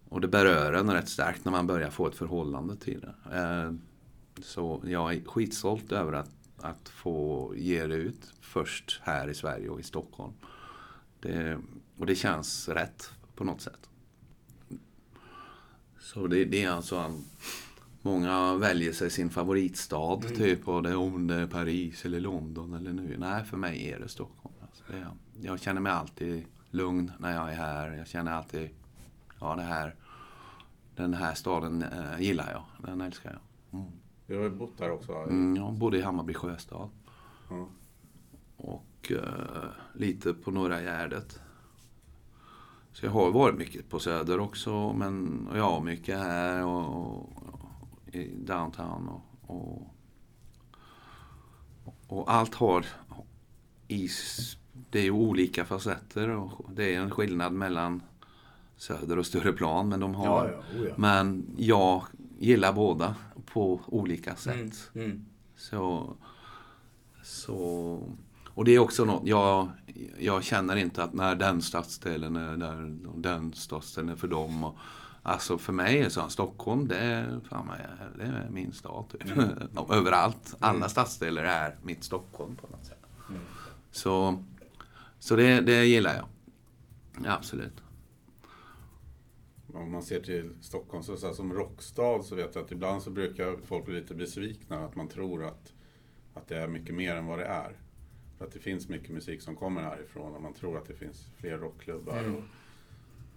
och 0.08 0.20
det 0.20 0.28
berör 0.28 0.72
en 0.72 0.90
rätt 0.90 1.08
starkt 1.08 1.44
när 1.44 1.52
man 1.52 1.66
börjar 1.66 1.90
få 1.90 2.06
ett 2.06 2.14
förhållande 2.14 2.76
till 2.76 3.00
det. 3.00 3.76
Så 4.44 4.82
jag 4.84 5.14
är 5.14 5.24
skitstolt 5.24 5.92
över 5.92 6.12
att, 6.12 6.30
att 6.56 6.88
få 6.88 7.52
ge 7.56 7.86
det 7.86 7.94
ut 7.94 8.32
först 8.40 9.00
här 9.02 9.28
i 9.28 9.34
Sverige 9.34 9.68
och 9.68 9.80
i 9.80 9.82
Stockholm. 9.82 10.32
Det, 11.20 11.58
och 11.98 12.06
det 12.06 12.14
känns 12.14 12.68
rätt 12.68 13.10
på 13.34 13.44
något 13.44 13.60
sätt. 13.60 13.88
Så 16.00 16.26
det, 16.26 16.44
det 16.44 16.62
är 16.62 16.70
alltså 16.70 17.14
Många 18.02 18.54
väljer 18.54 18.92
sig 18.92 19.10
sin 19.10 19.30
favoritstad, 19.30 20.20
typ. 20.36 20.68
Och 20.68 20.82
det 20.82 20.90
är 20.90 20.96
om 20.96 21.26
det 21.26 21.34
är 21.34 21.46
Paris 21.46 22.04
eller 22.04 22.20
London 22.20 22.74
eller 22.74 22.92
nu. 22.92 23.16
Nej, 23.18 23.44
för 23.44 23.56
mig 23.56 23.90
är 23.90 23.98
det 24.00 24.08
Stockholm. 24.08 24.54
Alltså, 24.62 24.84
det 24.92 25.06
jag 25.42 25.60
känner 25.60 25.80
mig 25.80 25.92
alltid 25.92 26.44
lugn 26.70 27.12
när 27.18 27.34
jag 27.34 27.52
är 27.52 27.56
här. 27.56 27.92
Jag 27.92 28.06
känner 28.06 28.32
alltid, 28.32 28.70
ja 29.40 29.56
det 29.56 29.62
här, 29.62 29.94
den 30.96 31.14
här 31.14 31.34
staden 31.34 31.82
eh, 31.82 32.20
gillar 32.20 32.50
jag. 32.52 32.90
Den 32.90 33.00
älskar 33.00 33.38
jag. 33.70 33.80
Du 34.30 34.36
har 34.36 34.42
ju 34.42 34.50
bott 34.50 34.80
här 34.80 34.90
också. 34.90 35.12
Mm, 35.12 35.56
jag 35.56 35.72
bodde 35.72 35.98
i 35.98 36.02
Hammarby 36.02 36.34
sjöstad. 36.34 36.88
Ja. 37.48 37.68
Och 38.56 39.12
eh, 39.12 39.70
lite 39.94 40.34
på 40.34 40.50
Norra 40.50 40.80
Gärdet. 40.80 41.40
Så 42.92 43.06
jag 43.06 43.12
har 43.12 43.30
varit 43.30 43.58
mycket 43.58 43.88
på 43.88 43.98
Söder 43.98 44.40
också. 44.40 44.92
Men 44.92 45.46
och 45.46 45.58
ja, 45.58 45.80
mycket 45.80 46.18
här 46.18 46.64
och, 46.64 46.86
och, 46.86 47.18
och 47.52 48.14
i 48.14 48.30
downtown. 48.34 49.08
Och, 49.08 49.22
och, 49.46 49.94
och 52.06 52.32
allt 52.32 52.54
har 52.54 52.86
i, 53.88 54.08
det 54.90 54.98
är 54.98 55.04
ju 55.04 55.10
olika 55.10 55.64
facetter. 55.64 56.30
Och 56.30 56.70
det 56.74 56.94
är 56.94 57.00
en 57.00 57.10
skillnad 57.10 57.52
mellan 57.52 58.02
Söder 58.76 59.18
och 59.18 59.26
Stureplan. 59.26 59.88
Men 59.88 60.00
de 60.00 60.14
har... 60.14 60.48
Ja, 60.48 60.62
ja, 60.72 60.80
oh 60.80 60.86
ja. 60.88 60.94
Men 60.96 61.46
jag 61.56 62.04
gillar 62.40 62.72
båda 62.72 63.14
på 63.46 63.80
olika 63.86 64.36
sätt. 64.36 64.90
Mm, 64.94 65.06
mm. 65.06 65.26
Så, 65.56 66.16
så, 67.22 67.56
och 68.48 68.64
det 68.64 68.72
är 68.72 68.78
också 68.78 69.04
något, 69.04 69.26
jag, 69.26 69.68
jag 70.18 70.44
känner 70.44 70.76
inte 70.76 71.04
att 71.04 71.12
när 71.12 71.34
den 71.34 71.62
stadsdelen 71.62 72.36
är 72.36 72.56
där 72.56 72.96
den 73.16 73.52
stadsdelen 73.52 74.08
är 74.08 74.16
för 74.16 74.28
dem. 74.28 74.64
Och, 74.64 74.76
alltså 75.22 75.58
för 75.58 75.72
mig 75.72 76.00
är 76.00 76.08
så 76.08 76.28
Stockholm, 76.28 76.88
det 76.88 76.98
är, 76.98 77.40
fan, 77.48 77.66
mig, 77.66 77.86
det 78.18 78.24
är 78.24 78.48
min 78.50 78.72
stad. 78.72 79.04
Typ. 79.08 79.22
Överallt. 79.90 80.54
Alla 80.60 80.88
stadsdelar 80.88 81.42
är 81.42 81.76
mitt 81.82 82.04
Stockholm 82.04 82.56
på 82.56 82.66
något 82.66 82.84
sätt. 82.84 83.06
Så, 83.90 84.44
så 85.18 85.36
det, 85.36 85.60
det 85.60 85.84
gillar 85.84 86.14
jag. 86.14 86.26
Ja, 87.24 87.32
absolut. 87.32 87.82
Om 89.74 89.92
man 89.92 90.02
ser 90.02 90.20
till 90.20 90.50
Stockholm 90.60 91.02
så, 91.02 91.16
så 91.16 91.26
här, 91.26 91.34
som 91.34 91.52
rockstad 91.52 92.22
så 92.22 92.34
vet 92.34 92.54
jag 92.54 92.64
att 92.64 92.72
ibland 92.72 93.02
så 93.02 93.10
brukar 93.10 93.56
folk 93.64 93.84
bli 93.84 94.00
lite 94.00 94.14
besvikna 94.14 94.84
att 94.84 94.96
man 94.96 95.08
tror 95.08 95.44
att, 95.44 95.72
att 96.34 96.48
det 96.48 96.56
är 96.56 96.66
mycket 96.66 96.94
mer 96.94 97.16
än 97.16 97.26
vad 97.26 97.38
det 97.38 97.44
är. 97.44 97.76
För 98.38 98.44
att 98.44 98.52
det 98.52 98.58
finns 98.58 98.88
mycket 98.88 99.10
musik 99.10 99.42
som 99.42 99.56
kommer 99.56 99.82
härifrån 99.82 100.34
och 100.34 100.42
man 100.42 100.54
tror 100.54 100.78
att 100.78 100.86
det 100.86 100.94
finns 100.94 101.26
fler 101.36 101.58
rockklubbar 101.58 102.18
Mm. 102.18 102.36
och 102.36 102.42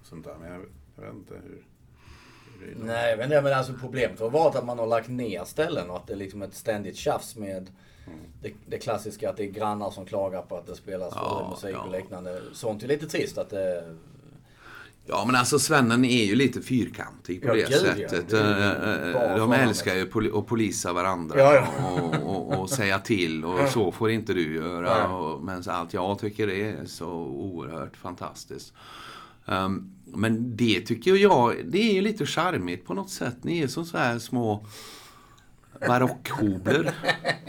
sånt 0.04 0.26
där. 0.26 0.36
Men 0.40 0.52
jag, 0.52 0.62
jag 0.96 1.04
vet 1.04 1.14
inte 1.14 1.34
hur, 1.34 1.66
hur. 2.60 2.76
Nej, 2.86 3.18
men, 3.18 3.30
det, 3.30 3.42
men 3.42 3.54
alltså 3.54 3.74
problemet 3.80 4.20
har 4.20 4.30
varit 4.30 4.56
att 4.56 4.66
man 4.66 4.80
har 4.80 4.88
lagt 4.88 5.10
ner 5.10 5.44
ställen 5.44 5.90
och 5.90 5.96
att 5.98 6.08
det 6.08 6.14
är 6.14 6.18
liksom 6.18 6.42
ett 6.42 6.54
ständigt 6.54 6.96
tjafs 6.96 7.36
med 7.36 7.72
det, 8.42 8.54
det 8.68 8.78
klassiska 8.78 9.30
att 9.30 9.38
det 9.38 9.44
är 9.44 9.52
grannar 9.52 9.92
som 9.92 10.06
klagar 10.06 10.42
på 10.42 10.58
att 10.58 10.66
det 10.66 10.76
spelas 10.76 11.14
Ja, 11.16 11.30
dålig 11.30 11.50
musik 11.50 11.86
och 11.86 11.94
ja. 11.94 11.98
liknande. 12.00 12.42
Sånt 12.54 12.84
är 12.84 12.88
lite 12.88 13.08
trist 13.08 13.38
att 13.38 13.50
det... 13.50 13.96
Ja 15.06 15.24
men 15.26 15.36
alltså 15.36 15.60
svennen 15.60 16.06
är 16.06 16.24
ju 16.26 16.36
lite 16.36 16.62
fyrkantig 16.62 17.41
på 17.41 17.47
Ja, 17.47 17.54
det 17.54 17.60
gud, 17.60 17.72
ja. 17.72 18.10
sättet. 18.10 18.30
Det 18.30 18.39
är 18.39 19.16
Eh, 19.16 19.32
eh, 19.32 19.38
De 19.38 19.51
älskar 19.51 19.95
ju 19.95 20.06
poli- 20.06 20.39
att 20.39 20.47
polisa 20.47 20.93
varandra 20.93 21.39
Ja, 21.39 21.54
ja. 21.56 21.89
Och, 21.91 22.36
och, 22.36 22.60
och 22.62 22.70
säga 22.70 22.99
till 22.99 23.45
och 23.45 23.70
så 23.70 23.91
får 23.91 24.12
inte 24.12 24.34
du 24.34 24.56
göra. 24.56 24.88
Ja. 24.97 25.08
Och, 25.18 25.43
men 25.43 25.64
allt 25.68 25.93
jag 25.93 26.20
tycker 26.20 26.47
det 26.47 26.62
är 26.70 26.86
så 26.86 27.08
oerhört 27.26 27.97
fantastiskt. 27.97 28.74
Ehm, 29.45 29.89
men 30.06 30.56
det 30.58 30.82
tycker 30.82 31.16
jag, 31.16 31.56
det 31.66 31.89
är 31.89 31.93
ju 31.93 32.01
lite 32.01 32.26
charmigt 32.26 32.86
på 32.86 32.93
något 32.93 33.10
sätt. 33.10 33.38
Ni 33.43 33.60
är 33.60 33.68
som 33.68 33.86
så 33.86 33.97
här 33.97 34.20
små 34.20 34.66
barockhobler 35.88 36.94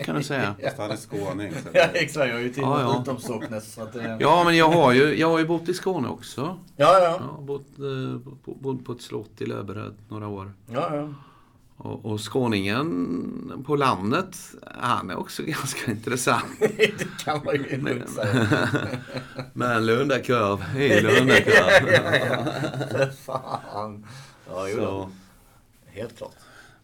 kan 0.04 0.16
du 0.16 0.22
säga. 0.22 0.54
Fast 0.64 0.78
han 0.78 0.90
är 0.90 0.96
skåning. 0.96 1.52
Så 1.52 1.68
Ja, 1.72 1.84
exakt. 1.92 2.28
Jag 2.28 2.36
är 2.36 2.42
ju 2.42 2.48
till 2.52 2.62
Ja, 2.62 2.80
ja. 2.80 3.00
utomsocknes. 3.02 3.74
Så 3.74 3.82
att 3.82 3.92
det... 3.92 4.16
Ja 4.20 4.44
men 4.44 4.56
jag 4.56 4.68
har 4.68 4.92
ju, 4.92 5.18
jag 5.18 5.30
har 5.30 5.38
ju 5.38 5.46
bott 5.46 5.68
i 5.68 5.74
Skåne 5.74 6.08
också. 6.08 6.40
Ja, 6.76 6.98
ja. 6.98 7.00
Jag 7.04 7.18
har 7.18 7.42
bott, 7.42 7.68
eh, 7.78 8.34
på, 8.44 8.54
bott 8.54 8.84
på 8.84 8.92
ett 8.92 9.02
slott 9.02 9.40
i 9.40 9.46
Löberöd 9.46 9.94
några 10.08 10.28
år. 10.28 10.52
ja, 10.72 10.96
ja. 10.96 11.08
Och, 11.76 12.04
och 12.04 12.32
skåningen 12.32 13.62
på 13.66 13.76
landet, 13.76 14.36
han 14.78 15.10
är 15.10 15.16
också 15.18 15.42
ganska 15.46 15.90
intressant. 15.90 16.44
det 16.58 17.24
kan 17.24 17.44
man 17.44 17.54
ju 17.54 17.76
lugnt 17.82 18.10
säga. 18.10 18.48
Men 19.52 19.86
Lundakorv 19.86 20.76
i 20.80 21.00
Lundakorv. 21.00 21.86
För 22.90 23.10
fan. 23.10 24.06
Ja, 24.50 24.68
jo 24.68 24.80
då. 24.80 25.10
Helt 25.86 26.16
klart. 26.18 26.34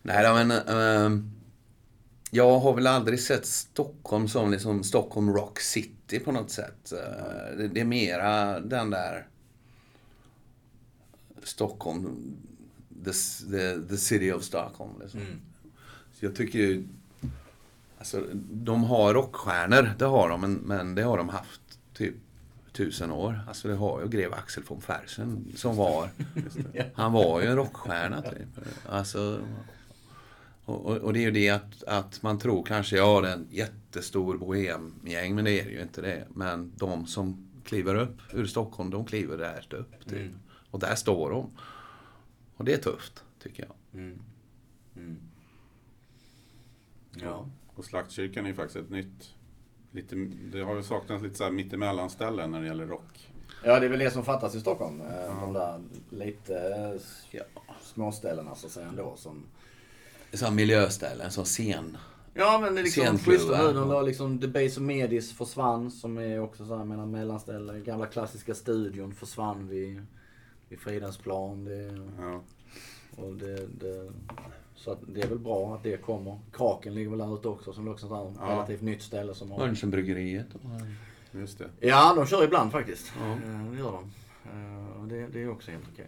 Nej 0.03 0.45
men 0.45 0.51
ehm, 0.51 1.31
jag 2.31 2.59
har 2.59 2.75
väl 2.75 2.87
aldrig 2.87 3.21
sett 3.21 3.47
Stockholm 3.47 4.29
som 4.29 4.51
liksom 4.51 4.85
Stockholm 4.85 5.35
Rock 5.35 5.61
City 5.61 6.19
på 6.19 6.33
något 6.33 6.51
sätt. 6.51 6.93
Eh, 6.93 7.57
det, 7.57 7.69
det 7.69 7.81
är 7.81 7.85
mera 7.85 8.61
den 8.61 8.91
där 8.91 9.27
Stockholm, 11.43 12.37
the, 13.05 13.13
the, 13.51 13.89
the 13.89 13.97
city 13.97 14.33
of 14.33 14.43
Stockholm. 14.43 14.91
Liksom. 15.01 15.21
Så 16.13 16.25
jag 16.25 16.37
tycker 16.37 16.59
ju, 16.59 16.89
alltså 17.99 18.27
de 18.51 18.85
har 18.85 19.15
rockstjärnor, 19.15 19.95
det 19.99 20.05
har 20.05 20.29
de, 20.29 20.41
men, 20.41 20.55
men 20.55 20.95
det 20.95 21.03
har 21.03 21.17
de 21.17 21.29
haft 21.29 21.61
typ 21.95 22.15
tusen 22.73 23.11
år. 23.11 23.41
Alltså 23.49 23.69
det 23.69 23.75
har 23.75 24.01
ju 24.01 24.09
greve 24.09 24.35
Axel 24.35 24.63
von 24.69 24.81
Fersen 24.81 25.53
som 25.57 25.77
var, 25.77 26.11
han 26.95 27.13
var 27.13 27.41
ju 27.41 27.47
en 27.47 27.57
rockstjärna 27.57 28.23
typ. 28.23 28.49
Alltså, 28.89 29.41
och, 30.71 30.87
och, 30.87 30.97
och 30.97 31.13
det 31.13 31.19
är 31.19 31.23
ju 31.23 31.31
det 31.31 31.49
att, 31.51 31.85
att 31.85 32.23
man 32.23 32.39
tror 32.39 32.63
kanske, 32.65 32.97
ja 32.97 33.21
det 33.21 33.29
är 33.29 33.33
en 33.33 33.47
jättestor 33.51 34.39
bohemgäng, 34.39 35.35
men 35.35 35.45
det 35.45 35.61
är 35.61 35.65
det 35.65 35.71
ju 35.71 35.83
inte 35.83 36.01
det. 36.01 36.27
Men 36.35 36.73
de 36.77 37.07
som 37.07 37.47
kliver 37.65 37.95
upp 37.95 38.19
ur 38.33 38.47
Stockholm, 38.47 38.91
de 38.91 39.05
kliver 39.05 39.39
där 39.39 39.67
upp. 39.75 40.09
Typ. 40.09 40.33
Och 40.71 40.79
där 40.79 40.95
står 40.95 41.31
de. 41.31 41.51
Och 42.57 42.65
det 42.65 42.73
är 42.73 42.79
tufft, 42.79 43.25
tycker 43.43 43.67
jag. 43.67 43.75
Ja. 47.23 47.47
och 47.75 47.85
Slaktkyrkan 47.85 48.45
är 48.45 48.49
ju 48.49 48.55
faktiskt 48.55 48.77
ett 48.77 48.91
nytt 48.91 49.35
lite, 49.93 50.15
det 50.53 50.61
har 50.63 50.77
ju 50.77 50.83
saknats 50.83 51.23
lite 51.23 51.35
så 51.35 51.45
här 51.45 51.51
mittemellanställen 51.51 52.51
när 52.51 52.61
det 52.61 52.67
gäller 52.67 52.87
rock. 52.87 53.33
Ja, 53.65 53.81
det 53.81 53.87
är 53.87 53.91
väl 53.91 53.99
det 53.99 54.11
som 54.11 54.25
fattas 54.25 54.55
i 54.55 54.61
Stockholm. 54.61 55.01
eh, 55.01 55.41
De 55.41 55.53
där 55.53 55.81
lite 56.11 56.55
eh, 56.59 57.01
Ja. 57.31 57.43
småställena 57.83 58.55
så 58.55 58.67
att 58.67 58.73
säga 58.73 58.89
ändå. 58.89 59.15
Som... 59.17 59.47
Sådana 60.33 60.57
miljöställen, 60.57 61.31
som 61.31 61.45
scen. 61.45 61.97
Ja, 62.35 62.59
men 62.63 62.75
det 62.75 62.81
är 62.81 62.85
liksom 62.85 63.19
schyssta 63.19 63.67
nu. 63.67 63.73
De 63.73 63.89
la 63.89 64.03
liksom 64.03 64.39
The 64.41 64.49
Base 64.49 64.67
of 64.67 64.79
Medis 64.79 65.33
försvann 65.33 65.91
som 65.91 66.19
är 66.19 66.41
också 66.41 66.67
så 66.67 66.77
här 66.77 66.85
mellan 66.85 67.11
mellanställen. 67.11 67.85
Gamla 67.85 68.07
klassiska 68.07 68.55
studion 68.55 69.15
försvann 69.15 69.69
vid, 69.69 70.07
vid 70.69 70.81
Fridhemsplan. 70.81 71.65
Det, 71.65 71.99
Ja. 72.19 72.41
och 73.17 73.33
det, 73.35 73.67
det, 73.81 74.13
så 74.75 74.91
att 74.93 74.99
det 75.15 75.21
är 75.23 75.29
väl 75.29 75.39
bra 75.39 75.75
att 75.75 75.83
det 75.83 75.97
kommer. 75.97 76.41
Kraken 76.53 76.95
ligger 76.95 77.11
väl 77.11 77.19
där 77.19 77.35
ute 77.35 77.49
också 77.49 77.73
som 77.73 77.87
är 77.87 77.91
också 77.93 78.07
ett 78.07 78.13
Ja. 78.41 78.47
relativt 78.49 78.83
nytt 78.83 79.03
ställe 79.03 79.35
som 79.35 79.51
har... 79.51 79.59
Just 81.33 81.59
det. 81.59 81.69
Ja, 81.81 82.13
de 82.17 82.27
kör 82.27 82.45
ibland 82.45 82.73
faktiskt. 82.73 83.13
Ja. 83.21 83.31
Eh, 83.33 83.71
Det 83.71 83.79
gör 83.79 83.93
de. 83.93 84.11
Eh, 84.45 85.01
och 85.03 85.09
Det, 85.09 85.27
det 85.27 85.43
är 85.43 85.51
också 85.51 85.71
helt 85.71 85.85
okej. 85.93 86.07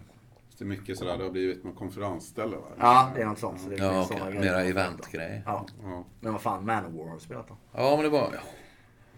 Det 0.59 0.65
är 0.65 0.67
mycket 0.67 0.99
sådär, 0.99 1.17
det 1.19 1.25
har 1.25 1.31
blivit 1.31 1.65
med 1.65 1.75
konferensställe 1.77 2.57
va? 2.57 2.67
Ja, 2.79 3.11
det 3.15 3.23
är 3.23 3.27
något 3.27 3.39
sånt. 3.39 3.61
Så 3.61 3.69
det 3.69 3.77
Ja, 3.77 3.93
finns 3.93 4.07
okej. 4.11 4.19
såna 4.19 4.31
mera 4.31 4.41
grejer. 4.61 4.71
eventgrej. 4.71 5.43
Ja, 5.47 5.67
Ja. 5.83 6.05
men 6.21 6.33
vad 6.33 6.43
fan, 6.43 6.67
Manowar 6.67 7.07
har 7.09 7.15
du 7.15 7.21
spelat 7.21 7.49
då? 7.49 7.57
Ja, 7.73 7.93
men 7.97 8.05
det 8.05 8.11
var... 8.11 8.31
Ja. 8.35 8.41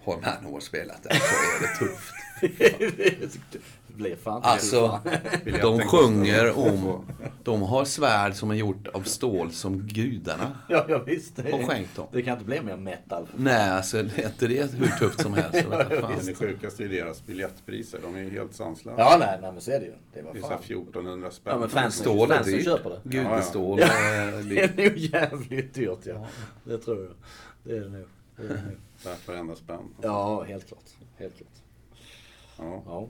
Har 0.04 0.16
Manowar 0.20 0.60
spelat 0.60 1.02
det 1.02 1.08
så 1.14 1.34
är 1.34 1.60
det 1.60 1.78
tufft. 1.78 2.14
det 3.88 3.94
blir 3.96 4.16
fan 4.16 4.40
Alltså, 4.44 5.00
det. 5.44 5.50
de 5.62 5.80
sjunger 5.80 6.58
om... 6.58 7.04
De 7.44 7.62
har 7.62 7.84
svärd 7.84 8.34
som 8.34 8.50
är 8.50 8.54
gjort 8.54 8.86
av 8.88 9.02
stål 9.02 9.52
som 9.52 9.78
gudarna 9.86 10.52
Ja, 10.68 10.84
ja 10.88 10.98
visst. 10.98 11.36
har 11.36 11.58
Det, 11.58 11.66
skänkt 11.66 11.96
dem. 11.96 12.06
det 12.12 12.22
kan 12.22 12.32
inte 12.32 12.44
bli 12.44 12.60
mer 12.60 12.76
metal. 12.76 13.26
Nej, 13.36 13.70
alltså 13.70 14.02
det 14.02 14.18
är 14.22 14.26
inte 14.26 14.46
det 14.46 14.72
hur 14.74 14.86
tufft 14.86 15.20
som 15.22 15.34
helst. 15.34 15.64
Jag 15.70 15.78
vet 15.88 16.00
fan. 16.00 16.12
Men 16.16 16.26
det 16.26 16.34
sjukaste 16.34 16.84
är 16.84 16.88
deras 16.88 17.26
biljettpriser. 17.26 17.98
De 18.02 18.14
är 18.14 18.22
ju 18.22 18.30
helt 18.30 18.54
sanslösa. 18.54 18.98
Ja, 19.00 19.16
nej, 19.20 19.38
nej 19.42 19.52
men 19.52 19.60
så 19.60 19.70
är 19.70 19.80
det 19.80 19.86
ju. 19.86 19.92
Det 20.14 20.22
var 20.22 20.32
Det 20.32 20.38
är 20.38 20.42
såhär 20.42 20.56
fan. 20.56 20.64
1400 20.64 21.30
spänn. 21.30 21.52
Ja, 21.52 21.58
men 21.60 21.68
fansen, 21.68 22.02
Stål 22.04 22.30
är 22.30 22.44
dyrt. 22.44 22.64
köper 22.64 22.90
det. 22.90 23.00
Gudestål 23.04 23.80
Ja. 23.80 23.86
är 23.86 24.32
Det 24.42 24.60
är 24.62 24.68
dyrt. 24.68 24.76
nog 24.76 24.96
jävligt 24.96 25.74
dyrt 25.74 25.98
ja. 26.04 26.26
Det 26.64 26.78
tror 26.78 27.02
jag. 27.04 27.12
Det 27.64 27.76
är 27.76 27.80
det 27.80 27.88
nog. 27.88 28.06
Det 28.36 28.42
är 28.42 28.48
det 28.48 28.54
nog. 28.54 28.76
Värt 29.04 29.28
varenda 29.28 29.56
spänn. 29.56 29.94
Ja, 30.02 30.42
helt 30.42 30.68
klart. 30.68 30.84
Helt 31.18 31.36
klart. 31.36 31.48
Ja. 32.58 32.82
Ja. 32.86 33.08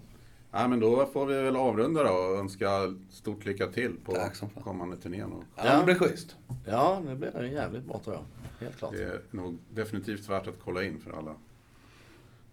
Nej, 0.51 0.69
men 0.69 0.81
då 0.81 1.07
får 1.07 1.27
vi 1.27 1.35
väl 1.43 1.57
avrunda 1.57 2.03
då 2.03 2.13
och 2.13 2.39
önska 2.39 2.95
stort 3.11 3.45
lycka 3.45 3.67
till 3.67 3.97
på 4.05 4.17
kommande 4.65 4.97
turnén. 4.97 5.33
Och 5.33 5.45
Ja, 5.57 5.79
det 5.79 5.85
blir 5.85 5.95
schysst. 5.95 6.37
ja, 6.67 7.03
det 7.07 7.15
blir 7.17 7.43
jävligt 7.53 7.85
bra 7.85 8.01
tror 8.05 8.17
jag. 8.17 8.25
Helt 8.67 8.79
klart. 8.79 8.93
Det 8.93 9.03
är 9.05 9.21
nog 9.31 9.59
definitivt 9.71 10.29
värt 10.29 10.47
att 10.47 10.55
kolla 10.65 10.83
in 10.85 11.01
för 11.01 11.19
alla 11.19 11.35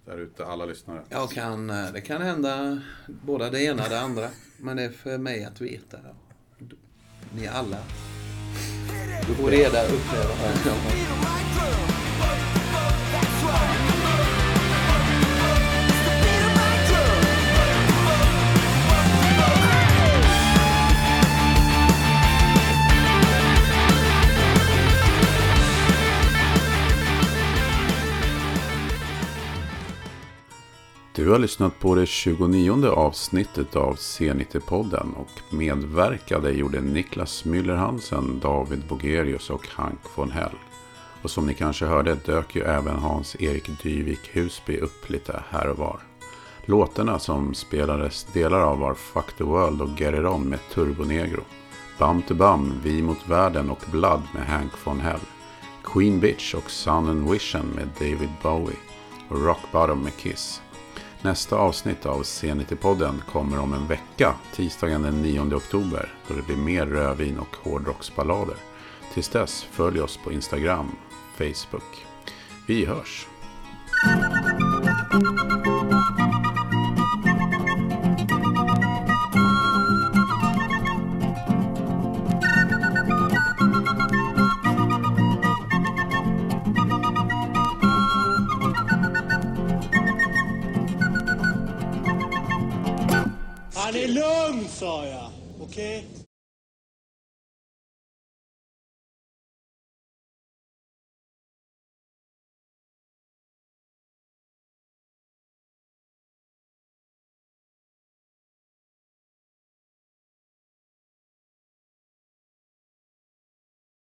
där 0.06 0.18
ute, 0.18 0.46
alla 0.46 0.66
lyssnare. 0.66 1.02
Jag 1.10 1.30
kan, 1.30 1.70
eh, 1.70 1.92
det 1.94 2.02
kan 2.02 2.22
hända 2.22 2.82
både 3.08 3.50
det 3.50 3.64
ena 3.64 3.84
och 3.84 3.90
det 3.90 4.00
andra. 4.02 4.28
Men 4.58 4.78
det 4.78 4.84
är 4.84 4.90
för 4.90 5.18
mig 5.18 5.44
att 5.46 5.62
veta. 5.62 5.98
Ni 7.36 7.48
alla. 7.48 7.78
Du 9.28 9.36
får 9.36 9.52
reda 9.52 9.78
Du 31.22 31.30
har 31.30 31.40
lyssnat 31.40 31.80
på 31.80 31.96
det 31.96 32.06
29 32.06 32.88
avsnittet 32.88 33.76
av 33.76 33.96
C90-podden 33.96 35.14
och 35.16 35.54
medverkade 35.54 36.52
gjorde 36.52 36.82
Niklas 36.82 37.46
Müller 37.46 37.76
Hansen, 37.76 38.40
David 38.40 38.84
Bogerius 38.90 39.50
och 39.50 39.68
Hank 39.68 40.00
von 40.16 40.32
Hell. 40.32 40.56
Och 41.22 41.32
som 41.32 41.48
ni 41.48 41.54
kanske 41.54 41.86
hörde 41.86 42.16
dök 42.26 42.56
ju 42.56 42.62
även 42.62 42.96
Hans-Erik 42.96 43.84
Dyvik 43.84 44.30
Husby 44.36 44.78
upp 44.78 45.10
lite 45.10 45.44
här 45.50 45.68
och 45.68 45.78
var. 45.78 46.00
Låtarna 46.66 47.20
som 47.20 47.54
spelades 47.54 48.24
delar 48.24 48.60
av 48.60 48.80
var 48.80 48.94
Fuck 48.94 49.38
the 49.38 49.44
World 49.44 49.82
och 49.82 50.02
Get 50.02 50.14
It 50.14 50.26
On 50.26 50.44
med 50.44 50.60
Turbo 50.74 51.04
Negro. 51.04 51.42
Bam 52.00 52.22
to 52.22 52.34
Bam, 52.34 52.74
Vi 52.84 53.02
mot 53.02 53.28
världen 53.28 53.70
och 53.70 53.84
Blood 53.92 54.22
med 54.34 54.46
Hank 54.46 54.72
von 54.84 55.00
Hell. 55.00 55.22
Queen 55.84 56.20
Bitch 56.20 56.56
och 56.56 56.72
Sun 56.72 57.10
and 57.10 57.32
Vision 57.32 57.66
med 57.76 57.90
David 58.00 58.32
Bowie. 58.44 58.78
Och 59.30 59.46
Rock 59.46 59.72
Bottom 59.72 60.04
med 60.04 60.18
Kiss. 60.18 60.61
Nästa 61.24 61.56
avsnitt 61.56 62.06
av 62.06 62.22
C90-podden 62.22 63.22
kommer 63.32 63.60
om 63.60 63.74
en 63.74 63.88
vecka, 63.88 64.36
tisdagen 64.54 65.02
den 65.02 65.22
9 65.22 65.56
oktober, 65.56 66.14
då 66.28 66.34
det 66.34 66.42
blir 66.42 66.56
mer 66.56 66.86
rödvin 66.86 67.40
och 67.40 67.56
hårdrocksballader. 67.64 68.56
Tills 69.14 69.30
dess, 69.30 69.64
följ 69.64 70.02
oss 70.02 70.20
på 70.24 70.32
Instagram, 70.32 70.92
Facebook. 71.38 72.06
Vi 72.68 72.86
hörs! 72.86 73.28